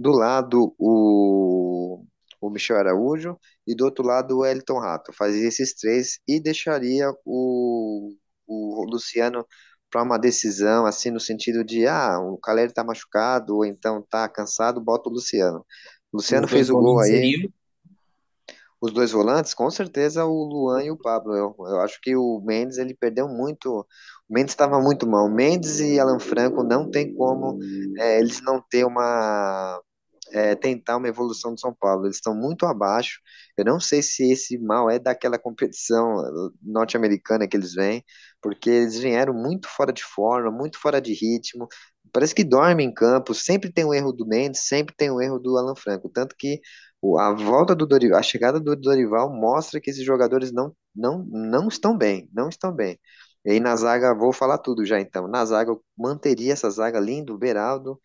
do 0.00 0.12
lado 0.12 0.74
o, 0.78 2.02
o 2.40 2.50
Michel 2.50 2.78
Araújo 2.78 3.38
e 3.66 3.74
do 3.74 3.84
outro 3.84 4.04
lado 4.04 4.38
o 4.38 4.46
Elton 4.46 4.78
Rato. 4.78 5.12
Fazia 5.12 5.46
esses 5.46 5.74
três 5.74 6.18
e 6.26 6.40
deixaria 6.40 7.12
o, 7.24 8.14
o 8.46 8.86
Luciano 8.90 9.46
para 9.90 10.02
uma 10.02 10.18
decisão, 10.18 10.86
assim, 10.86 11.10
no 11.10 11.20
sentido 11.20 11.64
de, 11.64 11.86
ah, 11.86 12.18
o 12.20 12.38
Caleri 12.38 12.72
tá 12.72 12.82
machucado, 12.82 13.56
ou 13.56 13.64
então 13.64 14.00
tá 14.08 14.28
cansado, 14.28 14.80
bota 14.80 15.10
o 15.10 15.12
Luciano. 15.12 15.66
O 16.12 16.16
Luciano 16.16 16.48
fez 16.48 16.70
o 16.70 16.74
gol 16.74 17.00
aí, 17.00 17.10
seriam 17.10 17.52
os 18.80 18.92
dois 18.92 19.12
volantes, 19.12 19.52
com 19.52 19.70
certeza 19.70 20.24
o 20.24 20.44
Luan 20.44 20.82
e 20.82 20.90
o 20.90 20.96
Pablo. 20.96 21.36
Eu, 21.36 21.54
eu 21.58 21.80
acho 21.80 22.00
que 22.00 22.16
o 22.16 22.40
Mendes, 22.40 22.78
ele 22.78 22.94
perdeu 22.94 23.28
muito, 23.28 23.86
o 24.28 24.32
Mendes 24.32 24.52
estava 24.52 24.80
muito 24.80 25.06
mal. 25.06 25.26
O 25.26 25.30
Mendes 25.30 25.80
e 25.80 26.00
Alan 26.00 26.18
Franco 26.18 26.62
não 26.62 26.90
tem 26.90 27.12
como 27.12 27.58
é, 27.98 28.18
eles 28.18 28.40
não 28.40 28.62
ter 28.70 28.86
uma 28.86 29.78
é, 30.32 30.54
tentar 30.54 30.96
uma 30.96 31.08
evolução 31.08 31.54
do 31.54 31.60
São 31.60 31.74
Paulo. 31.74 32.06
Eles 32.06 32.16
estão 32.16 32.34
muito 32.34 32.66
abaixo. 32.66 33.20
Eu 33.56 33.64
não 33.64 33.80
sei 33.80 34.02
se 34.02 34.30
esse 34.30 34.58
mal 34.58 34.90
é 34.90 34.98
daquela 34.98 35.38
competição 35.38 36.16
norte-americana 36.62 37.46
que 37.48 37.56
eles 37.56 37.74
vêm, 37.74 38.04
porque 38.40 38.70
eles 38.70 38.98
vieram 38.98 39.34
muito 39.34 39.68
fora 39.68 39.92
de 39.92 40.02
forma, 40.04 40.50
muito 40.50 40.78
fora 40.78 41.00
de 41.00 41.12
ritmo. 41.12 41.68
Parece 42.12 42.34
que 42.34 42.44
dorme 42.44 42.84
em 42.84 42.92
campo. 42.92 43.34
Sempre 43.34 43.72
tem 43.72 43.84
um 43.84 43.94
erro 43.94 44.12
do 44.12 44.26
Mendes, 44.26 44.66
sempre 44.66 44.94
tem 44.96 45.10
um 45.10 45.20
erro 45.20 45.38
do 45.38 45.56
Alan 45.56 45.76
Franco. 45.76 46.08
Tanto 46.08 46.34
que 46.36 46.60
a 47.18 47.32
volta 47.32 47.74
do 47.74 47.86
Dorival, 47.86 48.18
a 48.18 48.22
chegada 48.22 48.60
do 48.60 48.76
Dorival 48.76 49.32
mostra 49.32 49.80
que 49.80 49.90
esses 49.90 50.04
jogadores 50.04 50.52
não, 50.52 50.74
não, 50.94 51.24
não 51.24 51.68
estão 51.68 51.96
bem, 51.96 52.28
não 52.32 52.48
estão 52.48 52.72
bem. 52.72 52.98
E 53.44 53.52
aí 53.52 53.60
na 53.60 53.74
zaga, 53.76 54.14
vou 54.14 54.32
falar 54.32 54.58
tudo 54.58 54.84
já 54.84 55.00
então. 55.00 55.26
Na 55.28 55.44
zaga, 55.44 55.70
eu 55.70 55.82
manteria 55.96 56.52
essa 56.52 56.68
zaga 56.70 57.00
lindo, 57.00 57.38
Beraldo, 57.38 57.98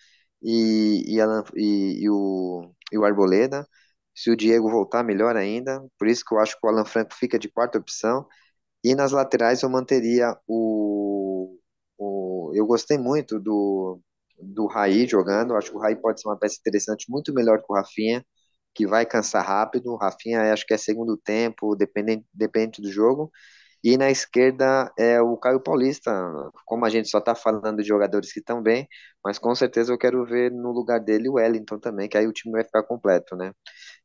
e, 0.46 1.16
e, 1.16 1.22
Alan- 1.22 1.46
e- 1.56 2.04
e 2.06 2.12
o, 2.12 2.72
e 2.94 3.00
o 3.00 3.06
Arboleda. 3.06 3.68
Se 4.16 4.32
o 4.32 4.38
Diego 4.38 4.70
voltar, 4.72 5.04
melhor 5.04 5.38
ainda. 5.38 5.84
Por 6.00 6.08
isso 6.10 6.26
que 6.26 6.36
eu 6.36 6.40
acho 6.40 6.60
que 6.60 6.66
o 6.68 6.70
Alan 6.70 6.86
Franco 6.86 7.16
fica 7.16 7.40
de 7.40 7.50
quarta 7.50 7.80
opção. 7.80 8.28
E 8.84 8.96
nas 8.96 9.12
laterais 9.12 9.64
eu 9.64 9.70
manteria 9.70 10.38
o, 10.48 11.58
o. 11.98 12.52
Eu 12.56 12.66
gostei 12.68 12.98
muito 12.98 13.40
do, 13.40 14.00
do 14.42 14.68
Raí 14.68 15.08
jogando. 15.08 15.56
Acho 15.56 15.72
que 15.72 15.78
o 15.78 15.80
Raí 15.80 15.96
pode 15.96 16.22
ser 16.22 16.28
uma 16.30 16.38
peça 16.40 16.58
interessante, 16.60 17.10
muito 17.10 17.34
melhor 17.34 17.60
que 17.60 17.66
o 17.70 17.76
Rafinha, 17.76 18.26
que 18.74 18.86
vai 18.88 19.06
cansar 19.06 19.46
rápido. 19.46 19.92
O 19.94 19.98
Rafinha 19.98 20.54
acho 20.54 20.66
que 20.66 20.74
é 20.74 20.78
segundo 20.78 21.18
tempo, 21.18 21.76
dependente, 21.76 22.26
depende 22.34 22.82
do 22.82 22.92
jogo. 22.92 23.32
E 23.86 23.98
na 23.98 24.10
esquerda 24.10 24.92
é 24.98 25.22
o 25.22 25.38
Caio 25.38 25.62
Paulista. 25.62 26.12
Como 26.66 26.86
a 26.86 26.90
gente 26.90 27.08
só 27.08 27.20
está 27.20 27.36
falando 27.36 27.78
de 27.84 27.88
jogadores 27.88 28.34
que 28.34 28.40
estão 28.40 28.62
bem, 28.62 28.88
mas 29.24 29.38
com 29.38 29.54
certeza 29.54 29.94
eu 29.94 29.98
quero 30.00 30.26
ver 30.26 30.52
no 30.52 30.72
lugar 30.72 31.00
dele 31.00 31.30
o 31.30 31.34
Wellington 31.36 31.80
também, 31.80 32.10
que 32.10 32.18
aí 32.18 32.28
o 32.28 32.34
time 32.34 32.54
vai 32.54 32.64
ficar 32.64 32.82
completo, 32.84 33.36
né? 33.36 33.54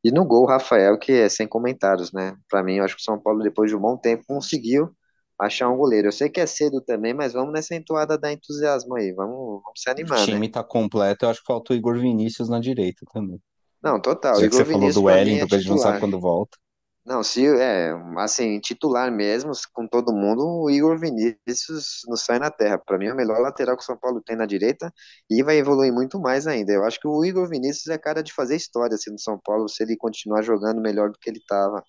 E 0.03 0.11
no 0.11 0.23
gol, 0.25 0.43
o 0.43 0.47
Rafael, 0.47 0.99
que 0.99 1.11
é 1.11 1.29
sem 1.29 1.47
comentários, 1.47 2.13
né? 2.13 2.37
Para 2.49 2.63
mim, 2.63 2.75
eu 2.77 2.83
acho 2.85 2.95
que 2.95 3.01
o 3.01 3.05
São 3.05 3.19
Paulo, 3.19 3.41
depois 3.43 3.71
de 3.71 3.75
um 3.75 3.79
bom 3.81 3.97
tempo, 3.97 4.23
conseguiu 4.27 4.91
achar 5.39 5.69
um 5.69 5.77
goleiro. 5.77 6.07
Eu 6.09 6.11
sei 6.11 6.29
que 6.29 6.39
é 6.39 6.45
cedo 6.45 6.81
também, 6.81 7.13
mas 7.13 7.33
vamos 7.33 7.51
nessa 7.53 7.75
entoada 7.75 8.17
da 8.19 8.31
entusiasmo 8.31 8.95
aí. 8.95 9.11
Vamos, 9.13 9.63
vamos 9.63 9.81
se 9.81 9.89
O 9.89 9.91
animar, 9.91 10.19
né? 10.27 10.35
time 10.35 10.47
tá 10.49 10.63
completo, 10.63 11.25
eu 11.25 11.29
acho 11.29 11.39
que 11.39 11.45
falta 11.47 11.73
o 11.73 11.75
Igor 11.75 11.97
Vinícius 11.99 12.49
na 12.49 12.59
direita 12.59 13.03
também. 13.11 13.41
Não, 13.81 13.99
total. 14.01 14.35
Já 14.35 14.47
que 14.49 14.55
Igor 14.55 14.57
você 14.57 14.65
falou 14.65 14.79
Vinícius, 14.81 15.03
do 15.03 15.03
mim, 15.03 15.39
é 15.39 15.45
Wellington, 15.45 15.47
que 15.47 15.55
a 15.55 15.57
gente 15.59 15.69
não 15.69 15.77
sabe 15.77 15.99
quando 15.99 16.19
volta. 16.19 16.57
Não, 17.03 17.23
se 17.23 17.43
é 17.47 17.91
assim, 18.17 18.59
titular 18.59 19.11
mesmo, 19.11 19.51
com 19.73 19.87
todo 19.87 20.13
mundo, 20.13 20.45
o 20.45 20.69
Igor 20.69 20.99
Vinícius 20.99 22.01
no 22.07 22.15
sai 22.15 22.37
na 22.37 22.51
terra. 22.51 22.77
Para 22.77 22.97
mim, 22.97 23.07
é 23.07 23.13
o 23.13 23.15
melhor 23.15 23.39
lateral 23.39 23.75
que 23.75 23.81
o 23.81 23.85
São 23.85 23.97
Paulo 23.97 24.21
tem 24.21 24.35
na 24.35 24.45
direita 24.45 24.93
e 25.29 25.41
vai 25.41 25.57
evoluir 25.57 25.91
muito 25.91 26.19
mais 26.19 26.45
ainda. 26.45 26.71
Eu 26.71 26.83
acho 26.85 26.99
que 26.99 27.07
o 27.07 27.25
Igor 27.25 27.49
Vinícius 27.49 27.87
é 27.87 27.97
cara 27.97 28.21
de 28.21 28.31
fazer 28.31 28.55
história 28.55 28.93
assim, 28.93 29.11
no 29.11 29.19
São 29.19 29.39
Paulo 29.43 29.67
se 29.67 29.81
ele 29.83 29.97
continuar 29.97 30.43
jogando 30.43 30.79
melhor 30.79 31.09
do 31.09 31.17
que 31.19 31.27
ele 31.29 31.39
estava 31.39 31.83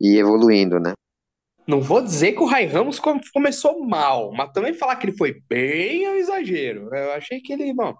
e 0.00 0.16
evoluindo, 0.16 0.80
né? 0.80 0.94
Não 1.66 1.80
vou 1.80 2.02
dizer 2.02 2.32
que 2.32 2.42
o 2.42 2.46
Rai 2.46 2.66
Ramos 2.66 3.00
começou 3.32 3.84
mal, 3.84 4.32
mas 4.32 4.52
também 4.52 4.74
falar 4.74 4.96
que 4.96 5.06
ele 5.06 5.16
foi 5.16 5.42
bem 5.48 6.04
é 6.04 6.10
um 6.12 6.14
exagero. 6.16 6.94
Eu 6.94 7.12
achei 7.12 7.40
que 7.40 7.52
ele, 7.52 7.72
bom, 7.72 7.94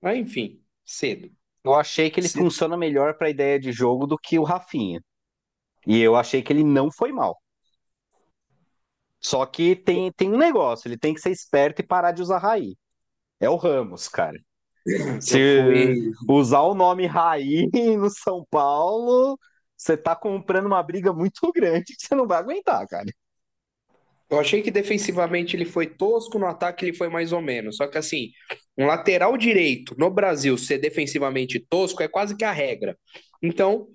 mas 0.00 0.18
enfim, 0.18 0.60
cedo. 0.84 1.30
Eu 1.64 1.74
achei 1.74 2.10
que 2.10 2.20
ele 2.20 2.28
cedo. 2.28 2.42
funciona 2.42 2.76
melhor 2.76 3.14
para 3.14 3.28
a 3.28 3.30
ideia 3.30 3.58
de 3.58 3.72
jogo 3.72 4.06
do 4.06 4.16
que 4.16 4.38
o 4.38 4.44
Rafinha. 4.44 5.00
E 5.88 6.02
eu 6.02 6.14
achei 6.14 6.42
que 6.42 6.52
ele 6.52 6.62
não 6.62 6.92
foi 6.92 7.10
mal. 7.10 7.40
Só 9.18 9.46
que 9.46 9.74
tem, 9.74 10.12
tem 10.12 10.30
um 10.30 10.36
negócio, 10.36 10.86
ele 10.86 10.98
tem 10.98 11.14
que 11.14 11.20
ser 11.20 11.30
esperto 11.30 11.80
e 11.80 11.86
parar 11.86 12.12
de 12.12 12.20
usar 12.20 12.38
Raí. 12.38 12.76
É 13.40 13.48
o 13.48 13.56
Ramos, 13.56 14.06
cara. 14.06 14.38
Se 15.20 16.12
usar 16.28 16.60
o 16.60 16.74
nome 16.74 17.06
Raí 17.06 17.68
no 17.96 18.10
São 18.10 18.46
Paulo, 18.50 19.38
você 19.74 19.96
tá 19.96 20.14
comprando 20.14 20.66
uma 20.66 20.82
briga 20.82 21.10
muito 21.10 21.50
grande 21.52 21.96
que 21.96 22.06
você 22.06 22.14
não 22.14 22.26
vai 22.26 22.38
aguentar, 22.38 22.86
cara. 22.86 23.10
Eu 24.30 24.38
achei 24.38 24.60
que 24.60 24.70
defensivamente 24.70 25.56
ele 25.56 25.64
foi 25.64 25.86
tosco, 25.86 26.38
no 26.38 26.46
ataque 26.46 26.84
ele 26.84 26.94
foi 26.94 27.08
mais 27.08 27.32
ou 27.32 27.40
menos. 27.40 27.76
Só 27.76 27.86
que 27.86 27.96
assim, 27.96 28.30
um 28.76 28.84
lateral 28.84 29.38
direito 29.38 29.94
no 29.96 30.10
Brasil 30.10 30.58
ser 30.58 30.76
defensivamente 30.76 31.58
tosco 31.58 32.02
é 32.02 32.08
quase 32.08 32.36
que 32.36 32.44
a 32.44 32.52
regra. 32.52 32.94
Então, 33.42 33.88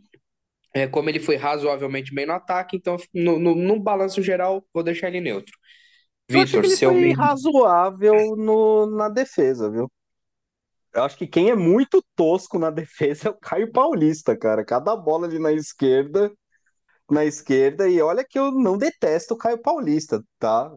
é, 0.73 0.87
como 0.87 1.09
ele 1.09 1.19
foi 1.19 1.35
razoavelmente 1.35 2.13
bem 2.13 2.25
no 2.25 2.33
ataque, 2.33 2.77
então 2.77 2.97
no, 3.13 3.37
no, 3.37 3.55
no 3.55 3.79
balanço 3.79 4.21
geral, 4.21 4.65
vou 4.73 4.83
deixar 4.83 5.07
ele 5.07 5.21
neutro. 5.21 5.55
Vitor, 6.29 6.65
seu 6.65 6.91
foi 6.91 7.01
meio... 7.01 7.15
razoável 7.15 8.35
no, 8.35 8.87
na 8.87 9.09
defesa, 9.09 9.69
viu? 9.69 9.91
Eu 10.93 11.03
acho 11.03 11.17
que 11.17 11.27
quem 11.27 11.49
é 11.49 11.55
muito 11.55 12.03
tosco 12.15 12.57
na 12.57 12.69
defesa 12.71 13.27
é 13.27 13.31
o 13.31 13.37
Caio 13.37 13.71
Paulista, 13.71 14.35
cara. 14.35 14.65
Cada 14.65 14.95
bola 14.95 15.27
ali 15.27 15.39
na 15.39 15.51
esquerda, 15.51 16.31
na 17.11 17.25
esquerda, 17.25 17.87
e 17.87 18.01
olha 18.01 18.25
que 18.27 18.39
eu 18.39 18.51
não 18.51 18.77
detesto 18.77 19.33
o 19.33 19.37
Caio 19.37 19.57
Paulista, 19.57 20.23
tá? 20.39 20.71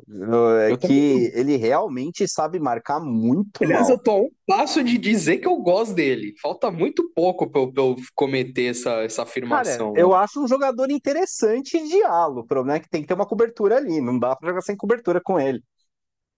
É 0.61 0.73
eu 0.73 0.79
que 0.79 0.87
também... 0.87 1.31
ele 1.35 1.57
realmente 1.57 2.27
sabe 2.29 2.59
marcar 2.59 3.01
muito 3.01 3.63
Aliás, 3.63 3.89
mal. 3.89 3.93
eu 3.93 4.03
tô 4.03 4.11
a 4.11 4.17
um 4.17 4.31
passo 4.47 4.83
de 4.83 4.99
dizer 4.99 5.39
que 5.39 5.47
eu 5.47 5.57
gosto 5.57 5.95
dele. 5.95 6.35
Falta 6.43 6.71
muito 6.71 7.11
pouco 7.15 7.49
pra 7.49 7.61
eu, 7.61 7.73
pra 7.73 7.83
eu 7.83 7.97
cometer 8.15 8.67
essa, 8.67 8.91
essa 9.03 9.23
afirmação. 9.23 9.93
Cara, 9.93 10.01
eu 10.01 10.15
acho 10.15 10.43
um 10.43 10.49
jogador 10.49 10.91
interessante 10.91 11.79
de 11.89 12.03
halo. 12.03 12.41
O 12.41 12.47
problema 12.47 12.77
é 12.77 12.81
que 12.81 12.89
tem 12.89 13.03
que 13.03 13.09
ter 13.09 13.15
uma 13.15 13.27
cobertura 13.27 13.77
ali. 13.77 14.01
Não 14.01 14.19
dá 14.19 14.35
pra 14.35 14.49
jogar 14.49 14.63
sem 14.63 14.77
cobertura 14.77 15.21
com 15.23 15.39
ele. 15.39 15.63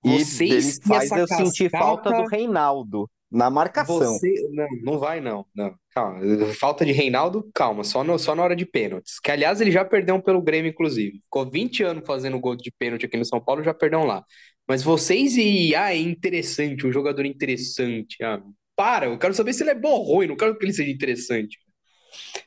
E 0.05 0.25
Vocês 0.25 0.79
ele 0.79 0.87
faz 0.87 1.11
eu 1.11 1.27
cascata... 1.27 1.45
sentir 1.45 1.71
falta 1.71 2.11
do 2.11 2.29
Reinaldo 2.29 3.09
na 3.31 3.51
marcação. 3.51 3.99
Você... 3.99 4.33
Não, 4.51 4.69
não 4.83 4.99
vai, 4.99 5.21
não. 5.21 5.45
não. 5.55 5.75
Calma. 5.91 6.21
Falta 6.55 6.85
de 6.85 6.93
Reinaldo, 6.93 7.49
calma, 7.55 7.85
só, 7.85 8.03
no, 8.03 8.19
só 8.19 8.35
na 8.35 8.43
hora 8.43 8.57
de 8.57 8.65
pênaltis. 8.65 9.19
Que, 9.21 9.31
aliás, 9.31 9.61
ele 9.61 9.71
já 9.71 9.85
perdeu 9.85 10.15
um 10.15 10.21
pelo 10.21 10.43
Grêmio, 10.43 10.71
inclusive. 10.71 11.21
Ficou 11.25 11.49
20 11.51 11.83
anos 11.83 12.05
fazendo 12.07 12.41
gol 12.41 12.57
de 12.57 12.71
pênalti 12.71 13.07
aqui 13.07 13.17
no 13.17 13.25
São 13.25 13.41
Paulo, 13.41 13.63
já 13.63 13.75
perdeu 13.75 14.01
um 14.01 14.05
lá. 14.05 14.25
Mas 14.67 14.83
vocês 14.83 15.37
e. 15.37 15.75
Ah, 15.75 15.93
é 15.93 15.99
interessante, 15.99 16.87
um 16.87 16.93
jogador 16.93 17.25
interessante. 17.25 18.23
Ah, 18.23 18.41
para, 18.77 19.07
eu 19.07 19.19
quero 19.19 19.35
saber 19.35 19.53
se 19.53 19.63
ele 19.63 19.71
é 19.71 19.75
bom 19.75 19.91
ou 19.91 20.05
ruim, 20.05 20.27
não 20.27 20.37
quero 20.37 20.57
que 20.57 20.65
ele 20.65 20.73
seja 20.73 20.91
interessante. 20.91 21.59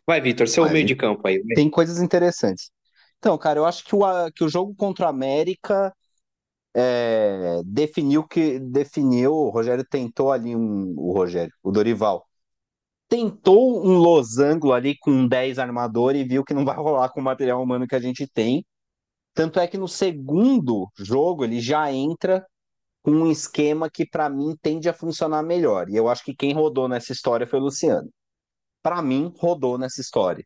Vai, 0.07 0.21
Vitor, 0.21 0.47
seu 0.47 0.63
Vai, 0.63 0.73
meio 0.73 0.85
de 0.85 0.95
campo 0.95 1.27
aí. 1.27 1.43
Tem 1.55 1.69
coisas 1.69 2.01
interessantes. 2.01 2.71
Então, 3.17 3.37
cara, 3.37 3.59
eu 3.59 3.65
acho 3.65 3.83
que 3.83 3.95
o, 3.95 4.31
que 4.31 4.43
o 4.43 4.49
jogo 4.49 4.73
contra 4.75 5.05
o 5.05 5.09
América 5.09 5.93
é, 6.75 7.61
definiu 7.65 8.27
que 8.27 8.59
definiu, 8.59 9.33
o 9.33 9.49
Rogério 9.49 9.85
tentou 9.89 10.31
ali 10.31 10.55
um, 10.55 10.93
o 10.97 11.13
Rogério, 11.13 11.53
o 11.63 11.71
Dorival, 11.71 12.25
tentou 13.09 13.85
um 13.85 13.97
losango 13.97 14.73
ali 14.73 14.97
com 14.97 15.27
10 15.27 15.59
armadores 15.59 16.21
e 16.21 16.25
viu 16.27 16.43
que 16.45 16.53
não 16.53 16.65
vai 16.65 16.75
rolar 16.77 17.09
com 17.09 17.19
o 17.21 17.23
material 17.23 17.61
humano 17.61 17.87
que 17.87 17.95
a 17.95 17.99
gente 17.99 18.27
tem. 18.27 18.65
Tanto 19.33 19.59
é 19.59 19.67
que 19.67 19.77
no 19.77 19.87
segundo 19.87 20.87
jogo 20.97 21.43
ele 21.43 21.59
já 21.61 21.91
entra 21.91 22.45
com 23.03 23.11
um 23.11 23.31
esquema 23.31 23.89
que 23.89 24.05
para 24.05 24.29
mim 24.29 24.55
tende 24.61 24.89
a 24.89 24.93
funcionar 24.93 25.43
melhor. 25.43 25.89
E 25.89 25.95
eu 25.95 26.09
acho 26.09 26.23
que 26.23 26.35
quem 26.35 26.53
rodou 26.53 26.87
nessa 26.87 27.11
história 27.13 27.47
foi 27.47 27.59
o 27.59 27.63
Luciano. 27.63 28.09
Para 28.83 29.01
mim, 29.01 29.33
rodou 29.39 29.77
nessa 29.77 30.01
história. 30.01 30.45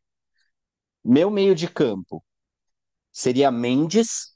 Meu 1.04 1.30
meio 1.32 1.56
de 1.56 1.70
campo 1.70 2.24
seria 3.12 3.52
Mendes, 3.52 4.35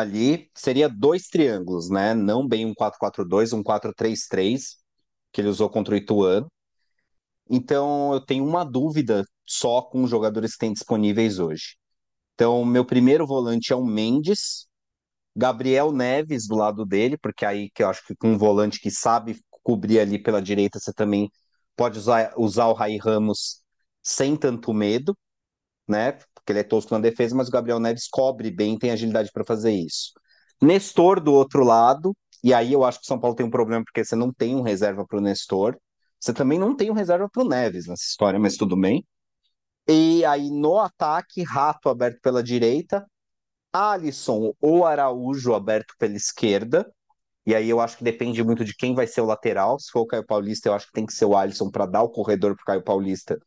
ali 0.00 0.50
seria 0.54 0.88
dois 0.88 1.28
triângulos, 1.28 1.90
né? 1.90 2.14
Não 2.14 2.46
bem 2.46 2.66
um 2.66 2.74
4-4-2, 2.74 3.52
um 3.52 3.62
4-3-3, 3.62 4.76
que 5.32 5.40
ele 5.40 5.48
usou 5.48 5.70
contra 5.70 5.94
o 5.94 5.96
Ituano. 5.96 6.50
Então 7.50 8.12
eu 8.14 8.20
tenho 8.20 8.44
uma 8.46 8.64
dúvida 8.64 9.24
só 9.46 9.82
com 9.82 10.04
os 10.04 10.10
jogadores 10.10 10.52
que 10.52 10.58
tem 10.60 10.72
disponíveis 10.72 11.38
hoje. 11.38 11.76
Então, 12.34 12.64
meu 12.64 12.84
primeiro 12.84 13.26
volante 13.26 13.72
é 13.72 13.76
o 13.76 13.84
Mendes, 13.84 14.66
Gabriel 15.36 15.92
Neves 15.92 16.46
do 16.46 16.56
lado 16.56 16.84
dele, 16.86 17.18
porque 17.18 17.44
aí 17.44 17.70
que 17.74 17.82
eu 17.82 17.88
acho 17.88 18.04
que 18.06 18.16
com 18.16 18.32
um 18.32 18.38
volante 18.38 18.80
que 18.80 18.90
sabe 18.90 19.40
cobrir 19.62 20.00
ali 20.00 20.18
pela 20.22 20.42
direita, 20.42 20.78
você 20.80 20.92
também 20.92 21.30
pode 21.76 21.98
usar, 21.98 22.32
usar 22.36 22.66
o 22.66 22.72
Rai 22.74 22.96
Ramos 22.98 23.62
sem 24.02 24.36
tanto 24.36 24.74
medo, 24.74 25.16
né? 25.92 26.18
porque 26.42 26.52
ele 26.52 26.58
é 26.60 26.64
tosco 26.64 26.92
na 26.92 27.00
defesa, 27.00 27.34
mas 27.34 27.48
o 27.48 27.52
Gabriel 27.52 27.78
Neves 27.78 28.08
cobre 28.08 28.50
bem, 28.50 28.76
tem 28.78 28.90
agilidade 28.90 29.30
para 29.32 29.44
fazer 29.44 29.72
isso. 29.72 30.12
Nestor 30.60 31.20
do 31.20 31.32
outro 31.32 31.64
lado, 31.64 32.14
e 32.42 32.52
aí 32.52 32.72
eu 32.72 32.84
acho 32.84 32.98
que 32.98 33.04
o 33.04 33.06
São 33.06 33.18
Paulo 33.18 33.36
tem 33.36 33.46
um 33.46 33.50
problema 33.50 33.84
porque 33.84 34.04
você 34.04 34.16
não 34.16 34.32
tem 34.32 34.56
um 34.56 34.62
reserva 34.62 35.06
para 35.06 35.18
o 35.18 35.20
Nestor, 35.20 35.78
você 36.20 36.32
também 36.32 36.58
não 36.58 36.76
tem 36.76 36.90
um 36.90 36.94
reserva 36.94 37.28
para 37.30 37.42
o 37.42 37.48
Neves 37.48 37.86
nessa 37.86 38.04
história, 38.04 38.38
mas 38.38 38.56
tudo 38.56 38.76
bem. 38.76 39.04
E 39.88 40.24
aí 40.24 40.50
no 40.50 40.78
ataque, 40.78 41.42
Rato 41.42 41.88
aberto 41.88 42.20
pela 42.20 42.42
direita, 42.42 43.06
Alisson 43.72 44.52
ou 44.60 44.84
Araújo 44.86 45.54
aberto 45.54 45.94
pela 45.98 46.16
esquerda. 46.16 46.90
E 47.46 47.54
aí 47.54 47.68
eu 47.68 47.80
acho 47.80 47.98
que 47.98 48.04
depende 48.04 48.42
muito 48.44 48.64
de 48.64 48.74
quem 48.74 48.94
vai 48.94 49.06
ser 49.06 49.20
o 49.20 49.26
lateral. 49.26 49.78
Se 49.80 49.90
for 49.90 50.02
o 50.02 50.06
Caio 50.06 50.24
Paulista, 50.26 50.68
eu 50.68 50.74
acho 50.74 50.86
que 50.86 50.92
tem 50.92 51.06
que 51.06 51.12
ser 51.12 51.24
o 51.24 51.36
Alisson 51.36 51.70
para 51.70 51.86
dar 51.86 52.02
o 52.02 52.10
corredor 52.10 52.54
para 52.54 52.62
o 52.62 52.66
Caio 52.66 52.84
Paulista 52.84 53.38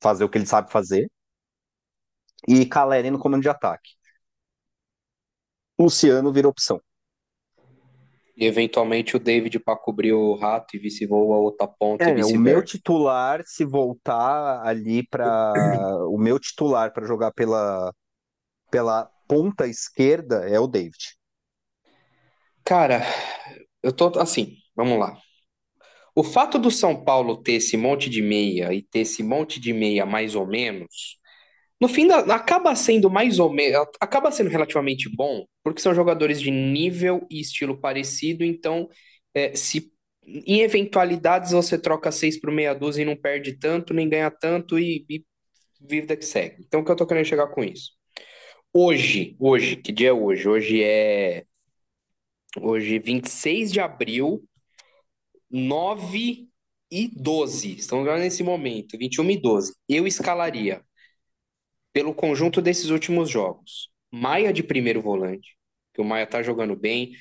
fazer 0.00 0.24
o 0.24 0.28
que 0.28 0.38
ele 0.38 0.46
sabe 0.46 0.70
fazer 0.70 1.10
e 2.46 2.66
Caleri 2.66 3.10
no 3.10 3.18
comando 3.18 3.42
de 3.42 3.48
ataque. 3.48 3.90
Luciano 5.78 6.32
vira 6.32 6.48
opção. 6.48 6.80
E 8.36 8.46
eventualmente 8.46 9.16
o 9.16 9.20
David 9.20 9.58
para 9.60 9.76
cobrir 9.76 10.12
o 10.12 10.34
rato 10.34 10.74
e 10.74 10.78
vice 10.78 11.06
voa 11.06 11.36
a 11.36 11.38
outra 11.38 11.66
ponta 11.66 12.04
é, 12.04 12.24
o 12.24 12.38
meu 12.38 12.64
titular 12.64 13.42
se 13.44 13.66
voltar 13.66 14.66
ali 14.66 15.06
para 15.06 15.52
o 16.08 16.16
meu 16.16 16.38
titular 16.38 16.90
para 16.92 17.06
jogar 17.06 17.32
pela 17.32 17.92
pela 18.70 19.10
ponta 19.28 19.66
esquerda 19.66 20.48
é 20.48 20.58
o 20.58 20.66
David. 20.66 21.18
Cara, 22.64 23.02
eu 23.82 23.92
tô 23.92 24.18
assim, 24.18 24.56
vamos 24.74 24.98
lá. 24.98 25.18
O 26.14 26.24
fato 26.24 26.58
do 26.58 26.70
São 26.70 27.04
Paulo 27.04 27.42
ter 27.42 27.52
esse 27.54 27.76
monte 27.76 28.08
de 28.08 28.22
meia 28.22 28.72
e 28.72 28.82
ter 28.82 29.00
esse 29.00 29.22
monte 29.22 29.60
de 29.60 29.72
meia 29.72 30.04
mais 30.06 30.34
ou 30.34 30.46
menos 30.46 31.19
no 31.80 31.88
fim, 31.88 32.06
da, 32.06 32.18
acaba 32.34 32.74
sendo 32.74 33.08
mais 33.10 33.38
ou 33.38 33.50
menos, 33.50 33.88
acaba 34.00 34.30
sendo 34.30 34.50
relativamente 34.50 35.08
bom, 35.08 35.46
porque 35.64 35.80
são 35.80 35.94
jogadores 35.94 36.40
de 36.40 36.50
nível 36.50 37.26
e 37.30 37.40
estilo 37.40 37.80
parecido, 37.80 38.44
então, 38.44 38.88
é, 39.34 39.54
se 39.56 39.90
em 40.26 40.60
eventualidades 40.60 41.52
você 41.52 41.78
troca 41.78 42.12
seis 42.12 42.38
por 42.38 42.52
meia 42.52 42.74
dúzia 42.74 43.02
e 43.02 43.06
não 43.06 43.16
perde 43.16 43.58
tanto, 43.58 43.94
nem 43.94 44.08
ganha 44.08 44.30
tanto 44.30 44.78
e, 44.78 45.04
e 45.08 45.24
vida 45.80 46.16
que 46.16 46.24
segue. 46.24 46.62
Então, 46.66 46.80
o 46.80 46.84
que 46.84 46.90
eu 46.90 46.96
tô 46.96 47.06
querendo 47.06 47.24
chegar 47.24 47.48
com 47.48 47.64
isso? 47.64 47.92
Hoje, 48.72 49.36
hoje, 49.40 49.76
que 49.76 49.90
dia 49.92 50.10
é 50.10 50.12
hoje? 50.12 50.48
Hoje 50.48 50.82
é. 50.84 51.44
Hoje, 52.60 52.98
26 52.98 53.72
de 53.72 53.80
abril, 53.80 54.44
9 55.50 56.48
e 56.90 57.08
12. 57.08 57.76
Estamos 57.76 58.06
nesse 58.20 58.42
momento, 58.42 58.98
21 58.98 59.30
e 59.30 59.40
12. 59.40 59.72
Eu 59.88 60.06
escalaria 60.06 60.84
pelo 61.92 62.14
conjunto 62.14 62.60
desses 62.62 62.90
últimos 62.90 63.30
jogos. 63.30 63.90
Maia 64.10 64.52
de 64.52 64.62
primeiro 64.62 65.00
volante, 65.00 65.56
que 65.94 66.00
o 66.00 66.04
Maia 66.04 66.26
tá 66.26 66.42
jogando 66.42 66.76
bem, 66.76 67.12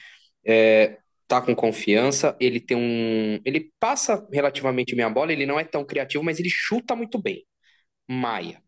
é, 0.46 0.98
tá 1.28 1.42
com 1.42 1.56
confiança, 1.56 2.36
ele 2.40 2.60
tem 2.60 2.76
um. 2.76 3.40
Ele 3.46 3.72
passa 3.80 4.28
relativamente 4.32 4.96
bem 4.96 5.06
a 5.06 5.10
bola, 5.10 5.32
ele 5.32 5.46
não 5.46 5.60
é 5.60 5.64
tão 5.64 5.86
criativo, 5.86 6.24
mas 6.24 6.40
ele 6.40 6.50
chuta 6.50 6.96
muito 6.96 7.22
bem. 7.22 7.46
Maia. 8.08 8.62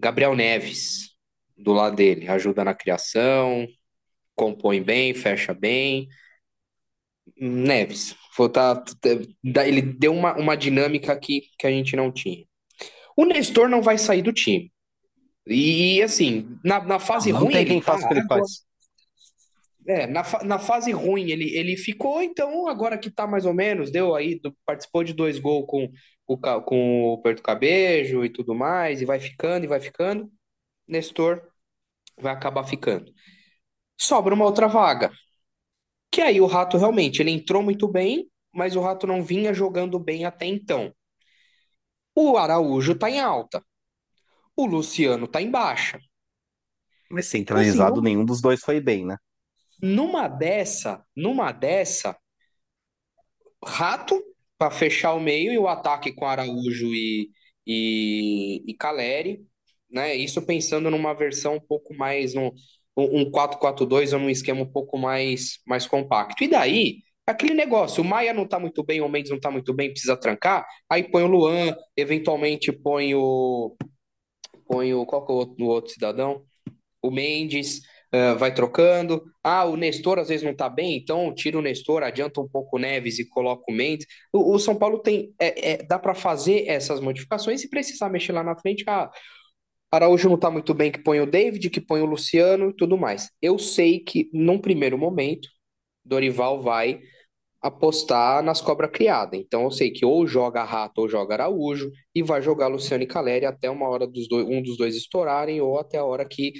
Gabriel 0.00 0.34
Neves, 0.34 1.10
do 1.56 1.72
lado 1.72 1.96
dele, 1.96 2.28
ajuda 2.28 2.64
na 2.64 2.74
criação, 2.74 3.66
compõe 4.34 4.82
bem, 4.82 5.14
fecha 5.14 5.54
bem. 5.54 6.08
Neves, 7.36 8.14
tá, 8.52 8.84
ele 9.66 9.82
deu 9.82 10.12
uma, 10.12 10.34
uma 10.36 10.56
dinâmica 10.56 11.12
aqui 11.12 11.42
que 11.58 11.66
a 11.66 11.70
gente 11.70 11.96
não 11.96 12.12
tinha. 12.12 12.44
O 13.16 13.24
Nestor 13.24 13.68
não 13.68 13.82
vai 13.82 13.98
sair 13.98 14.22
do 14.22 14.32
time. 14.32 14.73
E 15.46 16.02
assim, 16.02 16.58
na, 16.64 16.82
na 16.82 16.98
fase 16.98 17.32
não, 17.32 17.40
ruim. 17.40 17.48
Não 17.48 17.52
tem 17.58 17.66
quem 17.66 17.82
faça 17.82 18.04
o 18.04 18.08
que 18.08 18.14
ele 18.14 18.26
faz. 18.26 18.64
É, 19.86 20.06
na, 20.06 20.22
na 20.44 20.58
fase 20.58 20.92
ruim 20.92 21.30
ele, 21.30 21.54
ele 21.54 21.76
ficou, 21.76 22.22
então 22.22 22.66
agora 22.68 22.96
que 22.96 23.10
tá 23.10 23.26
mais 23.26 23.44
ou 23.44 23.52
menos, 23.52 23.90
deu 23.90 24.14
aí, 24.14 24.40
participou 24.64 25.04
de 25.04 25.12
dois 25.12 25.38
gols 25.38 25.66
com, 25.68 25.90
com, 26.24 26.60
com 26.62 27.02
o 27.04 27.18
Perto 27.20 27.42
Cabejo 27.42 28.24
e 28.24 28.30
tudo 28.30 28.54
mais, 28.54 29.02
e 29.02 29.04
vai 29.04 29.20
ficando, 29.20 29.64
e 29.64 29.68
vai 29.68 29.80
ficando. 29.80 30.32
Nestor, 30.88 31.42
vai 32.18 32.32
acabar 32.32 32.64
ficando. 32.64 33.12
Sobra 34.00 34.34
uma 34.34 34.44
outra 34.44 34.66
vaga. 34.68 35.12
Que 36.10 36.22
aí 36.22 36.40
o 36.40 36.46
Rato 36.46 36.78
realmente, 36.78 37.20
ele 37.20 37.30
entrou 37.30 37.62
muito 37.62 37.88
bem, 37.88 38.30
mas 38.52 38.76
o 38.76 38.80
Rato 38.80 39.06
não 39.06 39.22
vinha 39.22 39.52
jogando 39.52 39.98
bem 39.98 40.24
até 40.24 40.46
então. 40.46 40.94
O 42.14 42.36
Araújo 42.38 42.94
tá 42.94 43.10
em 43.10 43.20
alta. 43.20 43.62
O 44.56 44.66
Luciano 44.66 45.26
tá 45.26 45.40
em 45.42 45.50
baixa. 45.50 45.98
Mas 47.10 47.26
centralizado, 47.26 47.94
assim, 47.94 48.02
nenhum 48.02 48.24
dos 48.24 48.40
dois 48.40 48.60
foi 48.60 48.80
bem, 48.80 49.04
né? 49.04 49.16
Numa 49.80 50.28
dessa, 50.28 51.04
numa 51.16 51.52
dessa, 51.52 52.16
Rato 53.64 54.22
para 54.58 54.70
fechar 54.70 55.14
o 55.14 55.20
meio 55.20 55.52
e 55.52 55.58
o 55.58 55.66
ataque 55.66 56.12
com 56.12 56.26
Araújo 56.26 56.92
e, 56.94 57.30
e, 57.66 58.62
e 58.66 58.74
Caleri, 58.74 59.40
né? 59.90 60.14
Isso 60.14 60.42
pensando 60.42 60.90
numa 60.90 61.14
versão 61.14 61.56
um 61.56 61.60
pouco 61.60 61.94
mais 61.94 62.34
no 62.34 62.52
um 62.96 63.28
4-4-2 63.30 64.12
ou 64.12 64.20
num 64.20 64.30
esquema 64.30 64.60
um 64.62 64.70
pouco 64.70 64.96
mais 64.98 65.58
mais 65.66 65.86
compacto. 65.86 66.44
E 66.44 66.48
daí, 66.48 66.98
aquele 67.26 67.54
negócio, 67.54 68.02
o 68.02 68.06
Maia 68.06 68.32
não 68.32 68.46
tá 68.46 68.58
muito 68.58 68.84
bem, 68.84 69.00
o 69.00 69.08
Mendes 69.08 69.30
não 69.30 69.40
tá 69.40 69.50
muito 69.50 69.72
bem, 69.74 69.90
precisa 69.90 70.16
trancar, 70.16 70.64
aí 70.88 71.02
põe 71.02 71.22
o 71.24 71.26
Luan, 71.26 71.74
eventualmente 71.96 72.70
põe 72.70 73.14
o 73.14 73.76
põe 74.66 74.94
o 74.94 75.06
qual 75.06 75.24
que 75.24 75.32
é 75.32 75.34
o 75.34 75.38
outro, 75.38 75.64
o 75.64 75.68
outro 75.68 75.92
cidadão? 75.92 76.42
O 77.02 77.10
Mendes, 77.10 77.80
uh, 78.14 78.38
vai 78.38 78.54
trocando. 78.54 79.24
Ah, 79.42 79.64
o 79.64 79.76
Nestor 79.76 80.18
às 80.18 80.28
vezes 80.28 80.44
não 80.44 80.54
tá 80.54 80.68
bem, 80.68 80.96
então 80.96 81.34
tira 81.34 81.58
o 81.58 81.62
Nestor, 81.62 82.02
adianta 82.02 82.40
um 82.40 82.48
pouco 82.48 82.76
o 82.76 82.80
Neves 82.80 83.18
e 83.18 83.28
coloca 83.28 83.64
o 83.68 83.74
Mendes. 83.74 84.06
O, 84.32 84.54
o 84.54 84.58
São 84.58 84.76
Paulo 84.76 84.98
tem. 85.00 85.34
É, 85.38 85.72
é, 85.72 85.76
dá 85.82 85.98
para 85.98 86.14
fazer 86.14 86.66
essas 86.68 87.00
modificações 87.00 87.62
e 87.62 87.68
precisar 87.68 88.08
mexer 88.08 88.32
lá 88.32 88.42
na 88.42 88.56
frente. 88.56 88.84
Ah, 88.86 89.10
Araújo 89.90 90.28
não 90.28 90.38
tá 90.38 90.50
muito 90.50 90.74
bem, 90.74 90.90
que 90.90 91.02
põe 91.02 91.20
o 91.20 91.26
David, 91.26 91.70
que 91.70 91.80
põe 91.80 92.00
o 92.00 92.06
Luciano 92.06 92.70
e 92.70 92.74
tudo 92.74 92.96
mais. 92.98 93.30
Eu 93.40 93.58
sei 93.58 94.00
que, 94.00 94.28
num 94.32 94.58
primeiro 94.58 94.98
momento, 94.98 95.48
Dorival 96.04 96.60
vai 96.60 97.00
apostar 97.64 98.42
nas 98.42 98.60
cobras 98.60 98.90
criadas. 98.90 99.40
Então 99.40 99.64
eu 99.64 99.70
sei 99.70 99.90
que 99.90 100.04
ou 100.04 100.26
joga 100.26 100.62
Rato 100.62 101.00
ou 101.00 101.08
joga 101.08 101.32
Araújo 101.34 101.90
e 102.14 102.22
vai 102.22 102.42
jogar 102.42 102.68
Luciano 102.68 103.04
e 103.04 103.06
Caleri 103.06 103.46
até 103.46 103.70
uma 103.70 103.88
hora 103.88 104.06
dos 104.06 104.28
dois, 104.28 104.46
um 104.46 104.62
dos 104.62 104.76
dois 104.76 104.94
estourarem 104.94 105.62
ou 105.62 105.78
até 105.78 105.96
a 105.96 106.04
hora 106.04 106.26
que 106.26 106.52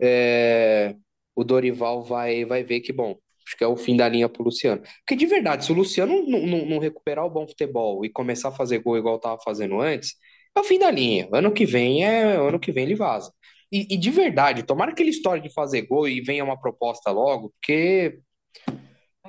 é, 0.00 0.94
o 1.34 1.42
Dorival 1.42 2.04
vai, 2.04 2.44
vai 2.44 2.62
ver 2.62 2.80
que, 2.80 2.92
bom, 2.92 3.18
acho 3.44 3.56
que 3.56 3.64
é 3.64 3.66
o 3.66 3.76
fim 3.76 3.96
da 3.96 4.08
linha 4.08 4.28
pro 4.28 4.44
Luciano. 4.44 4.80
Porque 5.00 5.16
de 5.16 5.26
verdade, 5.26 5.64
se 5.64 5.72
o 5.72 5.74
Luciano 5.74 6.24
não, 6.28 6.46
não, 6.46 6.66
não 6.66 6.78
recuperar 6.78 7.26
o 7.26 7.30
bom 7.30 7.46
futebol 7.48 8.04
e 8.04 8.08
começar 8.08 8.50
a 8.50 8.52
fazer 8.52 8.78
gol 8.78 8.96
igual 8.96 9.16
estava 9.16 9.40
fazendo 9.44 9.80
antes, 9.80 10.14
é 10.56 10.60
o 10.60 10.64
fim 10.64 10.78
da 10.78 10.90
linha. 10.90 11.28
Ano 11.32 11.52
que 11.52 11.66
vem 11.66 12.04
é 12.04 12.36
ano 12.36 12.60
que 12.60 12.70
vem 12.70 12.84
ele 12.84 12.94
vaza. 12.94 13.32
E, 13.72 13.94
e 13.94 13.96
de 13.98 14.10
verdade, 14.10 14.62
tomara 14.62 14.94
que 14.94 15.02
ele 15.02 15.10
história 15.10 15.42
de 15.42 15.52
fazer 15.52 15.82
gol 15.82 16.08
e 16.08 16.20
venha 16.20 16.44
uma 16.44 16.58
proposta 16.60 17.10
logo, 17.10 17.50
porque 17.50 18.20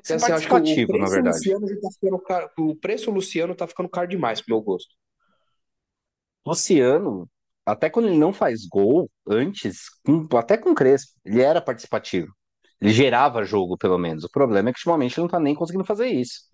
assim, 0.08 0.32
acho 0.32 0.48
que 0.48 0.84
o 0.84 0.88
preço 0.88 0.98
na 0.98 1.10
verdade. 1.10 1.38
Luciano 1.38 1.82
tá 1.82 1.90
ficando 1.92 2.20
caro, 2.20 2.50
o 2.58 2.76
preço 2.76 3.12
Luciano 3.12 3.56
tá 3.56 3.68
ficando 3.68 3.90
caro 3.90 4.08
demais 4.08 4.42
pro 4.42 4.56
meu 4.56 4.64
gosto. 4.64 4.96
Luciano, 6.46 7.30
até 7.66 7.90
quando 7.90 8.08
ele 8.08 8.18
não 8.18 8.34
faz 8.34 8.66
gol, 8.68 9.10
antes, 9.28 9.90
com, 10.04 10.28
até 10.38 10.58
com 10.58 10.72
o 10.72 10.76
Crespo, 10.76 11.12
ele 11.24 11.42
era 11.42 11.62
participativo. 11.62 12.34
Ele 12.82 12.92
gerava 12.92 13.44
jogo, 13.44 13.78
pelo 13.78 13.98
menos. 13.98 14.24
O 14.24 14.32
problema 14.32 14.70
é 14.70 14.74
que 14.74 14.80
ultimamente 14.80 15.14
ele 15.14 15.24
não 15.24 15.30
tá 15.30 15.40
nem 15.40 15.54
conseguindo 15.54 15.84
fazer 15.84 16.08
isso. 16.08 16.50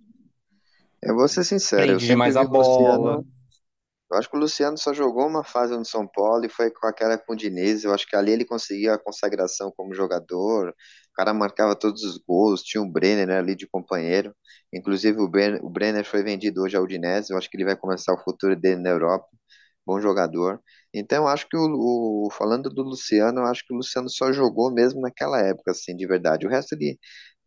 Eu 1.02 1.16
vou 1.16 1.28
ser 1.28 1.44
sincero, 1.44 1.84
Prende 1.84 2.08
demais 2.08 2.36
a 2.36 2.44
bola. 2.44 3.18
Luciano. 3.18 3.36
Eu 4.12 4.18
acho 4.18 4.30
que 4.30 4.38
o 4.38 4.40
Luciano 4.40 4.78
só 4.78 4.94
jogou 4.94 5.28
uma 5.28 5.44
fase 5.44 5.76
no 5.76 5.86
São 5.86 6.08
Paulo 6.08 6.46
e 6.46 6.50
foi 6.50 6.72
com 6.72 6.88
aquela 6.88 7.18
com 7.18 7.34
o 7.34 7.36
Diniz. 7.36 7.84
Eu 7.84 7.94
acho 7.94 8.08
que 8.08 8.16
ali 8.16 8.32
ele 8.32 8.46
conseguia 8.46 8.94
a 8.94 9.00
consagração 9.00 9.72
como 9.76 9.94
jogador. 9.94 10.74
Cara 11.16 11.34
marcava 11.34 11.76
todos 11.76 12.04
os 12.04 12.18
gols, 12.18 12.62
tinha 12.64 12.82
o 12.84 12.92
Brenner 12.92 13.28
né, 13.28 13.38
ali 13.40 13.56
de 13.56 13.68
companheiro. 13.68 14.36
Inclusive 14.74 15.20
o 15.22 15.28
Brenner, 15.30 15.64
o 15.66 15.70
Brenner 15.70 16.06
foi 16.06 16.24
vendido 16.24 16.62
hoje 16.64 16.76
ao 16.78 16.84
Udinese. 16.84 17.32
Eu 17.34 17.38
acho 17.38 17.50
que 17.50 17.58
ele 17.58 17.66
vai 17.66 17.76
começar 17.78 18.14
o 18.14 18.24
futuro 18.24 18.56
dele 18.56 18.82
na 18.82 18.90
Europa. 18.90 19.28
Bom 19.86 20.02
jogador. 20.02 20.62
Então, 20.94 21.28
acho 21.28 21.48
que 21.48 21.56
o, 21.58 22.26
o- 22.28 22.32
falando 22.32 22.70
do 22.70 22.82
Luciano, 22.84 23.42
acho 23.42 23.64
que 23.66 23.74
o 23.74 23.78
Luciano 23.78 24.10
só 24.10 24.32
jogou 24.34 24.74
mesmo 24.74 25.02
naquela 25.02 25.40
época, 25.42 25.72
assim, 25.72 25.96
de 25.96 26.08
verdade. 26.08 26.46
O 26.48 26.50
resto 26.50 26.74
ele 26.74 26.98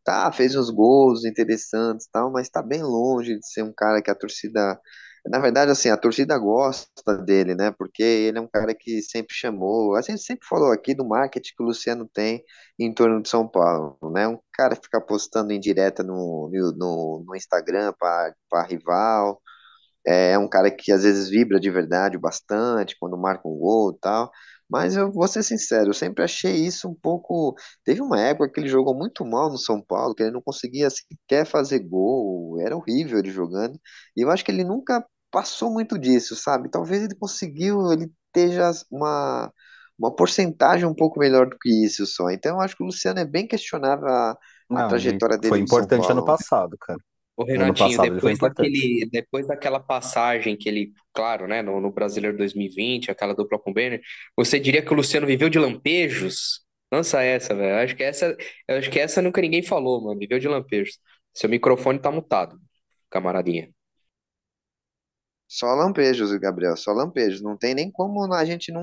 tá, 0.05 0.31
fez 0.33 0.57
uns 0.57 0.71
gols 0.71 1.25
interessantes, 1.25 2.09
tal, 2.13 2.31
mas 2.33 2.49
tá 2.49 2.63
bem 2.63 2.83
longe 2.83 3.39
de 3.39 3.47
ser 3.49 3.63
um 3.65 3.73
cara 3.75 4.03
que 4.03 4.11
a 4.11 4.15
torcida, 4.15 4.81
na 5.27 5.39
verdade, 5.39 5.71
assim, 5.71 5.91
a 5.91 5.97
torcida 5.97 6.39
gosta 6.39 7.17
dele, 7.25 7.55
né? 7.55 7.71
Porque 7.73 8.03
ele 8.03 8.39
é 8.39 8.41
um 8.41 8.49
cara 8.49 8.75
que 8.75 9.03
sempre 9.03 9.35
chamou, 9.35 9.95
a 9.97 10.03
gente 10.03 10.23
sempre 10.23 10.47
falou 10.49 10.73
aqui 10.73 10.95
do 10.95 11.07
marketing 11.07 11.53
que 11.57 11.63
o 11.63 11.67
Luciano 11.67 12.09
tem 12.13 12.43
em 12.79 12.93
torno 12.95 13.21
de 13.23 13.29
São 13.29 13.47
Paulo, 13.49 13.99
né? 14.13 14.27
Um 14.29 14.39
cara 14.53 14.77
que 14.77 14.83
fica 14.85 15.01
postando 15.01 15.53
em 15.53 15.61
direta 15.61 16.03
no, 16.03 16.51
no, 16.77 17.25
no 17.27 17.37
Instagram 17.37 17.93
para 17.99 18.63
rival. 18.69 19.41
É 20.07 20.33
é 20.33 20.39
um 20.39 20.49
cara 20.49 20.71
que 20.71 20.93
às 20.93 21.03
vezes 21.03 21.29
vibra 21.29 21.61
de 21.61 21.71
verdade 21.71 22.19
bastante 22.19 22.97
quando 22.99 23.17
marca 23.19 23.49
um 23.49 23.59
gol 23.59 23.93
e 23.93 23.99
tal. 24.01 24.31
Mas 24.69 24.97
eu 24.97 25.11
vou 25.13 25.27
ser 25.29 25.43
sincero, 25.43 25.91
eu 25.91 25.95
sempre 25.95 26.23
achei 26.25 26.55
isso 26.57 26.89
um 26.89 26.95
pouco. 26.95 27.55
Teve 27.85 28.03
uma 28.03 28.21
época 28.21 28.51
que 28.53 28.61
ele 28.61 28.69
jogou 28.69 28.95
muito 28.95 29.25
mal 29.25 29.51
no 29.51 29.59
São 29.59 29.81
Paulo, 29.83 30.15
que 30.15 30.23
ele 30.23 30.33
não 30.33 30.43
conseguia 30.43 30.91
sequer 30.91 31.47
fazer 31.47 31.81
gol, 31.81 32.61
era 32.61 32.77
horrível 32.77 33.19
ele 33.19 33.31
jogando. 33.31 33.79
E 34.17 34.21
eu 34.23 34.31
acho 34.31 34.45
que 34.45 34.51
ele 34.53 34.65
nunca 34.65 35.05
passou 35.31 35.71
muito 35.73 35.99
disso, 35.99 36.37
sabe? 36.37 36.71
Talvez 36.71 37.03
ele 37.03 37.15
conseguiu, 37.15 37.93
ele 37.93 38.11
esteja 38.27 38.71
uma, 38.91 39.53
uma 39.99 40.15
porcentagem 40.15 40.87
um 40.87 40.95
pouco 40.95 41.19
melhor 41.21 41.49
do 41.49 41.59
que 41.59 41.71
isso 41.85 42.07
só. 42.07 42.31
Então 42.31 42.57
eu 42.57 42.61
acho 42.61 42.77
que 42.77 42.83
o 42.83 42.87
Luciano 42.87 43.19
é 43.21 43.25
bem 43.25 43.47
questionável 43.47 44.07
a, 44.09 44.37
a 44.75 44.83
Não, 44.83 44.85
trajetória 44.85 45.39
dele 45.39 45.59
foi 45.59 45.61
importante 45.61 46.11
ano 46.11 46.23
passado, 46.25 46.77
cara. 46.79 46.99
O 47.39 47.45
Renatinho, 47.45 47.97
depois 48.03 48.37
daquele, 48.37 49.09
depois 49.13 49.47
daquela 49.47 49.79
passagem 49.79 50.57
que 50.57 50.69
ele, 50.69 50.93
claro, 51.13 51.47
né, 51.47 51.63
no, 51.63 51.81
no 51.81 51.93
Brasileiro 51.93 52.37
2020, 52.37 53.13
aquela 53.13 53.33
dupla 53.33 53.57
com 53.61 53.71
o 53.71 53.73
Benner, 53.73 54.03
você 54.37 54.59
diria 54.59 54.83
que 54.85 54.93
o 54.93 54.97
Luciano 54.97 55.25
viveu 55.25 55.49
de 55.49 55.57
lampejos? 55.57 56.67
Lança 56.93 57.23
essa, 57.23 57.55
velho. 57.55 57.77
Acho 57.79 57.95
que 57.95 58.03
essa, 58.03 58.37
acho 58.69 58.91
que 58.91 58.99
essa 58.99 59.23
nunca 59.23 59.41
ninguém 59.41 59.63
falou, 59.63 60.03
mano. 60.03 60.19
Viveu 60.19 60.41
de 60.41 60.49
lampejos. 60.49 60.99
Seu 61.33 61.49
microfone 61.49 62.01
tá 62.01 62.11
mutado, 62.11 62.59
camaradinha. 63.09 63.71
Só 65.51 65.75
lampejos, 65.75 66.31
Gabriel, 66.39 66.77
só 66.77 66.93
lampejos. 66.93 67.41
Não 67.41 67.57
tem 67.57 67.75
nem 67.75 67.91
como 67.91 68.33
a 68.35 68.45
gente 68.45 68.71
não, 68.71 68.83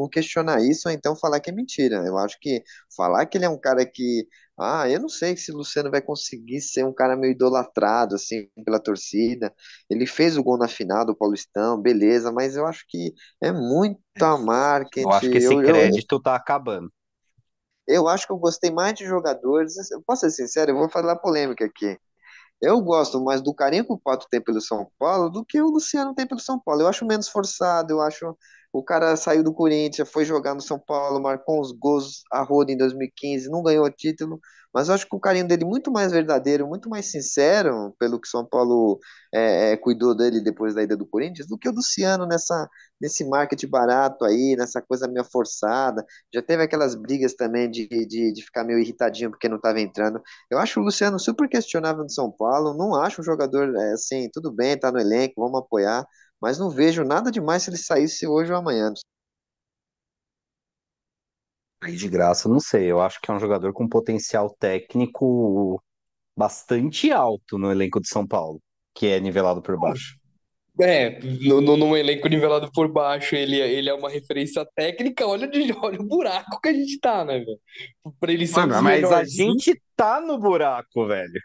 não 0.00 0.08
questionar 0.10 0.60
isso 0.62 0.88
ou 0.88 0.94
então 0.94 1.16
falar 1.16 1.40
que 1.40 1.50
é 1.50 1.52
mentira. 1.52 1.96
Eu 2.06 2.18
acho 2.18 2.38
que 2.40 2.62
falar 2.94 3.24
que 3.26 3.38
ele 3.38 3.46
é 3.46 3.48
um 3.48 3.58
cara 3.58 3.86
que. 3.86 4.26
Ah, 4.58 4.88
eu 4.88 5.00
não 5.00 5.08
sei 5.08 5.36
se 5.36 5.50
o 5.50 5.56
Luciano 5.56 5.90
vai 5.90 6.00
conseguir 6.02 6.60
ser 6.60 6.84
um 6.84 6.92
cara 6.92 7.16
meio 7.16 7.32
idolatrado, 7.32 8.14
assim, 8.14 8.48
pela 8.64 8.78
torcida. 8.80 9.52
Ele 9.90 10.06
fez 10.06 10.36
o 10.36 10.42
gol 10.42 10.58
na 10.58 10.68
final 10.68 11.04
do 11.06 11.16
Paulistão, 11.16 11.80
beleza, 11.80 12.30
mas 12.30 12.56
eu 12.56 12.66
acho 12.66 12.84
que 12.88 13.12
é 13.42 13.50
muita 13.50 14.36
Eu 14.96 15.10
marketing. 15.10 15.10
acho 15.12 15.30
que 15.30 15.36
esse 15.36 15.54
Eu, 15.54 15.62
eu, 15.62 15.82
crédito 15.82 16.18
tá 16.18 16.34
acabando. 16.34 16.90
eu 17.86 18.08
acho 18.08 18.26
que 18.26 18.32
eu 18.32 18.38
gostei 18.38 18.70
mais 18.70 18.94
de 18.94 19.04
jogadores. 19.04 19.90
Eu 19.90 20.02
posso 20.02 20.22
ser 20.22 20.30
sincero, 20.30 20.70
eu 20.72 20.76
vou 20.78 20.88
falar 20.90 21.16
polêmica 21.16 21.64
aqui. 21.64 21.98
Eu 22.60 22.80
gosto 22.82 23.22
mais 23.24 23.42
do 23.42 23.54
carinho 23.54 23.86
que 23.86 23.92
o 23.94 23.98
Pato 24.00 24.26
tem 24.30 24.42
pelo 24.42 24.60
São 24.60 24.90
Paulo 24.98 25.30
do 25.30 25.44
que 25.44 25.60
o 25.62 25.68
Luciano 25.70 26.14
tem 26.14 26.26
pelo 26.26 26.40
São 26.40 26.60
Paulo. 26.60 26.82
Eu 26.82 26.88
acho 26.88 27.06
menos 27.06 27.28
forçado, 27.28 27.92
eu 27.92 28.00
acho 28.02 28.36
o 28.72 28.82
cara 28.82 29.16
saiu 29.16 29.42
do 29.44 29.52
Corinthians, 29.52 30.10
foi 30.10 30.24
jogar 30.24 30.54
no 30.54 30.60
São 30.60 30.78
Paulo, 30.78 31.20
marcou 31.22 31.60
uns 31.60 31.72
gols 31.72 32.22
a 32.32 32.42
roda 32.42 32.72
em 32.72 32.76
2015, 32.76 33.50
não 33.50 33.62
ganhou 33.62 33.90
título, 33.90 34.40
mas 34.72 34.88
eu 34.88 34.94
acho 34.94 35.06
que 35.06 35.14
o 35.14 35.20
carinho 35.20 35.46
dele 35.46 35.64
é 35.64 35.66
muito 35.66 35.90
mais 35.92 36.12
verdadeiro, 36.12 36.66
muito 36.66 36.88
mais 36.88 37.06
sincero, 37.10 37.94
pelo 37.98 38.18
que 38.18 38.26
São 38.26 38.44
Paulo 38.44 38.98
é, 39.32 39.72
é, 39.72 39.76
cuidou 39.76 40.14
dele 40.16 40.40
depois 40.40 40.74
da 40.74 40.82
ida 40.82 40.96
do 40.96 41.06
Corinthians, 41.06 41.46
do 41.46 41.58
que 41.58 41.68
o 41.68 41.72
Luciano 41.72 42.26
nessa, 42.26 42.68
nesse 43.00 43.22
marketing 43.28 43.68
barato 43.68 44.24
aí, 44.24 44.56
nessa 44.56 44.80
coisa 44.80 45.06
meio 45.06 45.24
forçada. 45.24 46.04
Já 46.32 46.40
teve 46.42 46.62
aquelas 46.62 46.94
brigas 46.94 47.34
também 47.34 47.70
de, 47.70 47.86
de, 47.86 48.32
de 48.32 48.42
ficar 48.42 48.64
meio 48.64 48.78
irritadinho 48.78 49.30
porque 49.30 49.48
não 49.48 49.56
estava 49.56 49.78
entrando. 49.80 50.22
Eu 50.50 50.58
acho 50.58 50.80
o 50.80 50.84
Luciano 50.84 51.18
super 51.18 51.48
questionável 51.48 52.02
no 52.02 52.10
São 52.10 52.30
Paulo. 52.30 52.72
Não 52.74 52.94
acho 52.94 53.20
um 53.20 53.24
jogador 53.24 53.74
é, 53.76 53.92
assim, 53.92 54.28
tudo 54.32 54.50
bem, 54.50 54.78
tá 54.78 54.90
no 54.90 54.98
elenco, 54.98 55.34
vamos 55.40 55.60
apoiar, 55.60 56.06
mas 56.42 56.58
não 56.58 56.70
vejo 56.70 57.04
nada 57.04 57.30
demais 57.30 57.62
se 57.62 57.70
ele 57.70 57.78
saísse 57.78 58.26
hoje 58.26 58.52
ou 58.52 58.58
amanhã. 58.58 58.92
Aí 61.80 61.96
de 61.96 62.08
graça, 62.08 62.48
não 62.48 62.60
sei. 62.60 62.90
Eu 62.90 63.00
acho 63.00 63.20
que 63.20 63.30
é 63.30 63.34
um 63.34 63.40
jogador 63.40 63.72
com 63.72 63.88
potencial 63.88 64.54
técnico 64.58 65.82
bastante 66.36 67.12
alto 67.12 67.58
no 67.58 67.70
elenco 67.70 68.00
de 68.00 68.08
São 68.08 68.26
Paulo, 68.26 68.60
que 68.94 69.06
é 69.08 69.20
nivelado 69.20 69.62
por 69.62 69.78
baixo. 69.78 70.16
É, 70.80 71.20
no, 71.20 71.60
no, 71.60 71.76
num 71.76 71.96
elenco 71.96 72.26
nivelado 72.28 72.70
por 72.72 72.88
baixo, 72.90 73.34
ele, 73.36 73.56
ele 73.60 73.90
é 73.90 73.94
uma 73.94 74.08
referência 74.08 74.64
técnica. 74.74 75.26
Olha, 75.26 75.46
de, 75.46 75.70
olha 75.76 76.00
o 76.00 76.04
buraco 76.04 76.60
que 76.60 76.68
a 76.68 76.72
gente 76.72 76.98
tá, 76.98 77.24
né, 77.24 77.40
velho? 77.40 77.60
Pra 78.18 78.32
ele 78.32 78.46
ser 78.46 78.66
Mano, 78.66 78.82
mas 78.82 79.04
a 79.04 79.08
melhores. 79.08 79.32
gente 79.34 79.82
tá 79.94 80.20
no 80.20 80.38
buraco, 80.38 81.06
velho. 81.06 81.40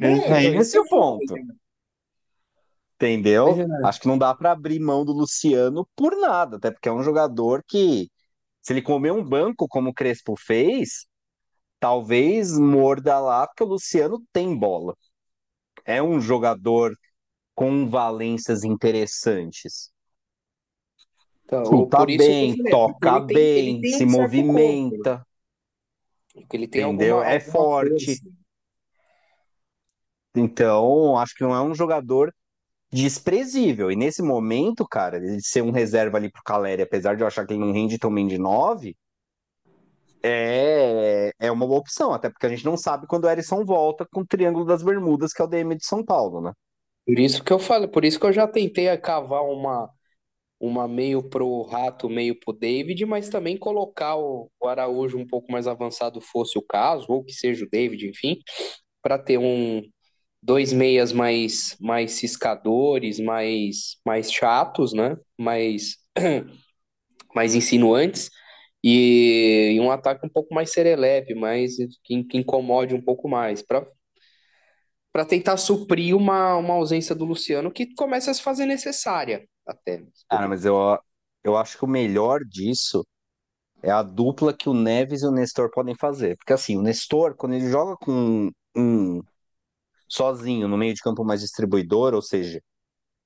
É, 0.00 0.08
É 0.08 0.44
então, 0.44 0.60
esse 0.60 0.76
é 0.76 0.80
o 0.80 0.84
ponto. 0.88 1.34
né? 1.34 1.54
Entendeu? 3.00 3.64
É, 3.80 3.82
Acho 3.82 4.00
que 4.00 4.08
não 4.08 4.18
dá 4.18 4.34
pra 4.34 4.52
abrir 4.52 4.80
mão 4.80 5.04
do 5.04 5.12
Luciano 5.12 5.88
por 5.96 6.16
nada, 6.18 6.56
até 6.56 6.70
porque 6.70 6.88
é 6.88 6.92
um 6.92 7.02
jogador 7.02 7.62
que 7.66 8.10
Se 8.62 8.72
ele 8.74 8.82
comer 8.82 9.12
um 9.12 9.24
banco 9.24 9.68
como 9.68 9.90
o 9.90 9.94
Crespo 9.94 10.36
fez, 10.38 11.06
talvez 11.80 12.58
morda 12.58 13.20
lá, 13.20 13.46
porque 13.48 13.64
o 13.64 13.68
Luciano 13.68 14.22
tem 14.32 14.56
bola. 14.58 14.94
É 15.84 16.02
um 16.02 16.20
jogador 16.20 16.94
com 17.54 17.88
valências 17.88 18.64
interessantes. 18.64 19.92
Então, 21.44 21.90
Chuta 21.92 22.04
bem, 22.06 22.56
falei, 22.56 22.64
toca 22.68 23.20
bem, 23.20 23.78
tem 23.80 23.84
se 23.84 24.04
movimenta, 24.04 25.24
entendeu? 26.72 27.22
alguma, 27.22 27.22
É 27.22 27.38
alguma 27.38 27.68
forte. 27.68 28.20
força. 28.20 28.26
Então, 30.34 31.16
acho 31.18 31.34
que 31.34 31.42
não 31.42 31.54
é 31.54 31.60
um 31.62 31.74
jogador 31.74 32.32
desprezível. 32.90 33.90
E 33.90 33.96
nesse 33.96 34.22
momento, 34.22 34.86
cara, 34.86 35.16
ele 35.18 35.40
ser 35.40 35.62
um 35.62 35.70
reserva 35.70 36.16
ali 36.16 36.30
pro 36.30 36.42
Caleri, 36.42 36.82
apesar 36.82 37.16
de 37.16 37.22
eu 37.22 37.26
achar 37.26 37.46
que 37.46 37.52
ele 37.52 37.60
não 37.60 37.72
rende 37.72 37.98
tão 37.98 38.12
bem 38.12 38.26
de 38.26 38.38
9, 38.38 38.96
é, 40.22 41.30
é 41.38 41.50
uma 41.52 41.66
boa 41.66 41.80
opção. 41.80 42.12
Até 42.12 42.30
porque 42.30 42.46
a 42.46 42.48
gente 42.48 42.64
não 42.64 42.76
sabe 42.76 43.06
quando 43.06 43.24
o 43.24 43.30
Erisson 43.30 43.64
volta 43.64 44.06
com 44.10 44.20
o 44.20 44.26
Triângulo 44.26 44.64
das 44.64 44.82
Bermudas, 44.82 45.32
que 45.32 45.42
é 45.42 45.44
o 45.44 45.48
DM 45.48 45.76
de 45.76 45.86
São 45.86 46.04
Paulo, 46.04 46.40
né? 46.40 46.52
Por 47.06 47.18
isso 47.18 47.42
que 47.42 47.52
eu 47.52 47.58
falei, 47.58 47.88
por 47.88 48.04
isso 48.04 48.20
que 48.20 48.26
eu 48.26 48.32
já 48.32 48.46
tentei 48.46 48.94
cavar 48.98 49.42
uma, 49.42 49.88
uma 50.60 50.86
meio 50.86 51.22
pro 51.22 51.62
Rato, 51.62 52.08
meio 52.08 52.38
pro 52.38 52.52
David, 52.52 53.04
mas 53.06 53.30
também 53.30 53.56
colocar 53.56 54.16
o, 54.16 54.50
o 54.60 54.68
Araújo 54.68 55.16
um 55.18 55.26
pouco 55.26 55.50
mais 55.50 55.66
avançado, 55.66 56.20
fosse 56.20 56.58
o 56.58 56.62
caso, 56.62 57.06
ou 57.08 57.24
que 57.24 57.32
seja 57.32 57.64
o 57.64 57.68
David, 57.70 58.06
enfim, 58.08 58.38
para 59.02 59.18
ter 59.18 59.38
um 59.38 59.82
dois 60.42 60.72
meias 60.72 61.12
mais 61.12 61.76
mais 61.80 62.12
ciscadores, 62.12 63.18
mais 63.18 63.96
mais 64.04 64.32
chatos, 64.32 64.92
né? 64.92 65.16
Mais 65.38 65.96
mais 67.34 67.54
insinuantes 67.54 68.30
e, 68.82 69.72
e 69.74 69.80
um 69.80 69.90
ataque 69.90 70.26
um 70.26 70.30
pouco 70.30 70.54
mais 70.54 70.72
serelepe, 70.72 71.34
mais 71.34 71.76
que, 72.04 72.24
que 72.24 72.38
incomode 72.38 72.94
um 72.94 73.02
pouco 73.02 73.28
mais, 73.28 73.62
para 73.62 73.86
para 75.10 75.24
tentar 75.24 75.56
suprir 75.56 76.14
uma, 76.14 76.54
uma 76.56 76.74
ausência 76.74 77.14
do 77.14 77.24
Luciano 77.24 77.72
que 77.72 77.92
começa 77.94 78.30
a 78.30 78.34
se 78.34 78.42
fazer 78.42 78.66
necessária 78.66 79.48
até. 79.66 80.04
Cara, 80.28 80.46
mas 80.46 80.64
eu, 80.64 80.76
eu 81.42 81.56
acho 81.56 81.76
que 81.76 81.84
o 81.84 81.88
melhor 81.88 82.44
disso 82.44 83.04
é 83.82 83.90
a 83.90 84.02
dupla 84.02 84.52
que 84.52 84.68
o 84.68 84.74
Neves 84.74 85.22
e 85.22 85.26
o 85.26 85.32
Nestor 85.32 85.70
podem 85.72 85.94
fazer. 85.96 86.36
Porque 86.36 86.52
assim, 86.52 86.76
o 86.76 86.82
Nestor, 86.82 87.34
quando 87.36 87.54
ele 87.54 87.68
joga 87.68 87.96
com 87.96 88.50
um 88.76 89.20
sozinho 90.08 90.68
no 90.68 90.76
meio 90.76 90.94
de 90.94 91.00
campo 91.02 91.24
mais 91.24 91.40
distribuidor, 91.40 92.14
ou 92.14 92.22
seja, 92.22 92.60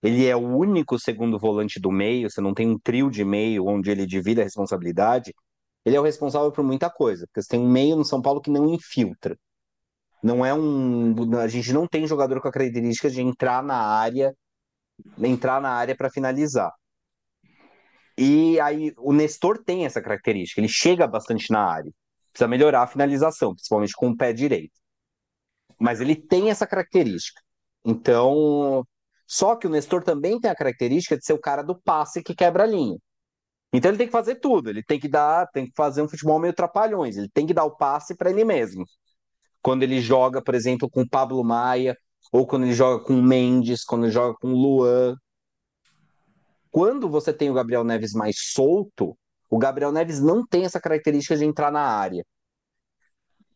ele 0.02 0.26
é 0.26 0.36
o 0.36 0.40
único 0.40 0.98
segundo 0.98 1.38
volante 1.38 1.80
do 1.80 1.90
meio, 1.92 2.30
você 2.30 2.40
não 2.40 2.54
tem 2.54 2.68
um 2.68 2.78
trio 2.78 3.10
de 3.10 3.24
meio 3.24 3.66
onde 3.66 3.90
ele 3.90 4.06
divide 4.06 4.40
a 4.40 4.44
responsabilidade, 4.44 5.32
ele 5.84 5.96
é 5.96 6.00
o 6.00 6.04
responsável 6.04 6.50
por 6.52 6.64
muita 6.64 6.90
coisa. 6.90 7.26
Porque 7.26 7.42
você 7.42 7.48
tem 7.48 7.60
um 7.60 7.70
meio 7.70 7.96
no 7.96 8.04
São 8.04 8.20
Paulo 8.22 8.40
que 8.40 8.50
não 8.50 8.68
infiltra. 8.68 9.38
Não 10.22 10.44
é 10.46 10.54
um. 10.54 11.14
A 11.38 11.48
gente 11.48 11.72
não 11.72 11.86
tem 11.86 12.06
jogador 12.06 12.40
com 12.40 12.48
a 12.48 12.52
característica 12.52 13.10
de 13.10 13.20
entrar 13.20 13.62
na 13.62 13.76
área, 13.76 14.34
entrar 15.18 15.60
na 15.60 15.70
área 15.70 15.96
para 15.96 16.10
finalizar. 16.10 16.72
E 18.16 18.60
aí 18.60 18.92
o 18.98 19.12
Nestor 19.12 19.62
tem 19.64 19.84
essa 19.86 20.00
característica, 20.02 20.60
ele 20.60 20.68
chega 20.68 21.06
bastante 21.06 21.50
na 21.50 21.60
área. 21.64 21.92
Precisa 22.30 22.48
melhorar 22.48 22.82
a 22.82 22.86
finalização, 22.86 23.54
principalmente 23.54 23.94
com 23.94 24.10
o 24.10 24.16
pé 24.16 24.32
direito. 24.32 24.81
Mas 25.82 26.00
ele 26.00 26.14
tem 26.14 26.48
essa 26.48 26.64
característica. 26.64 27.40
Então, 27.84 28.86
só 29.26 29.56
que 29.56 29.66
o 29.66 29.70
Nestor 29.70 30.04
também 30.04 30.38
tem 30.38 30.48
a 30.48 30.54
característica 30.54 31.18
de 31.18 31.24
ser 31.24 31.32
o 31.32 31.40
cara 31.40 31.60
do 31.60 31.76
passe 31.76 32.22
que 32.22 32.36
quebra 32.36 32.62
a 32.62 32.66
linha. 32.66 32.96
Então 33.72 33.90
ele 33.90 33.98
tem 33.98 34.06
que 34.06 34.12
fazer 34.12 34.36
tudo, 34.36 34.70
ele 34.70 34.82
tem 34.84 35.00
que 35.00 35.08
dar, 35.08 35.48
tem 35.48 35.66
que 35.66 35.72
fazer 35.76 36.00
um 36.00 36.08
futebol 36.08 36.38
meio 36.38 36.52
trapalhões, 36.54 37.16
ele 37.16 37.28
tem 37.30 37.46
que 37.46 37.54
dar 37.54 37.64
o 37.64 37.76
passe 37.76 38.14
para 38.16 38.30
ele 38.30 38.44
mesmo. 38.44 38.84
Quando 39.60 39.82
ele 39.82 40.00
joga, 40.00 40.40
por 40.40 40.54
exemplo, 40.54 40.88
com 40.88 41.02
o 41.02 41.08
Pablo 41.08 41.42
Maia, 41.42 41.96
ou 42.32 42.46
quando 42.46 42.62
ele 42.64 42.74
joga 42.74 43.04
com 43.04 43.14
o 43.14 43.22
Mendes, 43.22 43.84
quando 43.84 44.04
ele 44.04 44.12
joga 44.12 44.36
com 44.40 44.52
o 44.52 44.56
Luan. 44.56 45.16
Quando 46.70 47.08
você 47.08 47.32
tem 47.32 47.50
o 47.50 47.54
Gabriel 47.54 47.82
Neves 47.82 48.12
mais 48.12 48.36
solto, 48.38 49.16
o 49.50 49.58
Gabriel 49.58 49.90
Neves 49.90 50.20
não 50.20 50.46
tem 50.46 50.64
essa 50.64 50.80
característica 50.80 51.36
de 51.36 51.44
entrar 51.44 51.72
na 51.72 51.82
área 51.82 52.24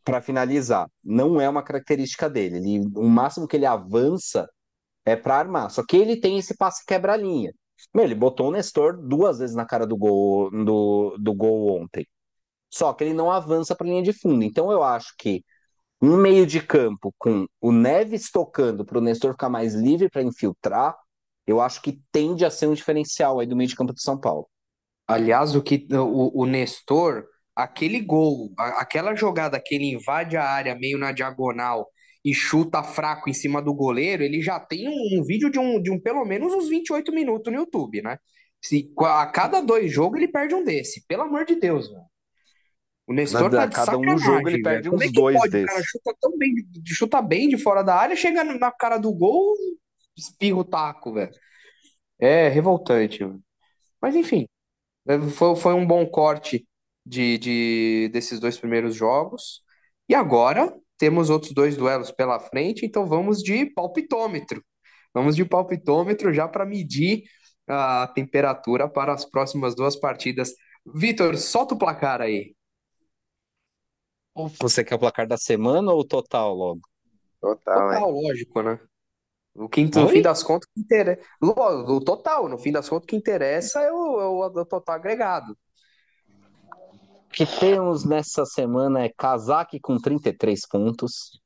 para 0.07 0.23
finalizar. 0.23 0.89
Não 1.05 1.41
é 1.41 1.49
uma 1.49 1.65
característica 1.65 2.31
dele. 2.31 2.59
Ele, 2.59 2.87
o 2.95 3.09
máximo 3.09 3.49
que 3.49 3.57
ele 3.57 3.67
avança 3.67 4.49
é 5.05 5.17
para 5.17 5.37
armar. 5.37 5.69
Só 5.69 5.85
que 5.85 5.97
ele 5.97 6.17
tem 6.21 6.39
esse 6.39 6.57
passe 6.57 6.87
quebra-linha. 6.87 7.53
Ele 7.93 8.15
botou 8.15 8.49
o 8.49 8.51
Nestor 8.53 8.97
duas 8.97 9.41
vezes 9.41 9.57
na 9.57 9.67
cara 9.67 9.85
do 9.85 9.97
gol, 9.97 10.49
do, 10.51 11.17
do 11.19 11.35
gol 11.35 11.83
ontem. 11.83 12.07
Só 12.73 12.93
que 12.93 13.03
ele 13.03 13.15
não 13.15 13.33
avança 13.33 13.75
para 13.75 13.87
linha 13.87 14.03
de 14.03 14.13
fundo. 14.13 14.45
Então 14.45 14.71
eu 14.71 14.83
acho 14.83 15.13
que 15.19 15.45
um 16.01 16.17
meio 16.17 16.47
de 16.47 16.61
campo 16.61 17.13
com 17.19 17.47
o 17.61 17.73
Neves 17.73 18.31
tocando 18.31 18.85
para 18.85 18.99
o 18.99 19.01
Nestor 19.01 19.33
ficar 19.33 19.49
mais 19.49 19.75
livre 19.75 20.09
para 20.09 20.23
infiltrar, 20.23 20.97
eu 21.47 21.61
acho 21.61 21.83
que 21.83 22.01
tende 22.13 22.45
a 22.45 22.51
ser 22.51 22.69
um 22.69 22.75
diferencial 22.75 23.41
aí 23.41 23.47
do 23.47 23.57
meio 23.57 23.69
de 23.69 23.75
campo 23.75 23.93
do 23.93 24.01
São 24.01 24.19
Paulo. 24.19 24.47
Aliás, 25.09 25.57
o 25.57 25.63
que 25.63 25.87
o, 25.93 26.43
o 26.43 26.47
Nestor, 26.47 27.27
aquele 27.57 28.01
gol, 28.01 28.53
a- 28.59 28.81
aquela 28.83 29.15
jogada 29.17 29.61
que 29.65 29.75
ele 29.75 29.87
invade 29.95 30.37
a 30.37 30.45
área 30.45 30.75
meio 30.77 30.99
na 30.99 31.13
diagonal 31.13 31.89
e 32.25 32.35
chuta 32.35 32.83
fraco 32.85 33.31
em 33.31 33.35
cima 33.35 33.63
do 33.63 33.75
goleiro, 33.75 34.23
ele 34.25 34.43
já 34.43 34.61
tem 34.61 34.89
um, 34.89 35.21
um 35.21 35.25
vídeo 35.25 35.51
de 35.51 35.59
um, 35.59 35.81
de 35.83 35.91
um 35.91 36.01
pelo 36.01 36.25
menos 36.25 36.53
uns 36.55 36.69
28 36.69 37.13
minutos 37.13 37.53
no 37.53 37.59
YouTube, 37.61 38.03
né? 38.03 38.19
Se, 38.63 38.93
a 39.01 39.27
cada 39.27 39.61
dois 39.61 39.93
jogos 39.93 40.19
ele 40.21 40.29
perde 40.33 40.55
um 40.55 40.65
desse, 40.65 41.07
pelo 41.07 41.23
amor 41.23 41.45
de 41.47 41.57
Deus, 41.57 41.89
velho. 41.89 42.03
O 43.07 43.13
Nestor 43.15 43.51
Na- 43.51 43.59
tá 43.61 43.67
de 43.67 43.75
cada 43.77 43.97
um 43.99 44.19
jogo 44.19 44.49
ele 44.49 44.63
velho. 44.63 44.63
perde 44.63 44.91
Como 44.91 45.03
é 45.03 45.07
uns 45.07 45.13
que 45.13 45.13
dois 45.13 45.37
pode? 45.39 45.57
O 45.57 45.65
cara 45.65 45.79
desses. 45.79 45.91
chuta 45.91 46.17
tão 46.21 46.37
bem, 46.39 46.55
de- 46.55 46.95
chuta 46.95 47.23
bem 47.23 47.49
de 47.49 47.59
fora 47.59 47.83
da 47.83 47.95
área, 47.95 48.17
chega 48.17 48.43
na 48.45 48.73
cara 48.73 48.99
do 48.99 49.13
gol, 49.15 49.55
espirra 50.17 50.59
o 50.59 50.65
taco, 50.65 51.13
velho. 51.15 51.31
É 52.19 52.49
revoltante, 52.49 53.19
velho. 53.21 53.41
Mas 54.03 54.17
enfim, 54.17 54.47
é, 55.09 55.19
foi, 55.21 55.57
foi 55.57 55.75
um 55.75 55.87
bom 55.87 56.07
corte 56.07 56.67
de, 57.07 57.39
de- 57.39 58.11
desses 58.13 58.41
dois 58.41 58.59
primeiros 58.59 58.95
jogos. 58.97 59.63
E 60.09 60.15
agora 60.17 60.75
temos 60.99 61.31
outros 61.31 61.53
dois 61.55 61.77
duelos 61.77 62.11
pela 62.13 62.41
frente, 62.41 62.87
então 62.87 63.07
vamos 63.07 63.43
de 63.43 63.67
palpitômetro. 63.67 64.65
Vamos 65.15 65.37
de 65.37 65.45
palpitômetro 65.45 66.35
já 66.35 66.49
para 66.49 66.67
medir 66.67 67.25
a 67.69 68.09
temperatura 68.15 68.89
para 68.89 69.15
as 69.15 69.25
próximas 69.25 69.75
duas 69.77 69.97
partidas. 69.97 70.53
Vitor, 70.95 71.37
solta 71.39 71.75
o 71.75 71.79
placar 71.79 72.21
aí. 72.23 72.55
Você 74.61 74.85
quer 74.85 74.95
o 74.95 74.99
placar 74.99 75.27
da 75.27 75.37
semana 75.37 75.93
ou 75.93 76.01
o 76.01 76.05
total 76.05 76.55
logo? 76.55 76.83
Total? 77.41 77.89
Total, 77.89 78.11
lógico, 78.11 78.63
né? 78.63 78.79
O 79.55 79.69
que, 79.69 79.85
no 79.85 80.09
Oi? 80.09 80.15
fim 80.15 80.23
das 80.23 80.43
contas, 80.43 80.69
o 80.69 80.75
que 80.75 80.81
interessa. 80.81 81.23
O 81.41 82.01
total, 82.01 82.49
no 82.49 82.59
fim 82.59 82.73
das 82.73 82.89
contas, 82.89 83.05
o 83.05 83.07
que 83.09 83.17
interessa 83.17 83.81
é 83.81 83.93
o, 83.93 84.21
é 84.21 84.29
o, 84.29 84.45
é 84.45 84.63
o 84.63 84.67
total 84.67 84.97
agregado. 84.97 85.57
Que 87.37 87.47
temos 87.47 88.05
nessa 88.05 88.47
semana 88.47 89.05
é 89.05 89.11
Kazak 89.11 89.79
com 89.81 89.99
33 89.99 90.67
pontos, 90.69 91.41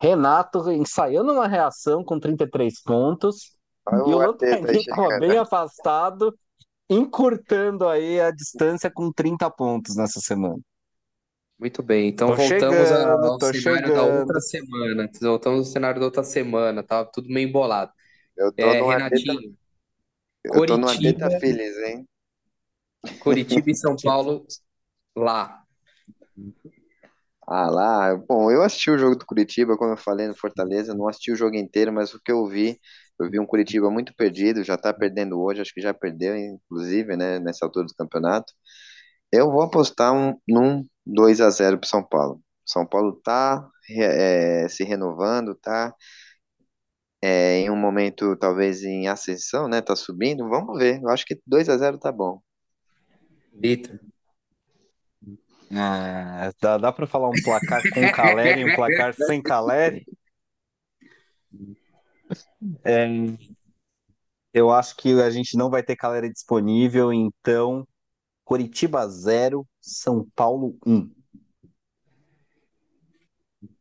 Renato 0.00 0.70
ensaiando 0.72 1.32
uma 1.32 1.48
reação 1.48 2.04
com 2.04 2.20
33 2.20 2.82
pontos 2.82 3.56
Olha 3.86 4.02
e 4.04 4.14
o 4.14 4.18
Lanternico 4.18 4.74
chegando. 4.74 5.20
bem 5.20 5.38
afastado, 5.38 6.34
encurtando 6.90 7.88
aí 7.88 8.20
a 8.20 8.30
distância 8.32 8.90
com 8.92 9.12
30 9.12 9.50
pontos 9.50 9.96
nessa 9.96 10.20
semana. 10.20 10.60
Muito 11.58 11.82
bem, 11.82 12.08
então 12.08 12.30
Tô 12.30 12.36
voltamos 12.36 12.90
chegando, 12.90 13.26
ao 13.26 13.38
tô 13.38 13.52
cenário 13.52 13.92
da 13.92 14.02
chegando. 14.02 14.04
outra 14.04 14.40
semana. 14.40 15.10
Voltamos 15.20 15.58
ao 15.60 15.64
cenário 15.72 16.00
da 16.00 16.06
outra 16.06 16.24
semana, 16.24 16.82
tava 16.82 17.08
tudo 17.12 17.28
meio 17.28 17.48
embolado. 17.48 17.92
Eu 18.36 18.52
tô 18.52 18.66
É, 18.66 18.80
Arteta, 18.82 18.88
Renatinho, 18.88 19.56
eu 20.44 20.62
tô 20.64 20.76
no 20.78 20.88
Coritiba, 20.88 20.88
Arteta 20.88 21.30
Phillies, 21.30 21.76
hein? 21.78 22.08
Coritiba 23.18 23.70
e 23.70 23.74
São 23.74 23.96
Paulo 24.02 24.46
lá. 25.16 25.64
Ah, 27.46 27.70
lá. 27.70 28.16
Bom, 28.16 28.50
eu 28.50 28.62
assisti 28.62 28.90
o 28.90 28.98
jogo 28.98 29.16
do 29.16 29.26
Curitiba, 29.26 29.76
como 29.76 29.92
eu 29.92 29.96
falei 29.96 30.26
no 30.28 30.36
Fortaleza, 30.36 30.94
não 30.94 31.08
assisti 31.08 31.32
o 31.32 31.36
jogo 31.36 31.56
inteiro, 31.56 31.92
mas 31.92 32.14
o 32.14 32.20
que 32.20 32.32
eu 32.32 32.46
vi, 32.48 32.80
eu 33.20 33.30
vi 33.30 33.38
um 33.38 33.46
Curitiba 33.46 33.90
muito 33.90 34.14
perdido, 34.14 34.64
já 34.64 34.76
tá 34.78 34.92
perdendo 34.94 35.40
hoje, 35.40 35.60
acho 35.60 35.72
que 35.74 35.80
já 35.80 35.92
perdeu, 35.92 36.36
inclusive, 36.36 37.16
né, 37.16 37.38
nessa 37.40 37.64
altura 37.66 37.86
do 37.86 37.94
campeonato. 37.94 38.52
Eu 39.32 39.50
vou 39.50 39.62
apostar 39.62 40.14
um, 40.14 40.38
num 40.48 40.84
2 41.06 41.40
a 41.40 41.50
0 41.50 41.78
pro 41.78 41.88
São 41.88 42.02
Paulo. 42.06 42.40
São 42.64 42.86
Paulo 42.86 43.20
tá 43.22 43.68
é, 43.90 44.68
se 44.68 44.84
renovando, 44.84 45.54
tá 45.56 45.94
é, 47.22 47.60
em 47.60 47.70
um 47.70 47.76
momento 47.76 48.36
talvez 48.36 48.82
em 48.82 49.08
ascensão, 49.08 49.68
né? 49.68 49.80
Tá 49.80 49.96
subindo. 49.96 50.48
Vamos 50.48 50.78
ver. 50.78 51.00
Eu 51.02 51.08
acho 51.08 51.24
que 51.24 51.40
2 51.46 51.68
a 51.68 51.76
0 51.76 51.98
tá 51.98 52.12
bom. 52.12 52.40
Vitor. 53.52 53.98
Ah, 55.72 56.50
dá, 56.60 56.78
dá 56.78 56.92
para 56.92 57.06
falar 57.06 57.28
um 57.28 57.42
placar 57.42 57.82
com 57.92 58.10
Caleri 58.12 58.60
e 58.60 58.64
um 58.64 58.74
placar 58.74 59.14
sem 59.14 59.42
Caleri? 59.42 60.06
É, 62.84 63.06
eu 64.52 64.70
acho 64.70 64.96
que 64.96 65.20
a 65.20 65.30
gente 65.30 65.56
não 65.56 65.70
vai 65.70 65.82
ter 65.82 65.96
Caleri 65.96 66.32
disponível, 66.32 67.12
então 67.12 67.86
Coritiba 68.44 69.08
0, 69.08 69.66
São 69.80 70.28
Paulo 70.34 70.76
1. 70.86 71.10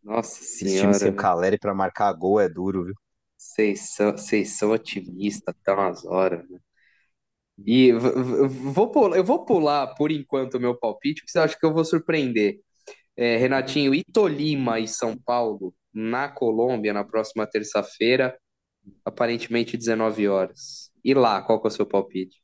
Nossa 0.04 0.42
Esse 0.42 0.66
time 0.66 0.70
senhora, 0.70 0.94
sem 0.94 1.12
o. 1.12 1.16
Caleri 1.16 1.58
pra 1.58 1.74
marcar 1.74 2.12
gol 2.14 2.40
é 2.40 2.50
duro, 2.50 2.86
viu? 2.86 2.96
Vocês 3.38 3.94
são, 3.94 4.12
vocês 4.14 4.50
são 4.58 4.72
otimistas 4.72 5.54
até 5.54 5.74
umas 5.74 6.06
horas, 6.06 6.50
né? 6.50 6.60
E 7.66 7.92
vou 7.92 8.90
pular, 8.90 9.18
eu 9.18 9.24
vou 9.24 9.46
pular 9.46 9.88
por 9.96 10.12
enquanto 10.12 10.56
o 10.56 10.60
meu 10.60 10.78
palpite, 10.78 11.22
porque 11.22 11.32
você 11.32 11.40
acha 11.40 11.58
que 11.58 11.66
eu 11.66 11.74
vou 11.74 11.86
surpreender. 11.86 12.60
É, 13.16 13.38
Renatinho, 13.38 13.94
e 13.94 14.04
Tolima 14.04 14.80
e 14.80 14.88
São 14.88 15.16
Paulo 15.18 15.74
na 15.94 16.28
Colômbia 16.28 16.94
na 16.94 17.04
próxima 17.04 17.46
terça-feira, 17.46 18.36
aparentemente 19.06 19.78
19 19.78 20.28
horas. 20.28 20.92
E 21.04 21.14
lá, 21.14 21.42
qual 21.42 21.62
que 21.62 21.68
é 21.68 21.70
o 21.70 21.72
seu 21.72 21.86
palpite? 21.86 22.42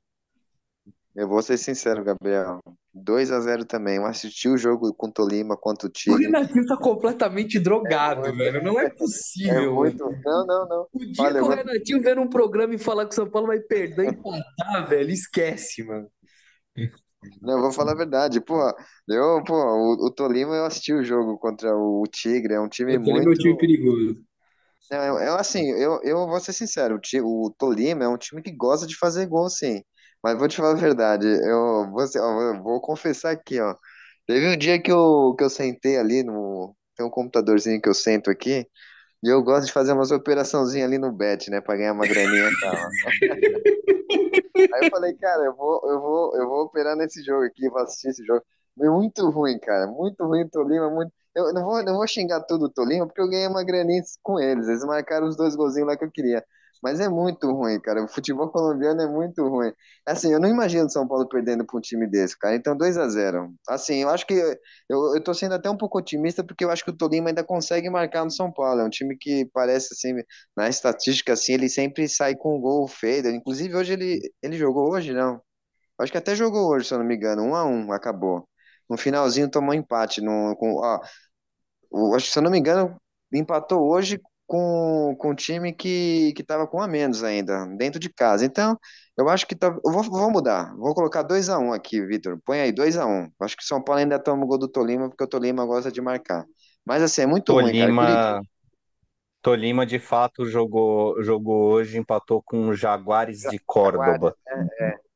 Eu 1.16 1.28
vou 1.28 1.42
ser 1.42 1.58
sincero, 1.58 2.04
Gabriel. 2.04 2.60
2 3.04 3.32
a 3.32 3.40
0 3.40 3.66
também. 3.66 3.98
Eu 3.98 4.06
assisti 4.06 4.48
o 4.48 4.58
jogo 4.58 4.94
com 4.94 5.08
o 5.08 5.12
Tolima 5.12 5.58
contra 5.58 5.88
o 5.88 5.90
O 5.90 5.94
Tigre. 5.94 6.26
Renatinho 6.26 6.66
tá 6.66 6.78
completamente 6.78 7.58
É 7.58 7.60
drogado, 7.62 8.22
muito, 8.22 8.38
velho. 8.38 8.64
Não 8.64 8.80
é 8.80 8.86
é 8.86 8.90
possível, 8.90 9.76
mano. 9.76 9.76
muito. 9.76 10.04
Não, 10.26 10.46
não, 10.48 10.68
não. 10.68 10.88
O 10.94 11.00
dia 11.06 11.24
Olha, 11.24 11.34
que 11.36 11.42
o 11.42 11.46
vou. 11.46 11.56
Renatinho 11.56 12.02
ver 12.02 12.20
um 12.20 12.30
programa 12.30 12.76
e 12.76 12.78
falar 12.78 13.06
que 13.06 13.12
o 13.12 13.16
São 13.16 13.30
Paulo 13.30 13.48
vai 13.48 13.60
perder 13.60 14.06
e 14.06 14.10
empatar, 14.10 14.88
velho, 14.88 15.12
esquece, 15.12 15.84
mano. 15.84 16.10
Não, 17.42 17.56
eu 17.58 17.62
vou 17.62 17.72
falar 17.72 17.92
a 17.92 17.96
verdade. 17.96 18.40
Pô, 18.42 18.56
eu, 19.08 19.44
pô, 19.44 19.54
o, 19.54 20.08
o 20.08 20.12
Tolima 20.12 20.56
eu 20.56 20.66
assisti 20.66 20.94
o 20.94 21.04
jogo 21.04 21.38
contra 21.38 21.76
o 21.76 22.04
Tigre. 22.08 22.54
É 22.54 22.60
um 22.60 22.70
time 22.70 22.98
O 22.98 23.04
Tolima 23.04 23.26
é 23.26 23.30
um 23.30 23.34
time 23.34 23.58
perigoso. 23.58 24.18
Não, 24.90 24.98
eu, 25.04 25.20
eu, 25.20 25.36
assim, 25.36 25.70
eu, 25.72 26.00
eu 26.04 26.28
vou 26.28 26.40
ser 26.40 26.54
sincero. 26.54 27.00
O, 27.24 27.48
o 27.48 27.52
Tolima 27.52 28.04
é 28.06 28.08
um 28.08 28.18
time 28.18 28.42
que 28.42 28.52
gosta 28.52 28.88
de 28.88 28.98
fazer 28.98 29.28
gol, 29.28 29.50
sim. 29.50 29.84
Mas 30.24 30.38
vou 30.38 30.48
te 30.48 30.58
falar 30.58 30.72
a 30.72 30.76
verdade. 30.76 31.28
Eu 31.28 31.90
vou, 31.92 32.08
ser- 32.08 32.20
ó, 32.22 32.42
eu 32.54 32.62
vou 32.64 32.82
confessar 32.82 33.32
aqui, 33.32 33.60
ó. 33.60 33.76
Teve 34.28 34.48
um 34.48 34.58
dia 34.58 34.82
que 34.82 34.92
eu, 34.92 35.36
que 35.38 35.44
eu 35.44 35.50
sentei 35.50 35.98
ali 35.98 36.24
no. 36.24 36.76
Tem 36.96 37.06
um 37.06 37.10
computadorzinho 37.10 37.82
que 37.82 37.90
eu 37.90 37.94
sento 37.94 38.30
aqui. 38.30 38.68
E 39.24 39.30
eu 39.30 39.44
gosto 39.44 39.68
de 39.68 39.74
fazer 39.74 39.94
umas 39.94 40.12
operaçãozinhas 40.12 40.88
ali 40.88 40.98
no 41.00 41.12
bet, 41.12 41.50
né? 41.52 41.62
Pra 41.62 41.78
ganhar 41.78 41.94
uma 41.94 42.08
graninha 42.08 42.50
e 42.50 42.60
tal. 42.62 42.76
Aí 44.74 44.82
eu 44.82 44.90
falei, 44.90 45.14
cara, 45.16 45.44
eu 45.46 45.56
vou, 45.56 45.82
eu 45.90 46.00
vou, 46.02 46.36
eu 46.38 46.48
vou 46.48 46.62
operar 46.64 46.96
nesse 46.96 47.24
jogo 47.24 47.44
aqui, 47.46 47.70
vou 47.70 47.80
assistir 47.82 48.10
esse 48.10 48.26
jogo. 48.26 48.44
Muito 48.78 49.30
ruim, 49.30 49.60
cara. 49.60 49.88
Muito 49.88 50.24
ruim 50.26 50.44
o 50.44 50.50
Tolima, 50.50 50.90
muito. 50.90 51.12
Eu 51.36 51.54
não 51.54 51.64
vou, 51.64 51.84
não 51.84 51.96
vou 51.96 52.08
xingar 52.08 52.42
tudo 52.42 52.66
o 52.66 52.70
Tolima, 52.70 53.06
porque 53.08 53.22
eu 53.22 53.30
ganhei 53.30 53.48
uma 53.48 53.64
graninha 53.64 54.02
com 54.24 54.40
eles. 54.40 54.68
Eles 54.68 54.84
marcaram 54.84 55.28
os 55.28 55.36
dois 55.38 55.56
golzinhos 55.56 55.88
lá 55.88 55.98
que 55.98 56.06
eu 56.06 56.12
queria. 56.12 56.44
Mas 56.82 57.00
é 57.00 57.10
muito 57.10 57.52
ruim, 57.52 57.80
cara. 57.82 58.04
O 58.04 58.08
futebol 58.08 58.50
colombiano 58.50 59.02
é 59.02 59.08
muito 59.08 59.48
ruim. 59.48 59.72
Assim, 60.06 60.32
eu 60.32 60.40
não 60.40 60.48
imagino 60.50 60.86
o 60.86 60.90
São 60.90 61.08
Paulo 61.08 61.28
perdendo 61.28 61.66
para 61.66 61.78
um 61.78 61.82
time 61.82 62.08
desse, 62.08 62.38
cara. 62.38 62.56
Então, 62.56 62.76
2 62.78 62.98
a 62.98 63.08
0 63.10 63.54
Assim, 63.68 63.98
eu 64.04 64.10
acho 64.10 64.26
que. 64.26 64.34
Eu, 64.90 65.16
eu 65.16 65.24
tô 65.24 65.34
sendo 65.34 65.56
até 65.56 65.70
um 65.70 65.78
pouco 65.78 65.98
otimista, 66.00 66.44
porque 66.44 66.64
eu 66.64 66.72
acho 66.72 66.84
que 66.84 66.92
o 66.92 66.98
Tolima 66.98 67.30
ainda 67.30 67.44
consegue 67.44 67.90
marcar 67.90 68.24
no 68.26 68.32
São 68.32 68.52
Paulo. 68.52 68.82
É 68.82 68.84
um 68.86 68.90
time 68.90 69.18
que 69.18 69.46
parece, 69.54 69.94
assim, 69.94 70.14
na 70.56 70.70
estatística, 70.70 71.34
assim, 71.34 71.54
ele 71.54 71.70
sempre 71.70 72.08
sai 72.08 72.36
com 72.36 72.58
um 72.58 72.62
gol 72.62 72.88
feio. 72.88 73.30
Inclusive, 73.30 73.76
hoje 73.76 73.94
ele, 73.94 74.20
ele 74.42 74.58
jogou 74.58 74.92
hoje, 74.92 75.14
não. 75.14 75.42
Acho 76.00 76.12
que 76.12 76.18
até 76.18 76.36
jogou 76.36 76.70
hoje, 76.72 76.88
se 76.88 76.94
eu 76.94 77.00
não 77.00 77.06
me 77.06 77.16
engano. 77.16 77.44
Um 77.44 77.56
a 77.56 77.66
um, 77.66 77.92
acabou. 77.94 78.48
No 78.90 78.98
finalzinho 78.98 79.50
tomou 79.52 79.74
empate. 79.74 80.22
No, 80.22 80.56
com, 80.58 80.76
ó, 80.76 81.00
acho 82.16 82.28
que, 82.28 82.32
se 82.34 82.40
eu 82.40 82.44
não 82.44 82.52
me 82.52 82.60
engano, 82.60 82.96
empatou 83.34 83.90
hoje 83.90 84.20
com, 84.50 85.16
com 85.20 85.30
um 85.30 85.36
time 85.36 85.72
que, 85.72 86.34
que 86.36 86.44
tava 86.44 86.66
com 86.66 86.82
a 86.82 86.88
menos 86.88 87.24
ainda, 87.24 87.68
dentro 87.78 88.00
de 88.00 88.10
casa. 88.10 88.44
Então, 88.44 88.76
eu 89.16 89.30
acho 89.30 89.46
que 89.46 89.56
tá, 89.56 89.68
eu 89.68 89.92
vou, 89.92 90.02
vou 90.02 90.32
mudar. 90.32 90.76
Vou 90.76 90.96
colocar 90.96 91.22
2 91.22 91.50
a 91.50 91.60
um 91.60 91.72
aqui, 91.72 92.04
Vitor. 92.04 92.40
Põe 92.44 92.62
aí, 92.62 92.72
2 92.72 92.98
a 92.98 93.06
um. 93.06 93.30
Acho 93.40 93.56
que 93.56 93.62
o 93.64 93.68
São 93.68 93.80
Paulo 93.80 94.02
ainda 94.02 94.18
toma 94.18 94.44
o 94.44 94.48
gol 94.48 94.58
do 94.58 94.68
Tolima, 94.68 95.08
porque 95.08 95.24
o 95.24 95.28
Tolima 95.28 95.68
gosta 95.68 95.92
de 95.92 96.02
marcar. 96.02 96.46
Mas 96.84 97.04
assim, 97.04 97.22
é 97.22 97.26
muito 97.28 97.54
ruim, 97.54 97.66
cara. 97.66 97.92
Tolima, 97.92 98.42
Tolima 99.40 99.86
de 99.86 100.00
fato 100.00 100.48
jogou, 100.48 101.22
jogou 101.22 101.70
hoje, 101.70 102.00
empatou 102.00 102.42
com 102.42 102.70
o 102.70 102.74
Jaguares 102.74 103.38
de 103.38 103.44
Jaguares, 103.44 103.62
Córdoba, 103.68 104.36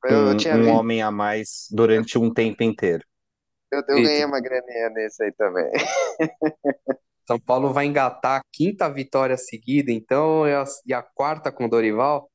eu, 0.06 0.28
eu 0.28 0.28
com 0.28 0.38
tinha 0.38 0.56
um 0.58 0.70
homem 0.70 1.02
a 1.02 1.10
mais 1.10 1.68
durante 1.72 2.20
um 2.20 2.32
tempo 2.32 2.62
inteiro. 2.62 3.04
Eu, 3.72 3.80
eu 3.80 4.04
ganhei 4.04 4.24
uma 4.26 4.40
graninha 4.40 4.92
nesse 4.92 5.24
aí 5.24 5.32
também. 5.32 5.72
São 7.28 7.40
Paulo 7.40 7.74
vai 7.74 7.86
engatar 7.86 8.40
a 8.42 8.44
quinta 8.52 8.90
vitória 8.92 9.38
seguida, 9.38 9.92
então, 9.92 10.48
e 10.48 10.54
a, 10.54 10.64
e 10.88 10.94
a 10.94 11.02
quarta 11.04 11.52
com 11.52 11.66
o 11.66 11.70
Dorival. 11.70 12.30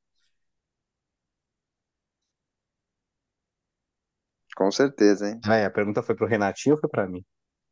Com 4.56 4.70
certeza, 4.70 5.28
hein? 5.30 5.40
Ah, 5.46 5.56
é, 5.56 5.64
a 5.66 5.70
pergunta 5.70 6.02
foi 6.02 6.14
pro 6.14 6.26
Renatinho 6.26 6.74
ou 6.74 6.80
foi 6.80 6.90
pra 6.90 7.06
mim? 7.08 7.24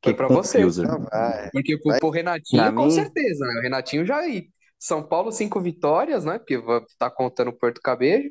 Foi 0.03 0.13
Que 0.13 0.15
pra 0.15 0.29
você. 0.29 0.73
Não 0.83 1.03
vai. 1.11 1.51
Porque 1.53 1.79
pro, 1.79 1.93
Vai. 1.93 1.99
pro 1.99 2.11
Renatinho, 2.11 2.63
Pra 2.63 2.73
com 2.73 2.91
mim, 2.91 2.91
certeza, 2.91 3.45
né? 3.47 3.59
O 3.61 3.63
Renatinho 3.63 4.05
já 4.07 4.19
aí. 4.19 4.49
São 4.79 5.03
Paulo, 5.07 5.33
cinco 5.33 5.61
vitórias, 5.61 6.25
né? 6.25 6.39
Porque 6.39 6.59
tá 6.99 7.11
contando 7.11 7.49
o 7.49 7.59
Porto 7.59 7.81
Cabejo. 7.81 8.31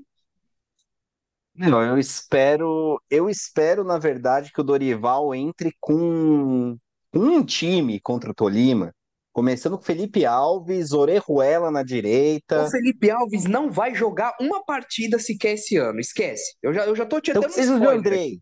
não, 1.53 1.81
eu 1.83 1.97
espero, 1.97 3.01
eu 3.09 3.29
espero, 3.29 3.83
na 3.83 3.97
verdade, 3.97 4.51
que 4.51 4.59
o 4.59 4.63
Dorival 4.63 5.33
entre 5.33 5.73
com 5.79 6.77
um 7.15 7.43
time 7.43 7.99
contra 7.99 8.31
o 8.31 8.33
Tolima, 8.33 8.93
começando 9.33 9.77
com 9.77 9.83
Felipe 9.83 10.25
Alves, 10.25 10.91
Orejuela 10.91 11.71
na 11.71 11.81
O 11.81 11.85
direita. 11.85 12.69
Felipe 12.69 13.09
Alves 13.09 13.45
não 13.45 13.69
vai 13.71 13.93
jogar 13.95 14.35
uma 14.39 14.63
partida 14.63 15.19
sequer 15.19 15.53
esse 15.53 15.77
ano. 15.77 15.99
Esquece. 15.99 16.55
Eu 16.61 16.73
já, 16.73 16.85
eu 16.85 16.95
já 16.95 17.05
tô 17.05 17.19
te 17.19 17.31
Então 17.31 17.41
dando 17.41 17.49
que 17.51 17.55
seja 17.55 17.71
o 17.71 17.75
spoiler. 17.75 17.95
Jandrei. 17.97 18.39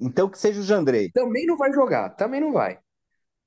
Então 0.00 0.28
que 0.28 0.38
seja 0.38 0.60
o 0.60 0.64
Jandrei. 0.64 1.10
Também 1.12 1.46
não 1.46 1.56
vai 1.56 1.72
jogar. 1.72 2.10
Também 2.10 2.40
não 2.40 2.52
vai. 2.52 2.78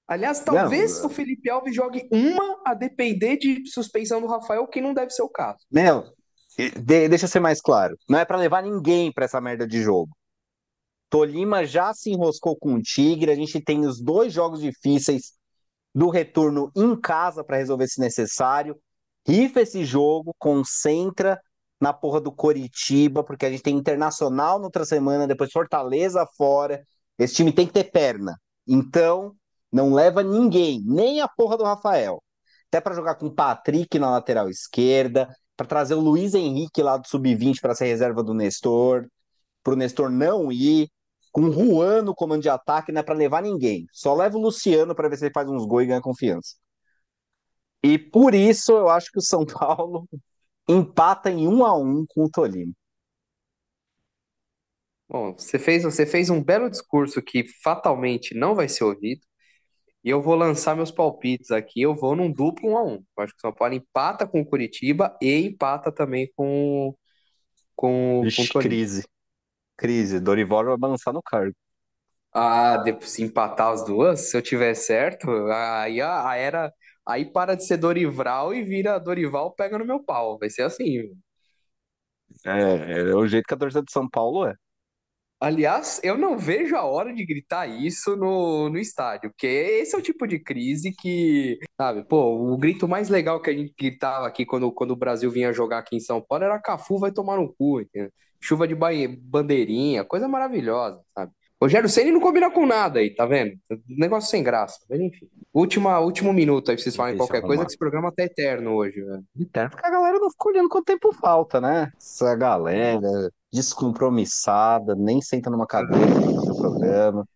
Aliás, 0.08 0.40
talvez 0.40 1.00
Não, 1.00 1.08
o 1.08 1.10
Felipe 1.10 1.50
Alves 1.50 1.74
jogue 1.76 2.08
uma 2.12 2.62
a 2.66 2.76
depender 2.76 3.38
de 3.38 3.64
suspensão 3.68 4.22
do 4.22 4.28
Rafael, 4.28 4.68
que 4.68 4.80
não 4.80 4.94
deve 4.94 5.10
ser 5.10 5.24
o 5.24 5.30
caso. 5.30 5.58
Meu, 5.72 6.04
de- 6.58 7.10
deixa 7.10 7.26
eu 7.26 7.30
ser 7.30 7.40
mais 7.40 7.60
claro. 7.60 7.98
Não 8.08 8.20
é 8.20 8.24
pra 8.24 8.38
levar 8.38 8.62
ninguém 8.62 9.12
pra 9.12 9.26
essa 9.26 9.42
merda 9.42 9.68
de 9.68 9.82
jogo. 9.82 10.16
Tolima 11.10 11.66
já 11.66 11.94
se 11.94 12.12
enroscou 12.12 12.56
com 12.58 12.74
o 12.76 12.82
Tigre. 12.82 13.32
A 13.32 13.36
gente 13.36 13.62
tem 13.62 13.86
os 13.86 14.02
dois 14.02 14.34
jogos 14.34 14.62
difíceis 14.62 15.34
do 15.94 16.10
retorno 16.10 16.72
em 16.76 17.00
casa 17.00 17.44
pra 17.44 17.58
resolver 17.58 17.88
se 17.88 18.00
necessário. 18.00 18.78
Rifa 19.28 19.62
esse 19.62 19.86
jogo, 19.86 20.36
concentra 20.38 21.40
na 21.80 21.94
porra 21.94 22.22
do 22.22 22.32
Coritiba, 22.32 23.24
porque 23.24 23.46
a 23.46 23.50
gente 23.52 23.64
tem 23.64 23.76
Internacional 23.76 24.60
na 24.60 24.66
outra 24.66 24.86
semana, 24.86 25.28
depois 25.28 25.52
Fortaleza 25.52 26.26
fora. 26.38 26.86
Esse 27.18 27.36
time 27.36 27.52
tem 27.52 27.66
que 27.66 27.74
ter 27.74 27.86
perna. 27.86 28.36
Então, 28.68 29.34
não 29.72 29.94
leva 29.94 30.24
ninguém, 30.24 30.82
nem 30.86 31.22
a 31.22 31.28
porra 31.28 31.58
do 31.58 31.64
Rafael. 31.64 32.22
Até 32.68 32.82
pra 32.82 32.96
jogar 32.96 33.16
com 33.16 33.28
o 33.28 33.34
Patrick 33.34 33.98
na 34.00 34.12
lateral 34.12 34.50
esquerda, 34.50 35.30
pra 35.56 35.66
trazer 35.66 35.96
o 35.96 36.00
Luiz 36.00 36.34
Henrique 36.34 36.82
lá 36.82 36.98
do 36.98 37.08
sub-20 37.08 37.62
pra 37.62 37.76
ser 37.76 37.86
reserva 37.86 38.24
do 38.24 38.34
Nestor, 38.34 39.08
pro 39.66 39.76
Nestor 39.76 40.12
não 40.12 40.52
ir, 40.52 40.90
com 41.32 41.42
o 41.42 41.52
Juan 41.52 42.04
no 42.04 42.16
comando 42.16 42.44
de 42.44 42.50
ataque, 42.50 42.92
não 42.92 43.02
é 43.02 43.04
pra 43.04 43.16
levar 43.16 43.42
ninguém. 43.42 43.88
Só 43.92 44.14
leva 44.14 44.38
o 44.38 44.42
Luciano 44.42 44.96
pra 44.96 45.10
ver 45.10 45.18
se 45.18 45.26
ele 45.26 45.34
faz 45.34 45.50
uns 45.50 45.66
gols 45.66 45.84
e 45.84 45.88
ganha 45.88 46.02
confiança. 46.02 46.56
E 47.84 47.98
por 47.98 48.34
isso 48.34 48.72
eu 48.72 48.88
acho 48.88 49.12
que 49.12 49.18
o 49.20 49.22
São 49.22 49.44
Paulo 49.46 50.08
empata 50.70 51.32
em 51.32 51.48
um 51.48 51.66
a 51.66 51.78
um 51.78 52.06
com 52.08 52.24
o 52.24 52.30
Tolima. 52.30 52.72
Bom, 55.10 55.34
você 55.34 55.60
fez, 55.60 55.84
você 55.84 56.06
fez 56.06 56.30
um 56.30 56.44
belo 56.44 56.70
discurso 56.70 57.22
que 57.22 57.46
fatalmente 57.64 58.34
não 58.36 58.56
vai 58.56 58.70
ser 58.70 58.84
ouvido. 58.84 59.22
E 60.04 60.10
eu 60.10 60.22
vou 60.22 60.36
lançar 60.36 60.76
meus 60.76 60.92
palpites 60.92 61.50
aqui. 61.50 61.82
Eu 61.82 61.96
vou 61.96 62.16
num 62.16 62.32
duplo 62.32 62.72
1 62.72 62.78
a 62.78 62.84
1. 62.84 62.92
Eu 62.94 63.24
acho 63.24 63.34
que 63.34 63.40
o 63.40 63.42
São 63.42 63.54
Paulo 63.54 63.74
empata 63.74 64.28
com 64.28 64.42
o 64.42 64.46
Curitiba 64.46 65.18
e 65.22 65.48
empata 65.48 65.92
também 65.92 66.32
com, 66.36 66.96
com, 67.76 68.22
com 68.36 68.42
o 68.44 68.48
Tolima. 68.48 68.62
crise. 68.70 69.04
Crise. 69.78 70.20
Dorival 70.20 70.66
vai 70.66 70.78
balançar 70.78 71.14
no 71.14 71.22
cargo. 71.24 71.56
Ah, 72.34 72.78
depois 72.78 73.12
se 73.12 73.24
empatar 73.24 73.72
as 73.72 73.86
duas, 73.86 74.30
se 74.30 74.38
eu 74.38 74.42
tiver 74.42 74.74
certo, 74.76 75.30
aí 75.52 76.02
a, 76.02 76.30
a 76.30 76.36
era, 76.36 76.74
aí 77.06 77.26
para 77.26 77.56
de 77.56 77.66
ser 77.66 77.78
Dorival 77.78 78.54
e 78.54 78.62
vira 78.64 79.00
Dorival 79.00 79.52
pega 79.56 79.78
no 79.78 79.86
meu 79.86 80.04
pau. 80.04 80.38
Vai 80.38 80.50
ser 80.50 80.64
assim. 80.64 81.00
É, 82.46 83.10
é 83.12 83.16
o 83.16 83.28
jeito 83.28 83.46
que 83.48 83.54
a 83.54 83.58
torcida 83.58 83.84
de 83.84 83.92
São 83.92 84.10
Paulo 84.10 84.46
é. 84.46 84.56
Aliás, 85.40 86.00
eu 86.04 86.18
não 86.18 86.38
vejo 86.38 86.76
a 86.76 86.84
hora 86.86 87.14
de 87.14 87.26
gritar 87.26 87.68
isso 87.68 88.16
no, 88.16 88.70
no 88.70 88.78
estádio, 88.80 89.30
porque 89.30 89.46
esse 89.46 89.96
é 89.96 90.00
o 90.00 90.02
tipo 90.02 90.26
de 90.26 90.40
crise 90.40 90.92
que, 90.94 91.60
sabe, 91.80 92.06
pô, 92.08 92.54
o 92.54 92.58
grito 92.58 92.88
mais 92.88 93.10
legal 93.10 93.42
que 93.42 93.50
a 93.50 93.54
gente 93.54 93.74
gritava 93.78 94.26
aqui 94.28 94.46
quando, 94.46 94.72
quando 94.72 94.92
o 94.92 94.96
Brasil 94.96 95.30
vinha 95.30 95.54
jogar 95.54 95.80
aqui 95.80 95.98
em 95.98 96.00
São 96.00 96.22
Paulo 96.22 96.46
era 96.46 96.60
Cafu 96.60 96.98
vai 96.98 97.12
tomar 97.12 97.38
no 97.38 97.54
cu, 97.54 97.82
entendeu? 97.82 98.12
Chuva 98.40 98.68
de 98.68 98.76
ba- 98.76 98.90
bandeirinha, 99.20 100.04
coisa 100.04 100.28
maravilhosa, 100.28 101.02
sabe? 101.14 101.32
Rogério 101.62 101.88
Ceni 101.90 102.12
não 102.12 102.20
combina 102.20 102.52
com 102.52 102.66
nada 102.66 103.00
aí, 103.00 103.10
tá 103.16 103.26
vendo? 103.26 103.58
Negócio 103.88 104.30
sem 104.30 104.44
graça. 104.44 104.78
Mas 104.90 105.00
enfim. 105.00 105.28
Última, 105.54 106.00
último 106.00 106.34
minuto 106.34 106.70
aí 106.70 106.76
pra 106.76 106.84
vocês 106.84 106.96
falarem 106.96 107.18
qualquer 107.18 107.42
coisa, 107.42 107.64
que 107.64 107.72
esse 107.72 107.78
programa 107.78 108.12
tá 108.12 108.24
eterno 108.24 108.74
hoje, 108.74 109.02
velho. 109.02 109.24
Eterno, 109.40 109.70
porque 109.72 109.88
a 109.88 109.90
galera 109.90 110.20
não 110.20 110.30
ficou 110.30 110.52
olhando 110.52 110.68
quanto 110.68 110.86
tempo 110.86 111.14
falta, 111.14 111.62
né? 111.62 111.92
Essa 111.98 112.36
galera 112.36 113.32
descompromissada, 113.52 114.96
nem 114.96 115.22
senta 115.22 115.50
numa 115.50 115.66
cadeira 115.66 116.06
pra 116.06 116.22
fazer 116.22 116.52
o 116.52 116.58
programa. 116.58 117.28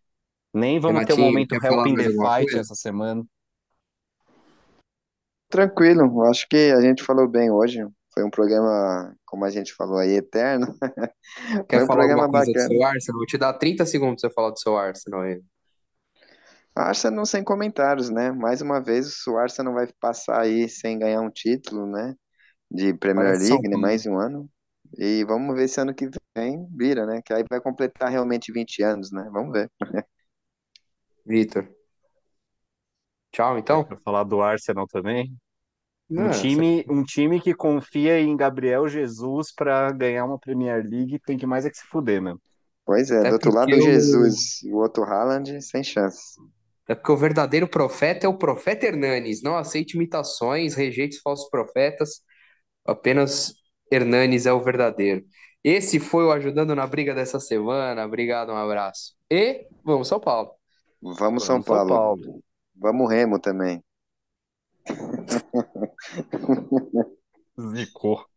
Nem 0.53 0.79
vamos 0.81 1.05
ter 1.05 1.13
um 1.13 1.17
momento 1.17 1.55
Help 1.55 1.87
in 1.87 1.95
the 1.95 2.09
Fight 2.09 2.57
essa 2.57 2.75
semana. 2.75 3.23
Tranquilo, 5.49 6.01
eu 6.01 6.23
acho 6.25 6.45
que 6.49 6.71
a 6.71 6.81
gente 6.81 7.03
falou 7.03 7.27
bem 7.27 7.49
hoje. 7.49 7.83
Foi 8.19 8.25
um 8.25 8.29
programa, 8.29 9.15
como 9.25 9.45
a 9.45 9.49
gente 9.49 9.73
falou 9.73 9.97
aí, 9.97 10.17
eterno. 10.17 10.77
Quer 11.69 11.77
Foi 11.77 11.83
um 11.83 11.87
falar 11.87 11.99
programa 11.99 12.23
alguma 12.23 12.43
coisa 12.43 12.51
bacana. 12.51 12.67
do 12.67 12.73
seu 12.73 12.83
Arsenal? 12.85 13.17
Vou 13.17 13.25
te 13.25 13.37
dar 13.37 13.53
30 13.53 13.85
segundos 13.85 14.19
pra 14.19 14.29
você 14.29 14.35
falar 14.35 14.49
do 14.49 14.59
seu 14.59 14.77
Arsenal 14.77 15.21
aí. 15.21 15.41
Arsenal 16.75 17.25
sem 17.25 17.45
comentários, 17.45 18.09
né? 18.09 18.29
Mais 18.33 18.61
uma 18.61 18.81
vez, 18.81 19.25
o 19.25 19.37
Arsenal 19.37 19.73
vai 19.73 19.87
passar 20.01 20.41
aí 20.41 20.67
sem 20.67 20.99
ganhar 20.99 21.21
um 21.21 21.29
título, 21.29 21.85
né? 21.85 22.13
De 22.69 22.93
Premier 22.93 23.39
League, 23.39 23.69
né? 23.69 23.77
Mais 23.77 24.05
um 24.05 24.17
ano. 24.17 24.49
E 24.97 25.23
vamos 25.23 25.55
ver 25.55 25.69
se 25.69 25.79
ano 25.79 25.95
que 25.95 26.09
vem 26.35 26.67
vira, 26.75 27.05
né? 27.05 27.21
Que 27.23 27.31
aí 27.31 27.45
vai 27.49 27.61
completar 27.61 28.09
realmente 28.09 28.51
20 28.51 28.83
anos, 28.83 29.13
né? 29.13 29.29
Vamos 29.31 29.53
ver. 29.53 29.71
Vitor. 31.25 31.69
Tchau, 33.31 33.57
então. 33.57 33.85
Para 33.85 33.97
falar 34.01 34.25
do 34.25 34.41
Arsenal 34.41 34.87
também. 34.87 35.33
Um 36.09 36.29
time, 36.31 36.85
um 36.89 37.03
time 37.03 37.39
que 37.39 37.53
confia 37.53 38.19
em 38.19 38.35
Gabriel 38.35 38.87
Jesus 38.87 39.53
para 39.53 39.91
ganhar 39.91 40.25
uma 40.25 40.39
Premier 40.39 40.83
League 40.83 41.19
tem 41.25 41.37
que 41.37 41.45
mais 41.45 41.65
é 41.65 41.69
que 41.69 41.77
se 41.77 41.85
fuder, 41.85 42.21
né? 42.21 42.35
Pois 42.83 43.11
é, 43.11 43.23
do 43.23 43.33
outro 43.33 43.53
lado 43.53 43.71
o 43.71 43.81
Jesus 43.81 44.63
e 44.63 44.73
o 44.73 44.77
outro 44.77 45.03
Haaland, 45.03 45.61
sem 45.61 45.83
chance. 45.83 46.39
É 46.87 46.95
porque 46.95 47.11
o 47.11 47.17
verdadeiro 47.17 47.67
profeta 47.67 48.25
é 48.25 48.29
o 48.29 48.35
profeta 48.37 48.87
Hernanes. 48.87 49.43
Não 49.43 49.55
aceite 49.55 49.95
imitações, 49.95 50.73
rejeite 50.73 51.21
falsos 51.21 51.47
profetas. 51.47 52.21
Apenas 52.83 53.53
Hernanes 53.91 54.47
é 54.47 54.53
o 54.53 54.59
verdadeiro. 54.59 55.23
Esse 55.63 55.99
foi 55.99 56.25
o 56.25 56.31
Ajudando 56.31 56.73
na 56.73 56.87
Briga 56.87 57.13
dessa 57.13 57.39
semana. 57.39 58.03
Obrigado, 58.03 58.51
um 58.51 58.57
abraço. 58.57 59.13
E 59.29 59.67
vamos 59.83 60.07
São 60.07 60.19
Paulo. 60.19 60.49
Vamos, 60.99 61.45
São, 61.45 61.61
Paulo. 61.61 61.89
São 61.89 61.97
Paulo. 61.97 62.43
Vamos 62.75 63.09
Remo 63.09 63.37
também. 63.37 63.83
Zicou. 67.57 68.28